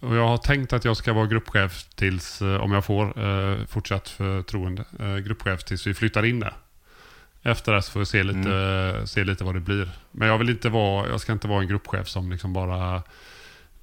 Och 0.00 0.16
jag 0.16 0.28
har 0.28 0.36
tänkt 0.36 0.72
att 0.72 0.84
jag 0.84 0.96
ska 0.96 1.12
vara 1.12 1.26
gruppchef 1.26 1.84
tills, 1.94 2.42
eh, 2.42 2.60
om 2.60 2.72
jag 2.72 2.84
får 2.84 3.26
eh, 3.26 3.66
fortsatt 3.66 4.08
förtroende, 4.08 4.84
eh, 4.98 5.16
gruppchef 5.16 5.64
tills 5.64 5.86
vi 5.86 5.94
flyttar 5.94 6.24
in 6.24 6.40
där. 6.40 6.54
Efter 7.42 7.72
det 7.72 7.82
så 7.82 7.92
får 7.92 8.00
vi 8.00 8.06
se 8.06 8.22
lite, 8.22 8.52
mm. 8.52 9.06
se 9.06 9.24
lite 9.24 9.44
vad 9.44 9.54
det 9.54 9.60
blir. 9.60 9.90
Men 10.10 10.28
jag 10.28 10.38
vill 10.38 10.50
inte 10.50 10.68
vara, 10.68 11.08
jag 11.08 11.20
ska 11.20 11.32
inte 11.32 11.48
vara 11.48 11.62
en 11.62 11.68
gruppchef 11.68 12.08
som 12.08 12.30
liksom 12.32 12.52
bara 12.52 13.02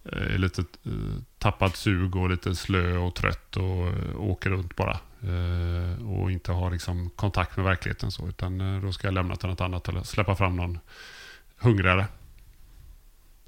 är 0.03 0.37
lite 0.37 0.61
eh, 0.61 0.91
tappat 1.37 1.75
sug 1.75 2.15
och 2.15 2.29
lite 2.29 2.55
slö 2.55 2.97
och 2.97 3.15
trött 3.15 3.57
och 3.57 3.87
eh, 3.87 4.21
åker 4.21 4.49
runt 4.49 4.75
bara. 4.75 4.99
Eh, 5.21 6.07
och 6.07 6.31
inte 6.31 6.51
har 6.51 6.71
liksom 6.71 7.09
kontakt 7.15 7.57
med 7.57 7.65
verkligheten 7.65 8.11
så. 8.11 8.27
Utan 8.27 8.81
då 8.81 8.91
ska 8.91 9.07
jag 9.07 9.13
lämna 9.13 9.35
till 9.35 9.49
något 9.49 9.61
annat 9.61 9.87
eller 9.87 10.03
släppa 10.03 10.35
fram 10.35 10.55
någon 10.55 10.79
hungrigare. 11.57 12.05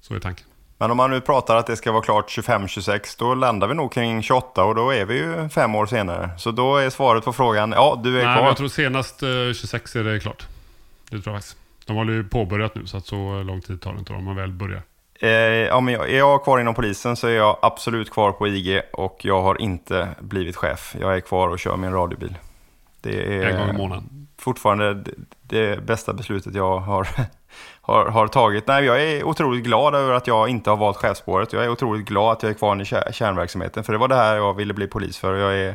Så 0.02 0.16
är 0.16 0.20
tanken. 0.20 0.48
Men 0.78 0.92
om 0.92 0.98
man 0.98 1.12
nu 1.12 1.22
pratar 1.22 1.56
att 1.56 1.68
det 1.68 1.76
ska 1.76 1.92
vara 1.92 2.04
klart 2.04 2.30
25-26, 2.30 3.16
då 3.20 3.36
landar 3.36 3.68
vi 3.68 3.74
nog 3.74 3.94
kring 3.94 4.24
28 4.24 4.64
och 4.64 4.76
då 4.76 4.94
är 4.94 5.06
vi 5.06 5.14
ju 5.18 5.50
fem 5.50 5.76
år 5.76 5.86
senare. 5.86 6.30
Så 6.38 6.52
då 6.52 6.78
är 6.78 6.90
svaret 6.90 7.26
på 7.26 7.34
frågan, 7.34 7.72
ja 7.72 8.02
du 8.04 8.22
är 8.22 8.26
Nej, 8.26 8.38
kvar. 8.38 8.48
jag 8.48 8.58
tror 8.58 8.68
senast 8.68 9.20
26 9.20 9.96
är 9.96 10.04
det 10.04 10.20
klart. 10.20 10.48
Det 11.10 11.22
tror 11.22 11.36
jag 11.36 11.44
faktiskt. 11.44 11.58
De 11.86 11.98
har 11.98 12.06
ju 12.06 12.24
påbörjat 12.24 12.76
nu 12.76 12.88
så 12.88 12.98
att 12.98 13.06
så 13.06 13.44
lång 13.44 13.62
tid 13.62 13.82
tar 13.82 13.94
det 13.94 14.00
inte 14.00 14.14
om 14.14 14.24
man 14.24 14.36
väl 14.36 14.52
börjar. 14.52 14.82
Eh, 15.20 15.82
men 15.82 15.94
jag, 15.94 16.10
är 16.10 16.18
jag 16.18 16.44
kvar 16.44 16.60
inom 16.60 16.76
polisen 16.76 17.16
så 17.16 17.28
är 17.28 17.36
jag 17.36 17.58
absolut 17.62 18.12
kvar 18.12 18.32
på 18.32 18.48
IG 18.48 18.82
och 18.94 19.26
jag 19.26 19.42
har 19.42 19.62
inte 19.62 20.08
blivit 20.20 20.56
chef. 20.56 20.96
Jag 21.02 21.16
är 21.16 21.20
kvar 21.20 21.48
och 21.48 21.60
kör 21.60 21.78
min 21.78 21.92
radiobil. 21.94 22.38
Det 23.02 23.38
är 23.38 23.44
En 23.44 23.60
gång 23.60 23.70
i 23.70 23.78
månaden. 23.78 24.28
fortfarande 24.38 24.94
det, 24.94 25.12
det 25.42 25.86
bästa 25.86 26.14
beslutet 26.14 26.56
jag 26.56 26.80
har, 26.80 27.08
har, 27.82 28.06
har 28.06 28.28
tagit. 28.28 28.68
Nej, 28.68 28.86
jag 28.86 29.04
är 29.04 29.24
otroligt 29.24 29.64
glad 29.64 29.96
över 29.96 30.14
att 30.14 30.28
jag 30.28 30.50
inte 30.50 30.70
har 30.70 30.78
valt 30.78 30.98
chefsspåret. 30.98 31.54
Jag 31.54 31.64
är 31.64 31.70
otroligt 31.70 32.06
glad 32.06 32.32
att 32.32 32.44
jag 32.44 32.50
är 32.50 32.54
kvar 32.54 32.82
i 32.82 32.86
kär, 32.86 33.12
kärnverksamheten. 33.12 33.84
För 33.84 33.94
det 33.94 34.00
var 34.00 34.08
det 34.08 34.16
här 34.16 34.36
jag 34.36 34.54
ville 34.54 34.74
bli 34.74 34.88
polis 34.88 35.18
för. 35.18 35.36
Jag 35.36 35.56
är... 35.56 35.70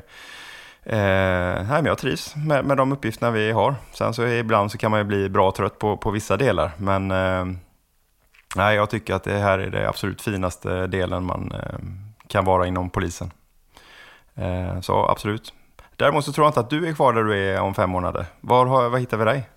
Eh, 0.83 1.63
nej, 1.63 1.67
men 1.69 1.85
jag 1.87 1.99
trivs 1.99 2.37
med, 2.37 2.65
med 2.65 2.77
de 2.77 2.93
uppgifterna 2.93 3.31
vi 3.31 3.51
har. 3.53 3.75
Sen 3.93 4.15
så 4.15 4.27
ibland 4.27 4.73
så 4.73 4.79
kan 4.79 4.91
man 4.91 5.01
ju 5.01 5.05
bli 5.05 5.29
bra 5.29 5.53
trött 5.53 5.79
på, 5.79 5.97
på 5.97 6.11
vissa 6.11 6.37
delar. 6.37 6.71
Men 6.77 7.11
eh, 7.11 7.45
nej, 8.57 8.77
jag 8.77 8.91
tycker 8.91 9.15
att 9.15 9.25
det 9.25 9.39
här 9.39 9.59
är 9.59 9.71
det 9.71 9.89
absolut 9.89 10.23
finaste 10.23 10.87
delen 10.87 11.25
man 11.25 11.53
eh, 11.53 11.79
kan 12.29 12.45
vara 12.45 12.67
inom 12.67 12.91
polisen. 12.91 13.31
Eh, 14.35 14.81
så 14.81 15.07
absolut. 15.09 15.53
Däremot 15.97 16.25
så 16.25 16.33
tror 16.33 16.45
jag 16.45 16.51
inte 16.51 16.61
att 16.61 16.71
du 16.71 16.89
är 16.89 16.93
kvar 16.93 17.13
där 17.13 17.23
du 17.25 17.37
är 17.49 17.61
om 17.61 17.75
fem 17.75 17.91
månader. 17.91 18.27
Var, 18.41 18.67
har- 18.67 18.89
var 18.89 18.99
hittar 18.99 19.17
vi 19.17 19.25
dig? 19.25 19.49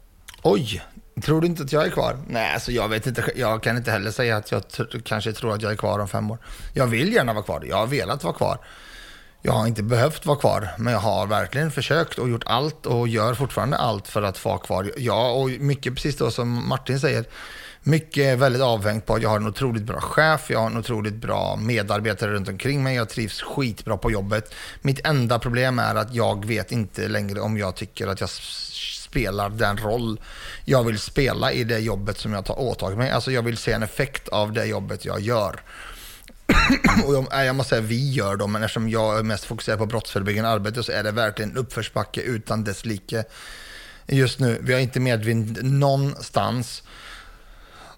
Oj, 0.44 0.82
tror 1.24 1.42
du 1.42 1.48
inte 1.48 1.64
att 1.64 1.72
jag 1.72 1.86
är 1.86 1.89
kvar? 1.89 2.18
Nej, 2.28 2.54
alltså 2.54 2.72
jag 2.72 2.89
vet 2.89 3.08
inte. 3.08 3.32
Jag 3.36 3.64
kan 3.64 3.78
inte 3.78 3.92
heller 3.92 4.12
säga 4.12 4.38
att 4.38 4.52
jag 4.52 4.64
kanske 5.06 5.34
tror 5.34 5.54
att 5.54 5.62
jag 5.62 5.72
är 5.72 5.76
kvar 5.76 6.00
om 6.00 6.08
fem 6.08 6.32
år. 6.32 6.38
Jag 6.74 6.88
vill 6.88 7.14
gärna 7.14 7.34
vara 7.34 7.44
kvar. 7.44 7.64
Jag 7.70 7.78
har 7.78 7.88
velat 7.88 8.24
vara 8.24 8.34
kvar. 8.34 8.58
Jag 9.42 9.52
har 9.54 9.68
inte 9.68 9.84
behövt 9.84 10.26
vara 10.26 10.38
kvar, 10.38 10.70
men 10.78 10.94
jag 10.94 11.00
har 11.00 11.28
verkligen 11.28 11.72
försökt 11.72 12.18
och 12.20 12.30
gjort 12.30 12.44
allt 12.46 12.86
och 12.86 13.08
gör 13.08 13.34
fortfarande 13.34 13.78
allt 13.78 14.08
för 14.08 14.22
att 14.22 14.46
vara 14.46 14.58
kvar. 14.58 14.92
Ja, 14.98 15.32
och 15.32 15.50
mycket 15.50 15.96
precis 15.96 16.18
då 16.18 16.32
som 16.32 16.70
Martin 16.70 17.00
säger. 17.00 17.26
Mycket 17.84 18.24
är 18.24 18.36
väldigt 18.36 18.62
avhängt 18.62 19.06
på 19.06 19.16
att 19.16 19.22
jag 19.22 19.30
har 19.30 19.38
en 19.38 19.48
otroligt 19.48 19.84
bra 19.84 20.02
chef, 20.02 20.50
jag 20.50 20.60
har 20.60 20.68
en 20.68 20.78
otroligt 20.78 21.16
bra 21.16 21.56
medarbetare 21.56 22.32
runt 22.32 22.50
omkring 22.50 22.84
mig, 22.84 22.96
jag 22.96 23.10
trivs 23.10 23.42
skitbra 23.42 23.98
på 23.98 24.12
jobbet. 24.12 24.54
Mitt 24.82 25.08
enda 25.08 25.40
problem 25.40 25.80
är 25.80 25.96
att 25.96 26.16
jag 26.16 26.46
vet 26.46 26.72
inte 26.72 27.08
längre 27.08 27.40
om 27.40 27.58
jag 27.58 27.76
tycker 27.76 28.08
att 28.08 28.20
jag 28.20 28.30
spelar 28.30 29.50
den 29.50 29.78
roll 29.78 30.20
jag 30.66 30.84
vill 30.84 31.00
spela 31.00 31.52
i 31.52 31.64
det 31.64 31.80
jobbet 31.80 32.18
som 32.18 32.34
jag 32.34 32.46
tar 32.46 32.60
åtagit 32.60 32.98
mig. 32.98 33.12
Alltså 33.12 33.32
jag 33.32 33.42
vill 33.42 33.58
se 33.58 33.72
en 33.72 33.84
effekt 33.84 34.28
av 34.28 34.54
det 34.54 34.66
jobbet 34.66 35.06
jag 35.06 35.22
gör. 35.22 35.62
Och 37.06 37.14
jag, 37.14 37.46
jag 37.46 37.56
måste 37.56 37.70
säga 37.70 37.82
vi 37.82 38.12
gör 38.12 38.36
då, 38.36 38.48
men 38.48 38.64
eftersom 38.64 38.90
jag 38.90 39.20
är 39.20 39.24
mest 39.24 39.46
fokuserad 39.46 39.80
på 39.80 39.86
brottsförebyggande 39.86 40.50
arbete 40.50 40.84
så 40.84 40.92
är 40.92 41.04
det 41.04 41.12
verkligen 41.12 41.58
uppförsbacke 41.58 42.22
utan 42.22 42.64
dess 42.64 42.86
like 42.86 43.24
just 44.08 44.40
nu. 44.40 44.60
Vi 44.62 44.74
har 44.74 44.80
inte 44.80 45.00
medvind 45.00 45.64
någonstans. 45.64 46.84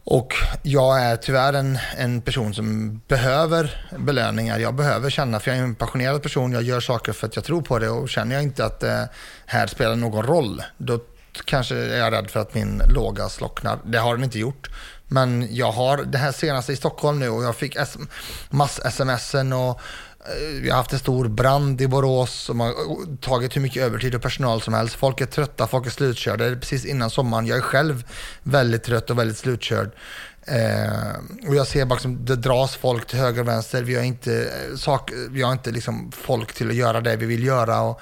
Och 0.05 0.33
jag 0.63 1.01
är 1.01 1.15
tyvärr 1.15 1.53
en, 1.53 1.79
en 1.97 2.21
person 2.21 2.53
som 2.53 2.97
behöver 3.07 3.87
belöningar. 3.97 4.59
Jag 4.59 4.75
behöver 4.75 5.09
känna, 5.09 5.39
för 5.39 5.51
jag 5.51 5.59
är 5.59 5.63
en 5.63 5.75
passionerad 5.75 6.23
person, 6.23 6.51
jag 6.51 6.63
gör 6.63 6.79
saker 6.79 7.13
för 7.13 7.27
att 7.27 7.35
jag 7.35 7.45
tror 7.45 7.61
på 7.61 7.79
det 7.79 7.89
och 7.89 8.09
känner 8.09 8.35
jag 8.35 8.43
inte 8.43 8.65
att 8.65 8.79
det 8.79 9.09
här 9.45 9.67
spelar 9.67 9.95
någon 9.95 10.25
roll, 10.25 10.63
då 10.77 10.99
kanske 11.45 11.75
är 11.75 11.99
jag 11.99 12.13
rädd 12.13 12.29
för 12.29 12.39
att 12.39 12.53
min 12.53 12.81
låga 12.89 13.29
slocknar. 13.29 13.79
Det 13.85 13.97
har 13.97 14.15
den 14.15 14.23
inte 14.23 14.39
gjort. 14.39 14.69
Men 15.07 15.55
jag 15.55 15.71
har 15.71 15.97
det 15.97 16.17
här 16.17 16.31
senaste 16.31 16.73
i 16.73 16.75
Stockholm 16.75 17.19
nu 17.19 17.29
och 17.29 17.43
jag 17.43 17.55
fick 17.55 17.77
mass-smsen 18.49 19.53
och 19.53 19.81
Eh, 20.25 20.61
vi 20.61 20.69
har 20.69 20.77
haft 20.77 20.93
en 20.93 20.99
stor 20.99 21.27
brand 21.27 21.81
i 21.81 21.87
Borås 21.87 22.33
som 22.33 22.59
har 22.59 22.73
tagit 23.21 23.55
hur 23.55 23.61
mycket 23.61 23.83
övertid 23.83 24.15
och 24.15 24.21
personal 24.21 24.61
som 24.61 24.73
helst. 24.73 24.95
Folk 24.95 25.21
är 25.21 25.25
trötta, 25.25 25.67
folk 25.67 25.85
är 25.85 25.89
slutkörda. 25.89 26.45
Det 26.45 26.51
är 26.51 26.55
precis 26.55 26.85
innan 26.85 27.09
sommaren. 27.09 27.47
Jag 27.47 27.57
är 27.57 27.61
själv 27.61 28.03
väldigt 28.43 28.83
trött 28.83 29.09
och 29.09 29.19
väldigt 29.19 29.37
slutkörd. 29.37 29.91
Eh, 30.45 31.47
och 31.47 31.55
jag 31.55 31.67
ser 31.67 31.85
bara 31.85 31.95
liksom, 31.95 32.25
det 32.25 32.35
dras 32.35 32.75
folk 32.75 33.07
till 33.07 33.19
höger 33.19 33.41
och 33.41 33.47
vänster. 33.47 33.83
Vi 33.83 33.95
har 33.95 34.03
inte, 34.03 34.41
eh, 34.41 34.75
sak, 34.75 35.11
vi 35.29 35.41
har 35.41 35.51
inte 35.51 35.71
liksom 35.71 36.11
folk 36.11 36.53
till 36.53 36.69
att 36.69 36.75
göra 36.75 37.01
det 37.01 37.15
vi 37.15 37.25
vill 37.25 37.43
göra. 37.43 37.81
Och 37.81 38.01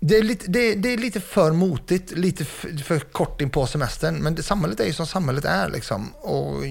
det, 0.00 0.16
är 0.16 0.22
lite, 0.22 0.50
det, 0.50 0.74
det 0.74 0.92
är 0.92 0.98
lite 0.98 1.20
för 1.20 1.52
motigt, 1.52 2.10
lite 2.10 2.44
för, 2.44 2.76
för 2.76 2.98
kort 2.98 3.40
in 3.40 3.50
på 3.50 3.66
semestern. 3.66 4.14
Men 4.14 4.34
det, 4.34 4.42
samhället 4.42 4.80
är 4.80 4.84
ju 4.84 4.92
som 4.92 5.06
samhället 5.06 5.44
är. 5.44 5.68
Liksom. 5.68 6.12
Och, 6.14 6.64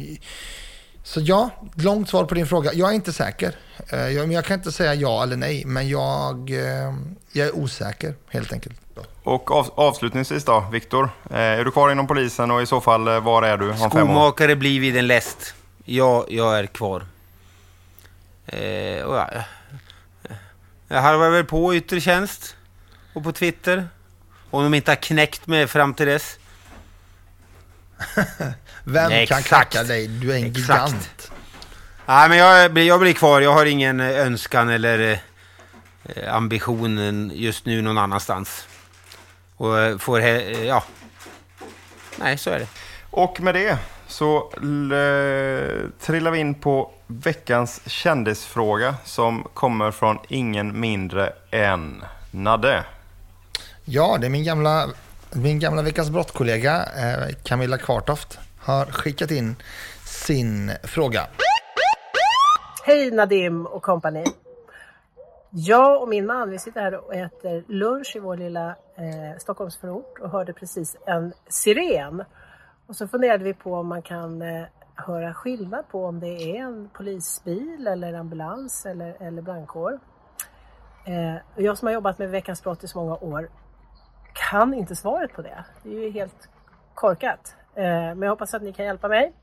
så 1.07 1.21
ja, 1.21 1.49
långt 1.75 2.09
svar 2.09 2.25
på 2.25 2.35
din 2.35 2.47
fråga. 2.47 2.73
Jag 2.73 2.89
är 2.89 2.93
inte 2.93 3.13
säker. 3.13 3.55
Eh, 3.89 3.99
jag, 3.99 4.27
men 4.27 4.31
jag 4.31 4.45
kan 4.45 4.57
inte 4.57 4.71
säga 4.71 4.93
ja 4.93 5.23
eller 5.23 5.37
nej, 5.37 5.65
men 5.65 5.89
jag, 5.89 6.49
eh, 6.49 6.93
jag 7.31 7.47
är 7.47 7.55
osäker 7.55 8.15
helt 8.29 8.53
enkelt. 8.53 8.75
Och 9.23 9.51
av, 9.51 9.71
avslutningsvis 9.75 10.45
då, 10.45 10.65
Viktor. 10.71 11.09
Eh, 11.29 11.37
är 11.37 11.65
du 11.65 11.71
kvar 11.71 11.91
inom 11.91 12.07
polisen 12.07 12.51
och 12.51 12.61
i 12.61 12.65
så 12.65 12.81
fall, 12.81 13.21
var 13.21 13.43
är 13.43 13.57
du 13.57 13.69
om 13.69 13.77
fem 13.77 13.85
år? 13.85 13.89
Skomakare 13.89 14.55
blir 14.55 14.79
vid 14.79 14.97
en 14.97 15.07
läst. 15.07 15.53
Ja, 15.85 16.25
jag 16.29 16.59
är 16.59 16.65
kvar. 16.65 17.05
Eh, 18.45 19.03
och 19.03 19.15
ja, 19.15 19.29
jag 20.87 21.01
harvar 21.01 21.29
väl 21.29 21.45
på 21.45 21.75
yttre 21.75 22.01
tjänst 22.01 22.55
och 23.13 23.23
på 23.23 23.31
Twitter. 23.31 23.87
Om 24.49 24.63
de 24.63 24.73
inte 24.73 24.91
har 24.91 24.95
knäckt 24.95 25.47
mig 25.47 25.67
fram 25.67 25.93
till 25.93 26.05
dess. 26.05 26.39
Vem 28.83 29.09
Nej, 29.09 29.27
kan 29.27 29.39
exakt. 29.39 29.71
knacka 29.73 29.87
dig? 29.87 30.07
Du 30.07 30.31
är 30.33 30.37
en 30.37 30.45
Exakt. 30.45 30.67
gigant. 30.91 31.31
Nej, 32.05 32.29
men 32.29 32.37
jag, 32.37 32.73
blir- 32.73 32.87
jag 32.87 32.99
blir 32.99 33.13
kvar. 33.13 33.41
Jag 33.41 33.53
har 33.53 33.65
ingen 33.65 33.99
eh, 33.99 34.19
önskan 34.19 34.69
eller 34.69 35.19
eh, 36.03 36.33
ambitionen 36.35 37.31
just 37.35 37.65
nu 37.65 37.81
någon 37.81 37.97
annanstans. 37.97 38.67
Och 39.57 39.79
eh, 39.79 39.97
får... 39.97 40.19
he- 40.19 40.51
eh, 40.55 40.63
Ja. 40.65 40.83
Nej, 42.15 42.37
så 42.37 42.49
är 42.49 42.59
det. 42.59 42.67
Och 43.11 43.41
med 43.41 43.55
det 43.55 43.77
så 44.07 44.53
l- 44.57 45.91
trillar 46.01 46.31
vi 46.31 46.39
in 46.39 46.53
på 46.55 46.91
veckans 47.07 47.81
kändisfråga 47.85 48.95
som 49.05 49.47
kommer 49.53 49.91
från 49.91 50.19
ingen 50.29 50.79
mindre 50.79 51.33
än 51.51 52.03
Nadde. 52.31 52.83
Ja, 53.85 54.17
det 54.21 54.27
är 54.27 54.29
min 54.29 54.43
gamla, 54.43 54.87
min 55.33 55.59
gamla 55.59 55.81
Veckans 55.81 56.09
brott-kollega 56.09 56.75
eh, 56.75 57.35
Camilla 57.43 57.77
Kvartoft 57.77 58.39
har 58.59 58.85
skickat 58.85 59.31
in 59.31 59.55
sin 60.05 60.71
fråga. 60.83 61.27
Hej 62.85 63.11
Nadim 63.11 63.65
och 63.65 63.83
kompani. 63.83 64.23
Jag 65.49 66.01
och 66.01 66.09
min 66.09 66.25
man 66.25 66.49
vi 66.49 66.59
sitter 66.59 66.81
här 66.81 67.05
och 67.05 67.15
äter 67.15 67.63
lunch 67.67 68.15
i 68.15 68.19
vår 68.19 68.37
lilla 68.37 68.67
eh, 68.95 69.39
Stockholmsförort 69.39 70.19
och 70.19 70.29
hörde 70.29 70.53
precis 70.53 70.95
en 71.05 71.33
siren. 71.49 72.23
Och 72.87 72.95
så 72.95 73.07
funderade 73.07 73.43
vi 73.43 73.53
på 73.53 73.73
om 73.73 73.87
man 73.87 74.01
kan 74.01 74.41
eh, 74.41 74.63
höra 74.95 75.33
skillnad 75.33 75.87
på 75.89 76.05
om 76.05 76.19
det 76.19 76.57
är 76.57 76.63
en 76.63 76.89
polisbil 76.93 77.87
eller 77.87 78.13
ambulans 78.13 78.85
eller, 78.85 79.17
eller 79.19 79.41
brandkår. 79.41 79.99
Eh, 81.05 81.35
jag 81.55 81.77
som 81.77 81.85
har 81.85 81.93
jobbat 81.93 82.19
med 82.19 82.29
Veckans 82.29 82.63
brott 82.63 82.83
i 82.83 82.87
så 82.87 82.99
många 82.99 83.15
år 83.15 83.49
kan 84.49 84.73
inte 84.73 84.95
svaret 84.95 85.33
på 85.33 85.41
det. 85.41 85.63
Det 85.83 85.89
är 85.89 86.03
ju 86.03 86.09
helt 86.09 86.49
korkat. 86.93 87.55
Eh, 87.75 87.83
men 87.83 88.21
jag 88.21 88.29
hoppas 88.29 88.53
att 88.53 88.61
ni 88.61 88.73
kan 88.73 88.85
hjälpa 88.85 89.07
mig. 89.07 89.33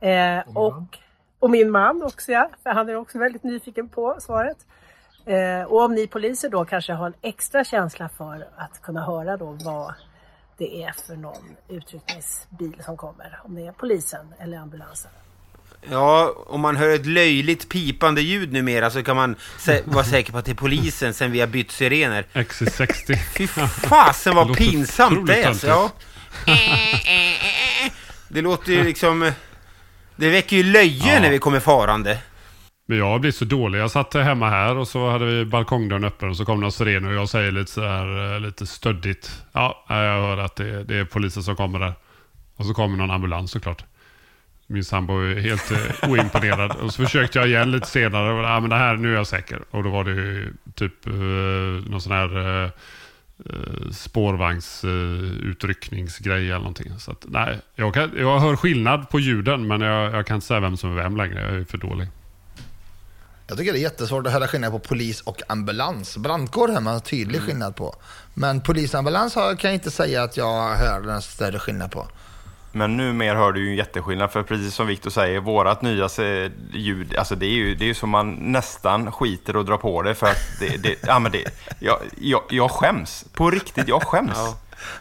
Eh, 0.00 0.56
och, 0.56 0.98
och 1.38 1.50
min 1.50 1.70
man 1.70 2.02
också 2.02 2.32
ja, 2.32 2.50
för 2.62 2.70
han 2.70 2.88
är 2.88 2.96
också 2.96 3.18
väldigt 3.18 3.42
nyfiken 3.42 3.88
på 3.88 4.16
svaret. 4.20 4.66
Eh, 5.24 5.62
och 5.62 5.82
om 5.82 5.94
ni 5.94 6.06
poliser 6.06 6.48
då 6.48 6.64
kanske 6.64 6.92
har 6.92 7.06
en 7.06 7.14
extra 7.22 7.64
känsla 7.64 8.08
för 8.08 8.48
att 8.56 8.82
kunna 8.82 9.04
höra 9.04 9.36
då 9.36 9.56
vad 9.64 9.94
det 10.56 10.82
är 10.82 10.92
för 10.92 11.16
någon 11.16 11.56
utryckningsbil 11.68 12.82
som 12.84 12.96
kommer. 12.96 13.40
Om 13.44 13.54
det 13.54 13.66
är 13.66 13.72
polisen 13.72 14.34
eller 14.38 14.58
ambulansen. 14.58 15.10
Ja, 15.90 16.34
om 16.46 16.60
man 16.60 16.76
hör 16.76 16.94
ett 16.94 17.06
löjligt 17.06 17.68
pipande 17.68 18.20
ljud 18.22 18.52
numera 18.52 18.90
så 18.90 19.02
kan 19.02 19.16
man 19.16 19.36
sä- 19.58 19.82
vara 19.84 20.04
säker 20.04 20.32
på 20.32 20.38
att 20.38 20.44
det 20.44 20.50
är 20.50 20.54
polisen 20.54 21.14
sen 21.14 21.32
vi 21.32 21.40
har 21.40 21.46
bytt 21.46 21.70
sirener. 21.70 22.24
XC60. 22.32 23.16
Fy 23.36 23.46
fasen 23.46 24.34
vad 24.34 24.48
låter 24.48 24.64
pinsamt 24.64 25.26
det 25.26 25.42
är. 25.42 25.48
alltså. 25.48 25.66
Ja. 25.66 25.90
Det 28.28 28.40
låter 28.42 28.72
ju 28.72 28.84
liksom... 28.84 29.32
Det 30.16 30.30
väcker 30.30 30.56
ju 30.56 30.62
löje 30.62 31.14
Ja. 31.14 31.20
när 31.20 31.30
vi 31.30 31.38
kommer 31.38 31.60
farande. 31.60 32.18
Men 32.86 32.98
jag 32.98 33.06
har 33.06 33.18
blivit 33.18 33.36
så 33.36 33.44
dålig. 33.44 33.78
Jag 33.78 33.90
satt 33.90 34.14
hemma 34.14 34.50
här 34.50 34.76
och 34.76 34.88
så 34.88 35.10
hade 35.10 35.24
vi 35.24 35.44
balkongdörren 35.44 36.04
öppen 36.04 36.28
och 36.28 36.36
så 36.36 36.44
kom 36.44 36.60
det 36.60 36.66
en 36.66 36.72
siren 36.72 37.06
och 37.06 37.12
jag 37.14 37.28
säger 37.28 37.52
lite 37.52 37.70
så 37.72 37.80
här, 37.88 38.34
eh, 38.34 38.40
lite 38.40 38.66
stöddigt. 38.66 39.30
Ja, 39.52 39.84
jag 39.88 39.96
hör 39.96 40.38
att 40.38 40.56
det, 40.56 40.84
det 40.84 40.96
är 40.96 41.04
polisen 41.04 41.42
som 41.42 41.56
kommer 41.56 41.78
där. 41.78 41.92
Och 42.56 42.66
så 42.66 42.74
kommer 42.74 42.96
någon 42.96 43.10
ambulans 43.10 43.50
såklart. 43.50 43.84
Min 44.72 44.84
sambo 44.84 45.18
är 45.18 45.40
helt 45.40 45.70
eh, 45.70 46.10
oimponerad. 46.10 46.72
Och 46.72 46.94
så 46.94 47.04
försökte 47.04 47.38
jag 47.38 47.48
igen 47.48 47.70
lite 47.70 47.86
senare. 47.86 48.32
Och, 48.32 48.44
ah, 48.44 48.60
men 48.60 48.70
det 48.70 48.76
här, 48.76 48.96
nu 48.96 49.12
är 49.12 49.14
jag 49.14 49.26
säker. 49.26 49.62
Och 49.70 49.82
då 49.82 49.90
var 49.90 50.04
det 50.04 50.10
ju 50.10 50.54
typ 50.74 51.06
eh, 51.06 51.12
någon 51.90 52.00
sån 52.00 52.12
här 52.12 52.38
eh, 52.38 52.70
eh, 53.46 53.90
spårvagnsutryckningsgrej 53.92 56.46
eller 56.46 56.58
någonting. 56.58 56.98
Så 56.98 57.10
att, 57.10 57.24
nej, 57.28 57.60
jag, 57.74 57.94
kan, 57.94 58.10
jag 58.16 58.40
hör 58.40 58.56
skillnad 58.56 59.08
på 59.08 59.20
ljuden 59.20 59.66
men 59.66 59.80
jag, 59.80 60.14
jag 60.14 60.26
kan 60.26 60.34
inte 60.34 60.46
säga 60.46 60.60
vem 60.60 60.76
som 60.76 60.90
är 60.90 60.94
vem 61.02 61.16
längre. 61.16 61.40
Jag 61.40 61.54
är 61.60 61.64
för 61.64 61.78
dålig. 61.78 62.08
Jag 63.46 63.58
tycker 63.58 63.72
det 63.72 63.78
är 63.78 63.82
jättesvårt 63.82 64.26
att 64.26 64.32
höra 64.32 64.48
skillnad 64.48 64.72
på 64.72 64.78
polis 64.78 65.20
och 65.20 65.42
ambulans. 65.48 66.16
Brandkår 66.16 66.68
hör 66.68 66.80
man 66.80 67.00
tydlig 67.00 67.42
skillnad 67.42 67.76
på. 67.76 67.94
Men 68.34 68.60
polisambulans 68.60 69.34
kan 69.34 69.56
jag 69.62 69.74
inte 69.74 69.90
säga 69.90 70.22
att 70.22 70.36
jag 70.36 70.74
hör 70.74 71.08
en 71.08 71.22
större 71.22 71.58
skillnad 71.58 71.90
på. 71.90 72.08
Men 72.72 72.96
numera 72.96 73.38
hör 73.38 73.52
du 73.52 73.64
ju 73.64 73.70
en 73.70 73.76
jätteskillnad. 73.76 74.30
För 74.30 74.42
precis 74.42 74.74
som 74.74 74.86
Viktor 74.86 75.10
säger, 75.10 75.40
vårat 75.40 75.82
nya 75.82 76.08
ljud, 76.72 77.16
alltså 77.16 77.34
det 77.34 77.46
är 77.46 77.50
ju 77.50 77.74
det 77.74 77.90
är 77.90 77.94
som 77.94 78.10
man 78.10 78.32
nästan 78.32 79.12
skiter 79.12 79.56
och 79.56 79.64
drar 79.64 79.76
på 79.76 80.02
det. 80.02 80.14
För 80.14 80.26
att 80.26 80.60
det, 80.60 80.76
det, 80.76 80.96
ja, 81.06 81.18
men 81.18 81.32
det, 81.32 81.44
jag, 81.78 81.98
jag, 82.20 82.42
jag 82.50 82.70
skäms. 82.70 83.24
På 83.32 83.50
riktigt, 83.50 83.88
jag 83.88 84.02
skäms. 84.02 84.38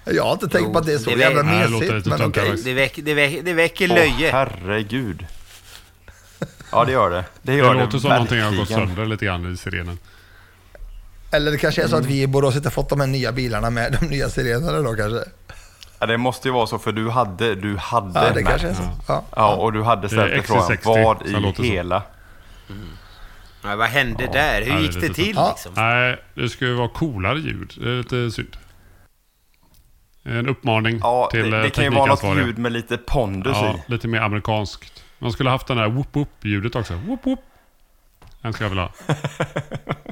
Jag 0.05 0.23
har 0.23 0.33
inte 0.33 0.49
tänkt 0.49 0.73
på 0.73 0.79
att 0.79 0.85
det 0.85 0.93
är 0.93 0.97
så 0.97 1.09
det 1.09 1.19
jävla 1.19 1.43
mesigt. 1.43 2.05
Men 2.05 2.21
okej. 2.21 2.43
faktiskt. 2.45 2.65
Det 2.65 2.73
väcker, 2.73 3.01
det 3.01 3.13
väcker, 3.13 3.43
det 3.43 3.53
väcker 3.53 3.87
Åh, 3.91 3.95
löje. 3.95 4.31
herregud. 4.31 5.25
Ja, 6.71 6.85
det 6.85 6.91
gör 6.91 7.09
det. 7.09 7.25
Det 7.41 7.55
gör 7.55 7.73
det, 7.73 7.81
låter 7.81 7.97
som 7.97 8.09
någonting 8.09 8.41
har 8.41 8.55
gått 8.55 8.67
sönder 8.67 9.05
lite 9.05 9.25
grann 9.25 9.53
i 9.53 9.57
sirenen. 9.57 9.99
Eller 11.31 11.51
det 11.51 11.57
kanske 11.57 11.83
är 11.83 11.87
så 11.87 11.95
att 11.95 12.05
vi 12.05 12.21
i 12.21 12.27
Borås 12.27 12.55
inte 12.55 12.69
fått 12.69 12.89
de 12.89 12.99
här 12.99 13.07
nya 13.07 13.31
bilarna 13.31 13.69
med 13.69 13.97
de 14.01 14.05
nya 14.05 14.29
sirenerna 14.29 14.81
då 14.81 14.95
kanske. 14.95 15.29
Ja, 15.99 16.05
det 16.07 16.17
måste 16.17 16.47
ju 16.47 16.53
vara 16.53 16.67
så, 16.67 16.79
för 16.79 16.91
du 16.91 17.09
hade, 17.09 17.55
du 17.55 17.77
hade 17.77 18.19
Ja, 18.25 18.33
det 18.33 18.43
kanske 18.43 18.67
är 18.67 18.73
så. 18.73 18.83
Ja. 19.07 19.23
Ja, 19.35 19.55
och 19.55 19.73
du 19.73 19.83
hade 19.83 20.01
Det 20.01 20.09
ställt 20.09 20.31
dig 20.31 20.41
frågan, 20.43 20.63
XC60 20.71 20.79
vad 20.83 21.59
i 21.65 21.69
hela... 21.69 22.03
Ja, 23.63 23.75
vad 23.75 23.87
hände 23.87 24.29
där? 24.33 24.61
Hur 24.61 24.71
Ja, 24.71 24.79
gick 24.79 24.93
det 24.93 25.07
det 25.07 25.13
till 25.13 25.35
Ja. 25.35 25.49
liksom? 25.49 25.71
Nej, 25.75 26.17
det 26.33 26.49
ju 26.65 26.73
vara 26.73 26.89
coolare 26.89 27.39
ljud. 27.39 27.73
Det 27.77 27.89
är 27.89 27.97
lite 27.97 28.31
synd. 28.31 28.57
En 30.23 30.49
uppmaning 30.49 30.99
Ja, 31.03 31.27
till 31.31 31.51
det, 31.51 31.57
eh, 31.57 31.63
det 31.63 31.69
kan 31.69 31.83
ju 31.83 31.89
vara 31.89 32.05
något 32.05 32.37
ljud 32.37 32.57
med 32.57 32.71
lite 32.71 32.97
pondus 32.97 33.57
Ja, 33.61 33.75
i. 33.87 33.91
lite 33.91 34.07
mer 34.07 34.19
amerikanskt. 34.21 35.03
Man 35.19 35.31
skulle 35.31 35.49
haft 35.49 35.67
den 35.67 35.77
där 35.77 35.89
whoop 35.89 36.07
whoop 36.15 36.29
ljudet 36.41 36.75
också. 36.75 36.93
Whoop 36.93 37.25
whoop. 37.25 37.39
Den 38.41 38.53
ska 38.53 38.63
jag 38.63 38.69
vilja 38.69 38.83
ha. 38.83 39.15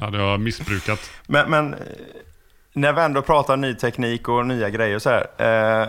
hade 0.00 0.18
jag 0.18 0.40
missbrukat. 0.40 1.10
Men, 1.26 1.50
men 1.50 1.74
eh, 1.74 1.80
när 2.80 2.92
vi 2.92 3.00
ändå 3.00 3.22
pratar 3.22 3.56
ny 3.56 3.74
teknik 3.74 4.28
och 4.28 4.46
nya 4.46 4.70
grejer 4.70 4.96
och 4.96 5.02
så 5.02 5.10
här. 5.10 5.26
Eh, 5.82 5.88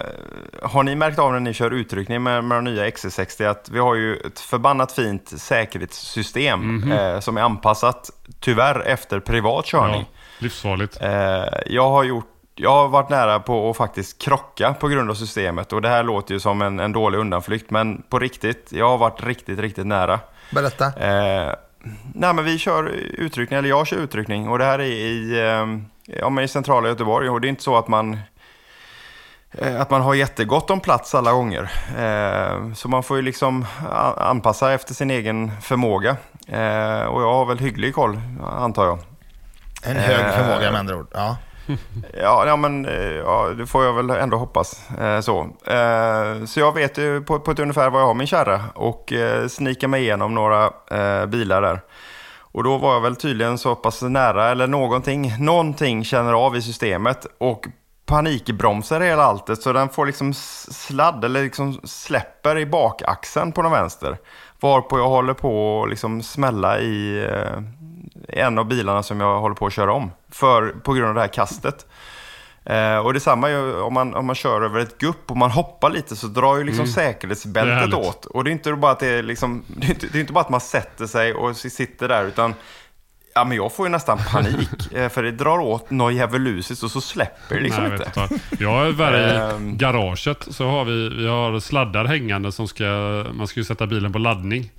har 0.69 0.83
ni 0.83 0.95
märkt 0.95 1.19
av 1.19 1.33
när 1.33 1.39
ni 1.39 1.53
kör 1.53 1.71
utryckning 1.71 2.23
med, 2.23 2.43
med 2.43 2.57
de 2.57 2.63
nya 2.63 2.85
XC60 2.89 3.49
att 3.49 3.69
vi 3.69 3.79
har 3.79 3.95
ju 3.95 4.15
ett 4.15 4.39
förbannat 4.39 4.91
fint 4.91 5.33
säkerhetssystem 5.37 6.59
Mhm. 6.75 6.91
eh, 6.91 7.19
som 7.19 7.37
är 7.37 7.41
anpassat 7.41 8.09
tyvärr 8.39 8.79
efter 8.87 9.19
privat 9.19 9.65
körning. 9.65 10.05
Ja, 10.11 10.17
livsfarligt. 10.39 10.97
Eh, 11.01 11.43
jag 11.65 11.89
har 11.89 12.03
gjort 12.03 12.25
jag 12.61 12.69
har 12.71 12.87
varit 12.87 13.09
nära 13.09 13.39
på 13.39 13.69
att 13.69 13.77
faktiskt 13.77 14.21
krocka 14.21 14.73
på 14.73 14.87
grund 14.87 15.09
av 15.09 15.13
systemet 15.15 15.73
och 15.73 15.81
det 15.81 15.89
här 15.89 16.03
låter 16.03 16.33
ju 16.33 16.39
som 16.39 16.61
en, 16.61 16.79
en 16.79 16.91
dålig 16.91 17.17
undanflykt 17.17 17.71
men 17.71 18.01
på 18.09 18.19
riktigt, 18.19 18.67
jag 18.71 18.89
har 18.89 18.97
varit 18.97 19.23
riktigt, 19.23 19.59
riktigt 19.59 19.85
nära. 19.87 20.19
Berätta. 20.51 20.85
Eh, 20.85 21.53
nej 22.15 22.33
men 22.33 22.45
vi 22.45 22.57
kör 22.57 22.83
utryckning, 23.13 23.59
eller 23.59 23.69
jag 23.69 23.87
kör 23.87 23.97
utryckning 23.97 24.49
och 24.49 24.57
det 24.59 24.65
här 24.65 24.79
är 24.79 24.83
i, 24.85 25.39
eh, 25.39 25.65
ja, 26.19 26.29
men 26.29 26.43
i 26.43 26.47
centrala 26.47 26.87
Göteborg 26.87 27.29
och 27.29 27.41
det 27.41 27.47
är 27.47 27.49
inte 27.49 27.63
så 27.63 27.77
att 27.77 27.87
man 27.87 28.19
eh, 29.51 29.81
att 29.81 29.89
man 29.89 30.01
har 30.01 30.13
jättegott 30.13 30.69
om 30.69 30.79
plats 30.79 31.15
alla 31.15 31.31
gånger. 31.31 31.71
Eh, 31.97 32.73
så 32.73 32.87
man 32.87 33.03
får 33.03 33.17
ju 33.17 33.23
liksom 33.23 33.65
anpassa 34.17 34.73
efter 34.73 34.93
sin 34.93 35.11
egen 35.11 35.51
förmåga. 35.61 36.17
Eh, 36.47 37.05
och 37.05 37.21
jag 37.21 37.33
har 37.33 37.45
väl 37.45 37.59
hygglig 37.59 37.95
koll, 37.95 38.21
antar 38.43 38.85
jag. 38.85 38.99
En 39.83 39.97
hög 39.97 40.33
förmåga 40.33 40.71
med 40.71 40.79
andra 40.79 40.95
ord. 40.95 41.07
Ja. 41.13 41.37
Ja, 42.13 42.47
ja 42.47 42.55
men 42.55 42.87
ja, 43.25 43.49
det 43.57 43.65
får 43.65 43.85
jag 43.85 43.93
väl 43.93 44.09
ändå 44.09 44.37
hoppas. 44.37 44.89
Eh, 44.99 45.19
så. 45.19 45.41
Eh, 45.65 46.45
så 46.45 46.59
jag 46.59 46.73
vet 46.73 46.97
ju 46.97 47.21
på, 47.21 47.39
på 47.39 47.51
ett 47.51 47.59
ungefär 47.59 47.89
var 47.89 47.99
jag 47.99 48.07
har 48.07 48.13
min 48.13 48.27
kärra 48.27 48.61
och 48.75 49.13
eh, 49.13 49.47
snikar 49.47 49.87
mig 49.87 50.01
igenom 50.01 50.33
några 50.33 50.65
eh, 50.91 51.25
bilar 51.25 51.61
där. 51.61 51.81
Och 52.51 52.63
då 52.63 52.77
var 52.77 52.93
jag 52.93 53.01
väl 53.01 53.15
tydligen 53.15 53.57
så 53.57 53.75
pass 53.75 54.01
nära, 54.01 54.49
eller 54.49 54.67
någonting, 54.67 55.33
någonting 55.39 56.03
känner 56.03 56.33
av 56.33 56.55
i 56.55 56.61
systemet 56.61 57.27
och 57.37 57.67
panikbromsar 58.05 59.01
hela 59.01 59.23
alltet 59.23 59.61
så 59.61 59.73
den 59.73 59.89
får 59.89 60.05
liksom 60.05 60.33
sladd 60.33 61.25
eller 61.25 61.43
liksom 61.43 61.79
släpper 61.83 62.57
i 62.57 62.65
bakaxeln 62.65 63.51
på 63.51 63.61
den 63.61 63.71
vänster. 63.71 64.17
Varpå 64.59 64.99
jag 64.99 65.07
håller 65.07 65.33
på 65.33 65.83
att 65.83 65.89
liksom 65.89 66.23
smälla 66.23 66.79
i 66.79 67.25
eh, 67.25 67.63
en 68.27 68.59
av 68.59 68.65
bilarna 68.65 69.03
som 69.03 69.19
jag 69.19 69.39
håller 69.39 69.55
på 69.55 69.65
att 69.65 69.73
köra 69.73 69.93
om. 69.93 70.11
För, 70.31 70.75
på 70.83 70.93
grund 70.93 71.09
av 71.09 71.15
det 71.15 71.21
här 71.21 71.27
kastet. 71.27 71.85
Eh, 72.69 72.97
och 72.97 73.13
detsamma 73.13 73.49
ju 73.49 73.79
om 73.81 73.93
man, 73.93 74.15
om 74.15 74.25
man 74.25 74.35
kör 74.35 74.61
över 74.61 74.79
ett 74.79 74.97
gupp 74.97 75.31
och 75.31 75.37
man 75.37 75.51
hoppar 75.51 75.89
lite 75.89 76.15
så 76.15 76.27
drar 76.27 76.57
ju 76.57 76.63
liksom 76.63 76.83
Mm. 76.83 76.93
Säkerhetsbältet 76.93 77.93
åt. 77.93 78.25
Och 78.25 78.43
det 78.43 78.49
är 78.49 78.51
inte 78.51 78.73
bara 78.73 78.91
att 78.91 78.99
det 78.99 79.07
är 79.07 79.23
liksom, 79.23 79.63
det 79.77 79.87
är 79.87 79.89
inte, 79.89 80.07
det 80.11 80.17
är 80.17 80.21
inte 80.21 80.33
bara 80.33 80.43
att 80.43 80.49
man 80.49 80.61
sätter 80.61 81.07
sig 81.07 81.33
och 81.33 81.55
sitter 81.55 82.07
där 82.07 82.25
utan 82.25 82.53
Ja 83.35 83.43
men 83.45 83.57
jag 83.57 83.73
får 83.73 83.85
ju 83.85 83.89
nästan 83.91 84.17
panik. 84.31 84.69
eh, 84.95 85.09
för 85.09 85.23
det 85.23 85.31
drar 85.31 85.59
åt 85.59 85.89
något 85.89 86.13
djävulusiskt 86.13 86.83
och 86.83 86.91
så 86.91 87.01
släpper 87.01 87.55
det 87.55 87.61
liksom 87.61 87.83
Nej, 87.83 87.91
jag 87.91 88.07
inte. 88.07 88.19
vet 88.21 88.31
inte. 88.31 88.63
Jag 88.63 88.87
är 88.87 88.91
värre 88.91 89.33
i 89.33 89.53
Ehm. 89.55 89.77
garaget. 89.77 90.47
Så 90.49 90.67
har 90.67 90.85
vi, 90.85 91.09
vi 91.09 91.27
har 91.27 91.59
sladdar 91.59 92.05
hängande 92.05 92.51
som 92.51 92.67
ska... 92.67 92.85
Man 93.33 93.47
ska 93.47 93.59
ju 93.59 93.63
sätta 93.63 93.87
bilen 93.87 94.13
på 94.13 94.19
laddning. 94.19 94.71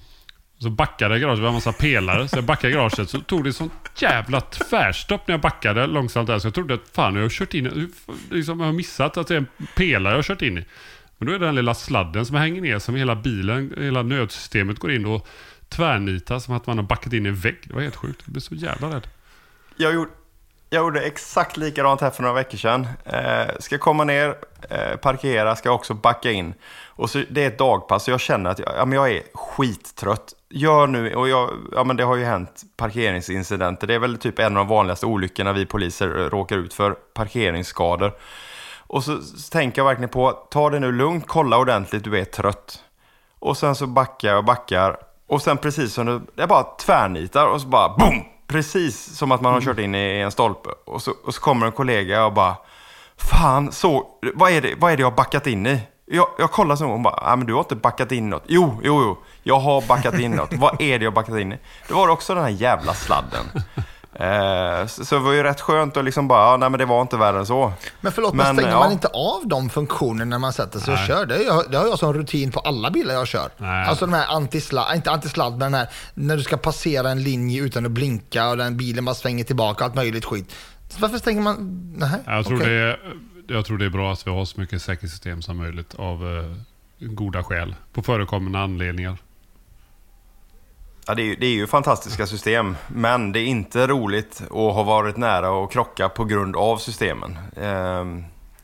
Så 0.62 0.70
backade 0.70 1.14
jag 1.14 1.20
garaget, 1.20 1.38
vi 1.38 1.42
var 1.42 1.48
en 1.48 1.54
massa 1.54 1.72
pelare. 1.72 2.28
Så 2.28 2.36
jag 2.36 2.44
backade 2.44 2.72
garaget. 2.72 3.10
Så 3.10 3.20
tog 3.20 3.44
det 3.44 3.52
sånt 3.52 3.72
jävla 3.96 4.40
tvärstopp 4.40 5.28
när 5.28 5.32
jag 5.32 5.40
backade 5.40 5.86
långsamt 5.86 6.26
där. 6.26 6.38
Så 6.38 6.46
jag 6.46 6.54
trodde 6.54 6.74
att 6.74 6.88
fan, 6.92 7.14
jag 7.14 7.22
har 7.22 7.28
kört 7.28 7.54
in... 7.54 7.92
Liksom, 8.30 8.60
jag 8.60 8.66
har 8.66 8.72
missat 8.72 9.16
att 9.16 9.26
det 9.26 9.34
är 9.34 9.38
en 9.38 9.46
pelare 9.76 10.12
jag 10.12 10.18
har 10.18 10.22
kört 10.22 10.42
in 10.42 10.58
i. 10.58 10.64
Men 11.18 11.28
då 11.28 11.34
är 11.34 11.38
det 11.38 11.46
den 11.46 11.54
lilla 11.54 11.74
sladden 11.74 12.26
som 12.26 12.36
hänger 12.36 12.60
ner 12.60 12.78
som 12.78 12.94
hela 12.94 13.16
bilen, 13.16 13.74
hela 13.78 14.02
nödsystemet 14.02 14.78
går 14.78 14.92
in 14.92 15.06
och 15.06 15.28
tvärnitar 15.68 16.38
som 16.38 16.54
att 16.54 16.66
man 16.66 16.78
har 16.78 16.84
backat 16.84 17.12
in 17.12 17.26
i 17.26 17.28
en 17.28 17.34
vägg. 17.34 17.58
Det 17.64 17.74
var 17.74 17.80
helt 17.80 17.96
sjukt. 17.96 18.22
Jag 18.24 18.32
blev 18.32 18.40
så 18.40 18.54
jävla 18.54 18.88
rädd. 18.88 19.06
Jag 19.76 19.94
gjorde, 19.94 20.10
jag 20.70 20.80
gjorde 20.80 21.00
exakt 21.00 21.56
likadant 21.56 22.00
här 22.00 22.10
för 22.10 22.22
några 22.22 22.34
veckor 22.34 22.58
sedan. 22.58 22.86
Eh, 23.04 23.54
ska 23.58 23.78
komma 23.78 24.04
ner, 24.04 24.34
eh, 24.70 24.96
parkera, 24.96 25.56
ska 25.56 25.70
också 25.70 25.94
backa 25.94 26.30
in. 26.30 26.54
Och 26.86 27.10
så, 27.10 27.22
det 27.30 27.42
är 27.42 27.46
ett 27.46 27.58
dagpass 27.58 28.04
så 28.04 28.10
jag 28.10 28.20
känner 28.20 28.50
att 28.50 28.58
jag, 28.58 28.72
ja, 28.76 28.84
men 28.84 28.96
jag 28.96 29.10
är 29.10 29.22
skittrött. 29.34 30.34
Gör 30.50 30.86
nu, 30.86 31.14
och 31.14 31.28
jag, 31.28 31.50
ja, 31.72 31.84
men 31.84 31.96
det 31.96 32.04
har 32.04 32.16
ju 32.16 32.24
hänt 32.24 32.62
parkeringsincidenter. 32.76 33.86
Det 33.86 33.94
är 33.94 33.98
väl 33.98 34.18
typ 34.18 34.38
en 34.38 34.56
av 34.56 34.66
de 34.66 34.68
vanligaste 34.68 35.06
olyckorna 35.06 35.52
vi 35.52 35.66
poliser 35.66 36.08
råkar 36.08 36.56
ut 36.56 36.74
för. 36.74 36.90
Parkeringsskador. 36.90 38.12
Och 38.76 39.04
så, 39.04 39.18
tänker 39.52 39.80
jag 39.80 39.86
verkligen 39.86 40.08
på, 40.08 40.30
ta 40.32 40.70
det 40.70 40.78
nu 40.78 40.92
lugnt, 40.92 41.24
kolla 41.26 41.58
ordentligt, 41.58 42.04
du 42.04 42.18
är 42.18 42.24
trött. 42.24 42.84
Och 43.38 43.56
sen 43.56 43.74
så 43.74 43.86
backar 43.86 44.28
jag 44.28 44.38
och 44.38 44.44
backar. 44.44 44.96
Och 45.26 45.42
sen 45.42 45.56
precis 45.56 45.94
som 45.94 46.06
det, 46.06 46.20
jag 46.34 46.48
bara 46.48 46.62
tvärnitar 46.62 47.46
och 47.46 47.60
så 47.60 47.66
bara 47.66 47.88
boom! 47.88 48.24
Precis 48.46 49.16
som 49.16 49.32
att 49.32 49.40
man 49.40 49.52
har 49.52 49.60
kört 49.60 49.78
in 49.78 49.94
i 49.94 50.18
en 50.18 50.30
stolpe. 50.30 50.68
Och 50.86 51.02
så, 51.02 51.12
och 51.24 51.34
så 51.34 51.40
kommer 51.40 51.66
en 51.66 51.72
kollega 51.72 52.24
och 52.24 52.32
bara 52.32 52.56
Fan, 53.16 53.72
så, 53.72 54.06
vad 54.34 54.52
är 54.52 54.60
det, 54.60 54.74
vad 54.78 54.92
är 54.92 54.96
det 54.96 55.00
jag 55.00 55.10
har 55.10 55.16
backat 55.16 55.46
in 55.46 55.66
i? 55.66 55.80
Jag, 56.12 56.26
jag 56.38 56.50
kollar 56.50 56.76
så 56.76 56.84
hon 56.84 57.02
bara, 57.02 57.26
nej 57.26 57.36
men 57.36 57.46
du 57.46 57.52
har 57.52 57.60
inte 57.60 57.76
backat 57.76 58.12
in 58.12 58.30
något. 58.30 58.44
Jo, 58.46 58.80
jo, 58.84 59.02
jo, 59.02 59.18
jag 59.42 59.60
har 59.60 59.82
backat 59.88 60.14
in 60.14 60.30
något. 60.30 60.52
vad 60.52 60.80
är 60.82 60.98
det 60.98 61.04
jag 61.04 61.14
backat 61.14 61.38
in 61.38 61.52
i? 61.52 61.58
Det 61.88 61.94
var 61.94 62.08
också 62.08 62.34
den 62.34 62.42
här 62.42 62.50
jävla 62.50 62.94
sladden. 62.94 63.44
Eh, 64.12 64.86
så, 64.86 65.04
så 65.04 65.14
det 65.14 65.20
var 65.20 65.32
ju 65.32 65.42
rätt 65.42 65.60
skönt 65.60 65.96
att 65.96 66.04
liksom 66.04 66.28
bara, 66.28 66.50
ja, 66.50 66.56
nej 66.56 66.70
men 66.70 66.78
det 66.78 66.84
var 66.84 67.02
inte 67.02 67.16
värre 67.16 67.38
än 67.38 67.46
så. 67.46 67.72
Men 68.00 68.12
förlåt, 68.12 68.34
men, 68.34 68.56
stänger 68.56 68.70
ja. 68.70 68.78
man 68.78 68.92
inte 68.92 69.08
av 69.08 69.40
de 69.44 69.70
funktionerna 69.70 70.24
när 70.24 70.38
man 70.38 70.52
sätter 70.52 70.78
sig 70.78 70.92
och 70.92 70.98
Nej. 70.98 71.08
kör? 71.08 71.26
Det, 71.26 71.36
är 71.36 71.44
jag, 71.44 71.70
det 71.70 71.78
har 71.78 71.86
jag 71.86 71.98
som 71.98 72.12
rutin 72.12 72.52
på 72.52 72.60
alla 72.60 72.90
bilar 72.90 73.14
jag 73.14 73.26
kör. 73.26 73.48
Nej. 73.56 73.88
Alltså 73.88 74.06
de 74.06 74.12
här 74.12 74.26
antisladd, 74.26 74.96
inte 74.96 75.10
antisladd, 75.10 75.52
men 75.52 75.58
den 75.58 75.74
här 75.74 75.88
när 76.14 76.36
du 76.36 76.42
ska 76.42 76.56
passera 76.56 77.10
en 77.10 77.22
linje 77.22 77.62
utan 77.62 77.86
att 77.86 77.92
blinka 77.92 78.48
och 78.48 78.56
den 78.56 78.76
bilen 78.76 79.04
bara 79.04 79.14
svänger 79.14 79.44
tillbaka 79.44 79.84
och 79.84 79.90
allt 79.90 79.94
möjligt 79.94 80.24
skit. 80.24 80.54
Så 80.88 81.00
varför 81.00 81.18
stänger 81.18 81.40
man? 81.40 81.56
Nej, 81.96 82.10
Jag 82.26 82.46
tror, 82.46 82.56
okej. 82.56 82.68
det 82.68 82.80
är, 82.80 82.98
jag 83.50 83.64
tror 83.64 83.78
det 83.78 83.84
är 83.84 83.90
bra 83.90 84.12
att 84.12 84.26
vi 84.26 84.30
har 84.30 84.44
så 84.44 84.60
mycket 84.60 84.82
säkerhetssystem 84.82 85.42
som 85.42 85.56
möjligt 85.56 85.94
av 85.94 86.36
eh, 86.38 86.56
goda 87.06 87.44
skäl. 87.44 87.74
På 87.92 88.02
förekommande 88.02 88.58
anledningar. 88.58 89.18
Ja, 91.06 91.14
det, 91.14 91.22
är, 91.22 91.26
ju- 91.26 91.36
det 91.36 91.46
är 91.46 91.50
ju 91.54 91.66
fantastiska 91.66 92.26
system, 92.26 92.76
men 92.88 93.32
det 93.32 93.40
är 93.40 93.44
inte 93.44 93.86
roligt 93.86 94.40
att 94.44 94.50
ha 94.50 94.82
varit 94.82 95.16
nära 95.16 95.64
att 95.64 95.72
krocka 95.72 96.08
på 96.08 96.24
grund 96.24 96.56
av 96.56 96.76
systemen. 96.76 97.38
Eh, 97.56 98.04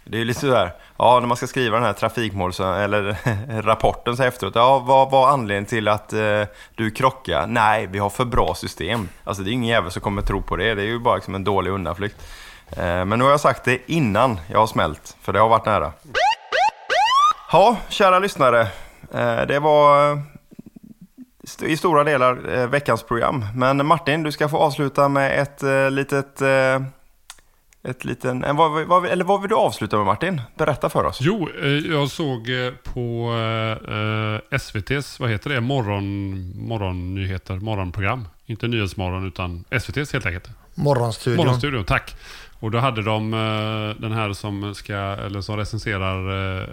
det 0.08 0.16
är 0.16 0.18
ju 0.18 0.24
lite 0.24 0.40
sådär, 0.40 0.72
ja 0.96 1.20
när 1.20 1.26
man 1.26 1.36
ska 1.36 1.46
skriva 1.46 1.76
den 1.76 1.84
här 1.86 1.92
trafikmåls 1.92 2.60
eller 2.60 3.16
rapporten 3.62 4.16
så 4.16 4.22
efteråt, 4.22 4.54
ja 4.54 4.78
vad 4.78 5.10
var 5.10 5.28
anledningen 5.28 5.64
till 5.66 5.88
att 5.88 6.12
eh, 6.12 6.42
du 6.74 6.90
krockade? 6.90 7.46
Nej, 7.46 7.86
vi 7.86 7.98
har 7.98 8.10
för 8.10 8.24
bra 8.24 8.54
system. 8.54 9.08
Alltså 9.24 9.42
det 9.42 9.50
är 9.50 9.52
ingen 9.52 9.68
jävel 9.68 9.90
som 9.90 10.02
kommer 10.02 10.22
tro 10.22 10.42
på 10.42 10.56
det, 10.56 10.74
det 10.74 10.82
är 10.82 10.86
ju 10.86 10.98
bara 10.98 11.14
liksom 11.14 11.34
en 11.34 11.44
dålig 11.44 11.70
undanflykt. 11.70 12.16
Eh, 12.70 13.04
men 13.04 13.18
nu 13.18 13.24
har 13.24 13.30
jag 13.30 13.40
sagt 13.40 13.64
det 13.64 13.90
innan 13.90 14.40
jag 14.50 14.58
har 14.58 14.66
smält, 14.66 15.16
för 15.20 15.32
det 15.32 15.38
har 15.38 15.48
varit 15.48 15.66
nära. 15.66 15.92
Ja, 17.52 17.76
kära 17.88 18.18
lyssnare. 18.18 18.60
Eh, 19.14 19.46
det 19.48 19.58
var 19.58 20.12
eh, 20.12 20.18
i 21.62 21.76
stora 21.76 22.04
delar 22.04 22.66
veckans 22.66 23.02
program. 23.02 23.44
Men 23.54 23.86
Martin, 23.86 24.22
du 24.22 24.32
ska 24.32 24.48
få 24.48 24.58
avsluta 24.58 25.08
med 25.08 25.40
ett 25.42 25.62
litet... 25.92 26.42
Ett 27.88 28.04
liten, 28.04 28.56
vad, 28.56 28.86
vad, 28.86 29.06
eller 29.06 29.24
vad 29.24 29.40
vill 29.40 29.48
du 29.48 29.54
avsluta 29.56 29.96
med 29.96 30.06
Martin? 30.06 30.40
Berätta 30.58 30.88
för 30.88 31.04
oss. 31.04 31.18
Jo, 31.20 31.48
jag 31.90 32.10
såg 32.10 32.48
på 32.82 33.32
SVTs, 34.50 35.20
vad 35.20 35.30
heter 35.30 35.50
det, 35.50 35.60
morgon, 35.60 36.66
morgonnyheter, 36.68 37.54
morgonprogram. 37.54 38.28
Inte 38.46 38.68
Nyhetsmorgon 38.68 39.26
utan 39.26 39.64
SVTs 39.70 40.12
helt 40.12 40.26
enkelt. 40.26 40.48
Morgonstudion. 40.74 41.36
Morgonstudion, 41.36 41.84
tack. 41.84 42.16
Och 42.60 42.70
då 42.70 42.78
hade 42.78 43.02
de 43.02 43.34
eh, 43.34 44.00
den 44.02 44.12
här 44.12 44.32
som, 44.32 44.74
ska, 44.74 44.94
eller 44.96 45.40
som 45.40 45.56
recenserar 45.56 46.60
eh, 46.62 46.68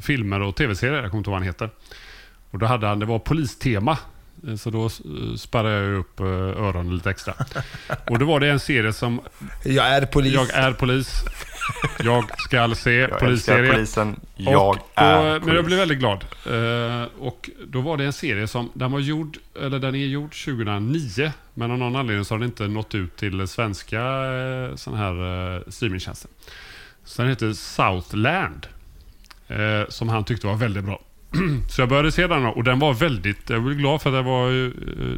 filmer 0.00 0.42
och 0.42 0.56
tv-serier, 0.56 1.02
jag 1.02 1.10
kommer 1.10 1.18
inte 1.18 1.30
ihåg 1.30 1.32
vad 1.32 1.40
han 1.40 1.46
heter. 1.46 1.70
Och 2.50 2.58
då 2.58 2.66
hade 2.66 2.86
han, 2.86 2.98
det 2.98 3.06
var 3.06 3.18
polistema. 3.18 3.98
Eh, 4.48 4.54
Så 4.54 4.70
då 4.70 4.88
sparrade 5.38 5.84
jag 5.84 5.98
upp 5.98 6.20
öronen 6.20 6.94
lite 6.96 7.10
extra. 7.10 7.34
Och 8.10 8.18
då 8.18 8.26
var 8.26 8.40
det 8.40 8.48
en 8.50 8.60
serie 8.60 8.92
som... 8.92 9.20
Jag 9.64 9.86
är 9.86 10.06
polis. 10.06 10.34
Jag 10.34 10.50
är 10.50 10.72
polis. 10.72 11.24
Jag 12.04 12.24
ska 12.38 12.74
se 12.74 12.92
Jag 12.94 13.18
polisserie. 13.18 13.72
polisen. 13.72 14.20
Jag 14.36 14.68
Och 14.70 14.76
är 14.94 15.16
då, 15.16 15.22
Men 15.22 15.32
jag 15.32 15.42
polis. 15.42 15.66
blev 15.66 15.78
väldigt 15.78 15.98
glad. 15.98 16.24
Eh, 16.46 17.08
och 17.18 17.50
då 17.66 17.80
var 17.80 17.96
det 17.96 18.04
en 18.04 18.12
serie 18.12 18.46
som, 18.46 18.70
den 18.74 18.92
var 18.92 19.00
gjord, 19.00 19.38
eller 19.62 19.78
den 19.78 19.94
är 19.94 20.06
gjord 20.06 20.30
2009. 20.44 21.32
Men 21.54 21.70
av 21.70 21.78
någon 21.78 21.96
anledning 21.96 22.24
så 22.24 22.34
har 22.34 22.38
den 22.38 22.48
inte 22.48 22.68
nått 22.68 22.94
ut 22.94 23.16
till 23.16 23.48
svenska 23.48 24.00
eh, 24.00 24.74
sån 24.76 24.94
här 24.94 25.54
eh, 25.56 25.62
streamingtjänster. 25.68 26.30
Så 27.04 27.22
den 27.22 27.28
heter 27.30 27.52
Southland. 27.52 28.66
Som 29.88 30.08
han 30.08 30.24
tyckte 30.24 30.46
var 30.46 30.54
väldigt 30.56 30.84
bra. 30.84 31.00
så 31.70 31.80
jag 31.82 31.88
började 31.88 32.12
se 32.12 32.26
den 32.26 32.46
och 32.46 32.64
den 32.64 32.78
var 32.78 32.94
väldigt, 32.94 33.50
jag 33.50 33.62
blev 33.62 33.76
glad 33.78 34.02
för 34.02 34.10
att 34.10 34.16
den 34.16 34.24
var, 34.24 34.50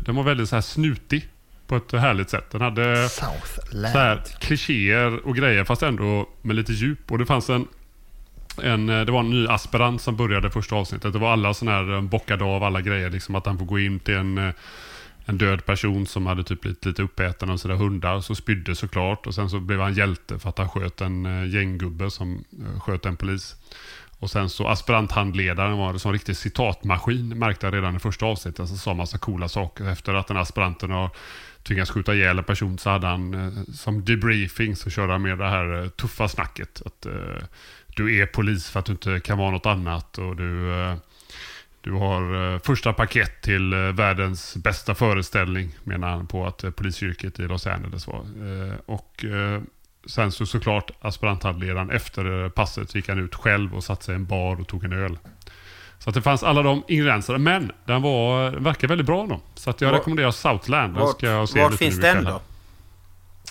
den 0.04 0.14
var 0.16 0.22
väldigt 0.22 0.48
så 0.48 0.56
här 0.56 0.60
snutig. 0.60 1.28
På 1.72 1.76
ett 1.76 1.92
härligt 1.92 2.30
sätt. 2.30 2.50
Den 2.50 2.60
hade 2.60 3.08
Southland. 3.08 3.92
så 3.92 3.98
här, 3.98 4.22
klichéer 4.40 5.26
och 5.26 5.36
grejer 5.36 5.64
fast 5.64 5.82
ändå 5.82 6.28
med 6.42 6.56
lite 6.56 6.72
djup. 6.72 7.12
Och 7.12 7.18
det 7.18 7.26
fanns 7.26 7.50
en, 7.50 7.66
en, 8.62 8.88
eh, 8.88 9.04
det 9.04 9.12
var 9.12 9.20
en 9.20 9.30
ny 9.30 9.46
aspirant 9.46 10.02
som 10.02 10.16
började 10.16 10.50
första 10.50 10.76
avsnittet. 10.76 11.12
Det 11.12 11.18
var 11.18 11.32
alla 11.32 11.54
sådana 11.54 11.76
här 11.76 11.94
eh, 11.94 12.00
bockade 12.00 12.44
av 12.44 12.62
alla 12.64 12.80
grejer. 12.80 13.10
Liksom 13.10 13.34
att 13.34 13.46
han 13.46 13.58
får 13.58 13.64
gå 13.64 13.78
in 13.78 14.00
till 14.00 14.14
en, 14.14 14.38
eh, 14.38 14.54
en 15.24 15.38
död 15.38 15.66
person 15.66 16.06
som 16.06 16.26
hade 16.26 16.44
typ 16.44 16.60
blivit 16.60 16.84
lite 16.84 17.02
uppäten 17.02 17.50
av 17.50 17.56
sina 17.56 17.74
hundar. 17.74 18.20
Så 18.20 18.34
spydde 18.34 18.74
såklart. 18.74 19.26
Och 19.26 19.34
sen 19.34 19.50
så 19.50 19.60
blev 19.60 19.80
han 19.80 19.94
hjälte 19.94 20.38
för 20.38 20.48
att 20.48 20.58
han 20.58 20.68
sköt 20.68 21.00
en 21.00 21.50
gänggubbe 21.50 22.10
som 22.10 22.44
sköt 22.80 23.06
en 23.06 23.16
polis. 23.16 23.56
Och 24.22 24.30
sen 24.30 24.50
så 24.50 24.68
aspiranthandledaren 24.68 25.78
var 25.78 25.90
en 25.90 25.98
sån 25.98 26.12
riktig 26.12 26.36
citatmaskin 26.36 27.38
märkte 27.38 27.66
jag 27.66 27.74
redan 27.74 27.96
i 27.96 27.98
första 27.98 28.26
avsnittet. 28.26 28.68
Så 28.68 28.76
sa 28.76 28.94
massa 28.94 29.18
coola 29.18 29.48
saker. 29.48 29.88
Efter 29.88 30.14
att 30.14 30.26
den 30.26 30.36
aspiranten 30.36 30.90
har 30.90 31.10
tvingats 31.62 31.90
skjuta 31.90 32.14
ihjäl 32.14 32.38
en 32.38 32.44
person 32.44 32.78
så 32.78 32.90
hade 32.90 33.06
han 33.06 33.34
eh, 33.34 33.62
som 33.74 34.04
debriefing 34.04 34.76
så 34.76 34.90
körde 34.90 35.12
han 35.12 35.22
med 35.22 35.38
det 35.38 35.48
här 35.48 35.82
eh, 35.82 35.88
tuffa 35.88 36.28
snacket. 36.28 36.82
Att 36.86 37.06
uh, 37.06 37.42
du 37.96 38.18
är 38.18 38.26
polis 38.26 38.70
för 38.70 38.80
att 38.80 38.86
du 38.86 38.92
inte 38.92 39.20
kan 39.20 39.38
vara 39.38 39.50
något 39.50 39.66
annat 39.66 40.18
och 40.18 40.36
du, 40.36 40.50
uh, 40.50 40.94
du 41.80 41.92
har 41.92 42.58
första 42.58 42.92
paket 42.92 43.42
till 43.42 43.74
världens 43.74 44.56
bästa 44.56 44.94
föreställning 44.94 45.70
menar 45.84 46.10
han 46.10 46.26
på 46.26 46.46
att 46.46 46.64
polisyrket 46.76 47.40
i 47.40 47.42
Los 47.42 47.66
Angeles 47.66 48.06
var. 48.06 48.26
Och 48.86 49.24
sen 50.06 50.32
så 50.32 50.46
såklart 50.46 50.90
aspiranthandledaren 51.00 51.90
efter 51.90 52.44
eh, 52.44 52.48
passet 52.48 52.94
gick 52.94 53.08
han 53.08 53.18
ut 53.18 53.34
själv 53.34 53.74
och 53.74 53.84
satte 53.84 54.04
sig 54.04 54.12
i 54.12 54.16
en 54.16 54.24
bar 54.26 54.60
och 54.60 54.68
tog 54.68 54.84
en 54.84 54.92
öl. 54.92 55.18
Så 55.98 56.08
att 56.10 56.14
det 56.14 56.22
fanns 56.22 56.42
alla 56.42 56.62
de 56.62 56.82
ingredienserna. 56.88 57.38
Men 57.38 57.72
den 57.84 58.02
var, 58.02 58.50
den 58.50 58.64
verkar 58.64 58.88
väldigt 58.88 59.06
bra 59.06 59.26
då. 59.26 59.40
Så 59.54 59.70
att 59.70 59.80
jag 59.80 59.90
Var- 59.90 59.98
rekommenderar 59.98 60.30
Southland. 60.30 60.94
Den 60.94 61.08
ska 61.08 61.26
jag 61.26 61.48
se 61.48 61.64
lite 61.64 61.76
finns 61.76 62.00
den 62.00 62.24
då? 62.24 62.40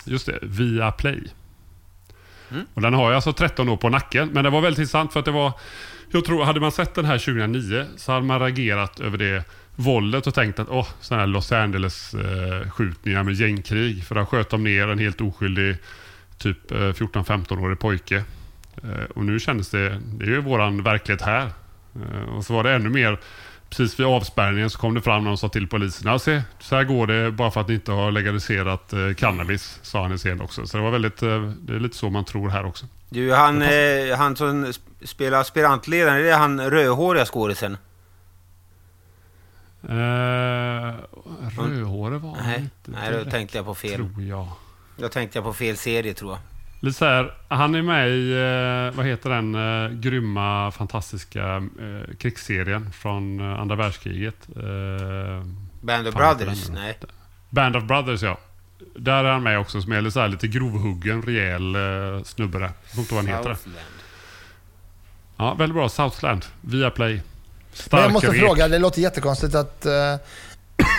Just 0.04 0.26
det, 0.26 0.38
via 0.42 0.90
Play. 0.90 1.24
Mm. 2.50 2.66
Och 2.74 2.82
den 2.82 2.94
har 2.94 3.04
jag 3.04 3.14
alltså 3.14 3.32
13 3.32 3.68
år 3.68 3.76
på 3.76 3.88
nacken. 3.88 4.28
Men 4.28 4.44
det 4.44 4.50
var 4.50 4.60
väldigt 4.60 4.78
intressant 4.78 5.12
för 5.12 5.20
att 5.20 5.26
det 5.26 5.32
var... 5.32 5.52
Jag 6.10 6.24
tror, 6.24 6.44
hade 6.44 6.60
man 6.60 6.72
sett 6.72 6.94
den 6.94 7.04
här 7.04 7.18
2009 7.18 7.86
så 7.96 8.12
hade 8.12 8.26
man 8.26 8.40
reagerat 8.40 9.00
över 9.00 9.18
det 9.18 9.44
våldet 9.76 10.26
och 10.26 10.34
tänkt 10.34 10.58
att 10.58 10.68
åh, 10.68 10.88
sådana 11.00 11.22
här 11.22 11.26
Los 11.26 11.52
Angeles-skjutningar 11.52 13.22
med 13.22 13.34
gängkrig. 13.34 14.04
För 14.04 14.14
där 14.14 14.24
sköt 14.24 14.50
de 14.50 14.64
ner 14.64 14.88
en 14.88 14.98
helt 14.98 15.20
oskyldig 15.20 15.76
typ 16.42 16.70
eh, 16.72 16.76
14-15-årig 16.76 17.78
pojke. 17.78 18.24
Eh, 18.82 19.04
Och 19.14 19.24
nu 19.24 19.40
kändes 19.40 19.70
det, 19.70 20.00
det 20.04 20.24
är 20.24 20.28
ju 20.28 20.40
våran 20.40 20.82
verklighet 20.82 21.22
här. 21.22 21.50
Eh, 21.96 22.34
Och 22.36 22.44
så 22.44 22.54
var 22.54 22.64
det 22.64 22.72
ännu 22.74 22.88
mer, 22.90 23.20
precis 23.70 24.00
vid 24.00 24.06
avspärrningen 24.06 24.70
så 24.70 24.78
kom 24.78 24.94
det 24.94 25.00
fram 25.00 25.24
någon 25.24 25.32
och 25.32 25.38
sa 25.38 25.48
till 25.48 25.68
polisen, 25.68 26.12
ja 26.12 26.18
se, 26.18 26.42
så 26.58 26.76
här 26.76 26.84
går 26.84 27.06
det 27.06 27.30
bara 27.32 27.50
för 27.50 27.60
att 27.60 27.68
ni 27.68 27.74
inte 27.74 27.92
har 27.92 28.10
legaliserat 28.12 28.92
eh, 28.92 29.14
cannabis, 29.16 29.78
sa 29.82 30.02
han 30.02 30.12
i 30.12 30.16
scen 30.16 30.40
också. 30.40 30.66
Så 30.66 30.76
det 30.76 30.82
var 30.82 30.90
väldigt, 30.90 31.22
eh, 31.22 31.42
det 31.42 31.74
är 31.74 31.80
lite 31.80 31.96
så 31.96 32.10
man 32.10 32.24
tror 32.24 32.48
här 32.50 32.64
också. 32.66 32.86
Du, 33.10 33.32
han, 33.34 33.62
eh, 33.62 34.16
han 34.18 34.36
som 34.36 34.64
sp- 34.66 34.80
spelar 35.06 35.40
aspirantledaren, 35.40 36.16
är 36.18 36.22
det 36.22 36.34
han 36.34 36.60
rödhåriga 36.70 37.24
skådisen? 37.24 37.76
Eh, 39.88 40.94
rödhårig 41.58 42.20
var 42.20 42.36
han 42.36 42.54
inte 42.54 42.70
nej 42.90 43.12
då 43.24 43.30
tänkte 43.30 43.56
jag 43.58 43.64
på 43.66 43.74
fel. 43.74 43.94
Tror 43.96 44.22
jag. 44.22 44.48
Då 44.96 45.08
tänkte 45.08 45.38
jag 45.38 45.44
på 45.44 45.52
fel 45.52 45.76
serie 45.76 46.14
tror 46.14 46.30
jag. 46.32 46.40
Lite 46.80 46.98
så 46.98 47.04
här, 47.04 47.34
han 47.48 47.74
är 47.74 47.82
med 47.82 48.08
i, 48.10 48.32
eh, 48.32 48.96
vad 48.96 49.06
heter 49.06 49.30
den, 49.30 49.54
eh, 49.54 49.90
grymma, 49.90 50.70
fantastiska 50.70 51.56
eh, 51.56 52.14
krigsserien 52.18 52.92
från 52.92 53.40
andra 53.40 53.76
världskriget. 53.76 54.36
Eh, 54.56 55.46
Band 55.80 56.08
of 56.08 56.14
Brothers? 56.14 56.68
Nej. 56.68 56.98
Band 57.50 57.76
of 57.76 57.84
Brothers 57.84 58.22
ja. 58.22 58.38
Där 58.96 59.24
är 59.24 59.32
han 59.32 59.42
med 59.42 59.58
också 59.58 59.82
som 59.82 59.92
är 59.92 60.00
lite, 60.00 60.12
så 60.12 60.20
här, 60.20 60.28
lite 60.28 60.48
grovhuggen, 60.48 61.22
rejäl 61.22 61.74
eh, 61.74 62.22
snubbe 62.24 62.58
där. 62.58 62.64
Jag 62.64 62.90
kommer 62.90 63.00
inte 63.02 63.14
vad 63.14 63.24
han 63.24 63.34
heter. 63.38 63.54
Southland. 63.54 63.76
Ja, 65.36 65.54
väldigt 65.54 65.74
bra. 65.74 65.88
Southland, 65.88 66.44
via 66.60 66.90
Play. 66.90 67.22
Stark 67.72 67.92
Men 67.92 68.02
jag 68.02 68.12
måste 68.12 68.30
rek. 68.30 68.40
fråga, 68.40 68.68
det 68.68 68.78
låter 68.78 69.00
jättekonstigt 69.00 69.54
att... 69.54 69.86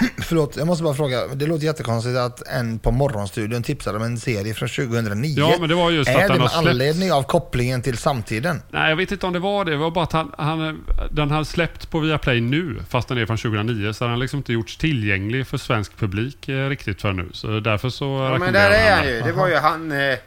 förlåt, 0.17 0.57
jag 0.57 0.67
måste 0.67 0.83
bara 0.83 0.93
fråga. 0.93 1.27
Det 1.27 1.45
låter 1.45 1.65
jättekonstigt 1.65 2.17
att 2.17 2.47
en 2.47 2.79
på 2.79 2.91
Morgonstudion 2.91 3.63
tipsade 3.63 3.97
om 3.97 4.03
en 4.03 4.19
serie 4.19 4.53
från 4.53 4.69
2009. 4.69 5.35
Ja, 5.37 5.55
men 5.59 5.69
det 5.69 5.75
var 5.75 5.91
just 5.91 6.09
är 6.09 6.15
att 6.15 6.27
det 6.27 6.39
med 6.39 6.49
anledning 6.53 7.11
av 7.11 7.23
kopplingen 7.23 7.81
till 7.81 7.97
samtiden? 7.97 8.61
Nej, 8.69 8.89
jag 8.89 8.95
vet 8.95 9.11
inte 9.11 9.27
om 9.27 9.33
det 9.33 9.39
var 9.39 9.65
det. 9.65 9.71
Det 9.71 9.77
var 9.77 9.91
bara 9.91 10.03
att 10.03 10.13
han, 10.13 10.31
han, 10.37 10.85
den 11.11 11.31
har 11.31 11.43
släppt 11.43 11.89
på 11.89 11.99
Viaplay 11.99 12.41
nu, 12.41 12.79
fast 12.89 13.07
den 13.07 13.17
är 13.17 13.25
från 13.25 13.37
2009. 13.37 13.93
Så 13.93 14.03
den 14.03 14.11
har 14.11 14.17
liksom 14.17 14.37
inte 14.37 14.53
gjorts 14.53 14.77
tillgänglig 14.77 15.47
för 15.47 15.57
svensk 15.57 15.97
publik 15.97 16.49
eh, 16.49 16.69
riktigt 16.69 17.01
för 17.01 17.13
nu. 17.13 17.29
Så 17.33 17.59
därför 17.59 17.89
så 17.89 18.05
Ja, 18.05 18.37
men 18.37 18.53
där 18.53 18.71
är 18.71 18.95
han 18.95 19.07
ju. 19.07 19.21
Det 19.21 19.31
var 19.31 19.47
ju 19.47 19.55
han... 19.55 19.91
Eh, 19.91 19.97
eh, 19.97 20.17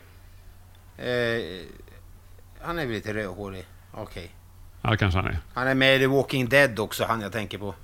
han 2.60 2.78
är 2.78 2.86
väl 2.86 2.94
lite 2.94 3.14
rödhårig. 3.14 3.64
Okej. 3.92 4.30
Ja, 4.82 4.90
det 4.90 4.96
kanske 4.96 5.18
han 5.18 5.28
är. 5.28 5.38
Han 5.54 5.68
är 5.68 5.74
med 5.74 5.96
i 5.96 5.98
The 5.98 6.06
Walking 6.06 6.48
Dead 6.48 6.78
också, 6.78 7.04
han 7.04 7.20
jag 7.20 7.32
tänker 7.32 7.58
på. 7.58 7.74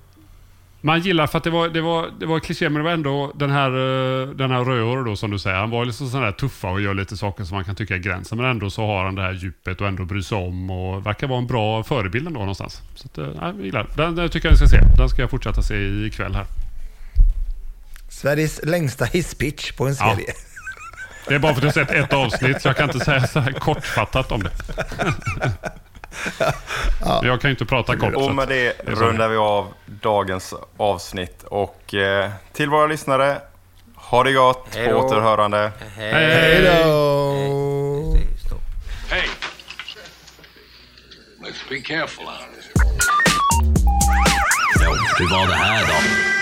Man 0.85 1.01
gillar 1.01 1.27
för 1.27 1.39
att 1.39 1.45
det 1.45 1.51
var, 1.51 1.69
det 1.69 1.81
var, 1.81 2.11
det 2.21 2.27
var 2.27 2.41
kliché, 2.41 2.65
men 2.69 2.75
det 2.75 2.83
var 2.83 2.91
ändå 2.91 3.33
den 3.35 3.51
här, 3.51 3.69
eh, 3.71 4.29
den 4.29 4.51
här 4.51 4.65
rödhåriga 4.65 5.05
då 5.05 5.17
som 5.17 5.31
du 5.31 5.39
säger. 5.39 5.57
Han 5.57 5.71
var 5.71 5.85
liksom 5.85 6.09
sån 6.09 6.23
där 6.23 6.33
tuffa 6.33 6.69
och 6.69 6.81
gör 6.81 6.95
lite 6.95 7.17
saker 7.17 7.45
som 7.45 7.55
man 7.55 7.65
kan 7.65 7.75
tycka 7.75 7.95
är 7.95 7.99
gränsen. 7.99 8.39
Men 8.39 8.51
ändå 8.51 8.71
så 8.71 8.87
har 8.87 9.05
han 9.05 9.15
det 9.15 9.23
här 9.23 9.33
djupet 9.33 9.81
och 9.81 9.87
ändå 9.89 10.05
bryr 10.05 10.21
sig 10.21 10.39
om 10.39 10.71
och 10.71 11.07
verkar 11.07 11.27
vara 11.27 11.39
en 11.39 11.47
bra 11.47 11.83
förebild 11.83 12.27
ändå 12.27 12.41
någonstans. 12.41 12.81
Så 12.95 13.07
att, 13.13 13.19
eh, 13.19 13.25
nej, 13.27 13.53
jag 13.57 13.65
gillar 13.67 13.87
den. 13.97 14.17
Den 14.17 14.29
tycker 14.29 14.49
jag 14.49 14.53
ni 14.53 14.57
ska 14.57 14.67
se. 14.67 14.81
Den 14.97 15.09
ska 15.09 15.23
jag 15.23 15.31
fortsätta 15.31 15.63
se 15.63 15.75
ikväll 16.07 16.35
här. 16.35 16.47
Sveriges 18.11 18.61
längsta 18.65 19.05
hisspitch 19.05 19.73
på 19.73 19.87
en 19.87 19.95
Ja. 20.01 20.15
serie. 20.17 20.33
Det 21.29 21.35
är 21.35 21.39
bara 21.39 21.55
för 21.55 21.67
att 21.67 21.77
jag 21.77 21.83
har 21.85 21.93
sett 21.95 22.05
ett 22.05 22.13
avsnitt 22.13 22.63
så 22.63 22.69
jag 22.69 22.77
kan 22.77 22.91
inte 22.91 23.05
säga 23.05 23.27
så 23.27 23.41
här 23.41 23.53
kortfattat 23.53 24.33
om 24.33 24.43
det. 24.43 24.51
Men 27.01 27.27
Jag 27.27 27.41
kan 27.41 27.49
ju 27.49 27.51
inte 27.51 27.65
prata 27.65 27.97
kort. 27.97 28.15
Och 28.15 28.35
med 28.35 28.49
det 28.49 28.73
rundar 28.87 29.29
vi 29.29 29.37
av 29.37 29.73
dagens 29.87 30.55
avsnitt. 30.77 31.45
Och 31.45 31.95
eh, 31.95 32.31
till 32.53 32.71
våra 32.71 32.87
lyssnare, 32.87 33.41
ha 33.95 34.25
det 34.25 34.33
gott, 34.33 34.69
Hej 34.75 34.89
på 34.89 34.95
återhörande. 34.95 35.73
Hej 35.97 36.63
då! 36.63 38.17
Hey, 39.11 39.29
let's 41.43 41.69
be 41.69 41.81
careful 41.81 42.25
out 42.25 42.37
here. 42.39 42.73
Ja, 44.81 44.95
hur 45.19 45.31
var 45.31 45.47
det 45.47 45.55
här 45.55 45.87
då? 45.87 46.42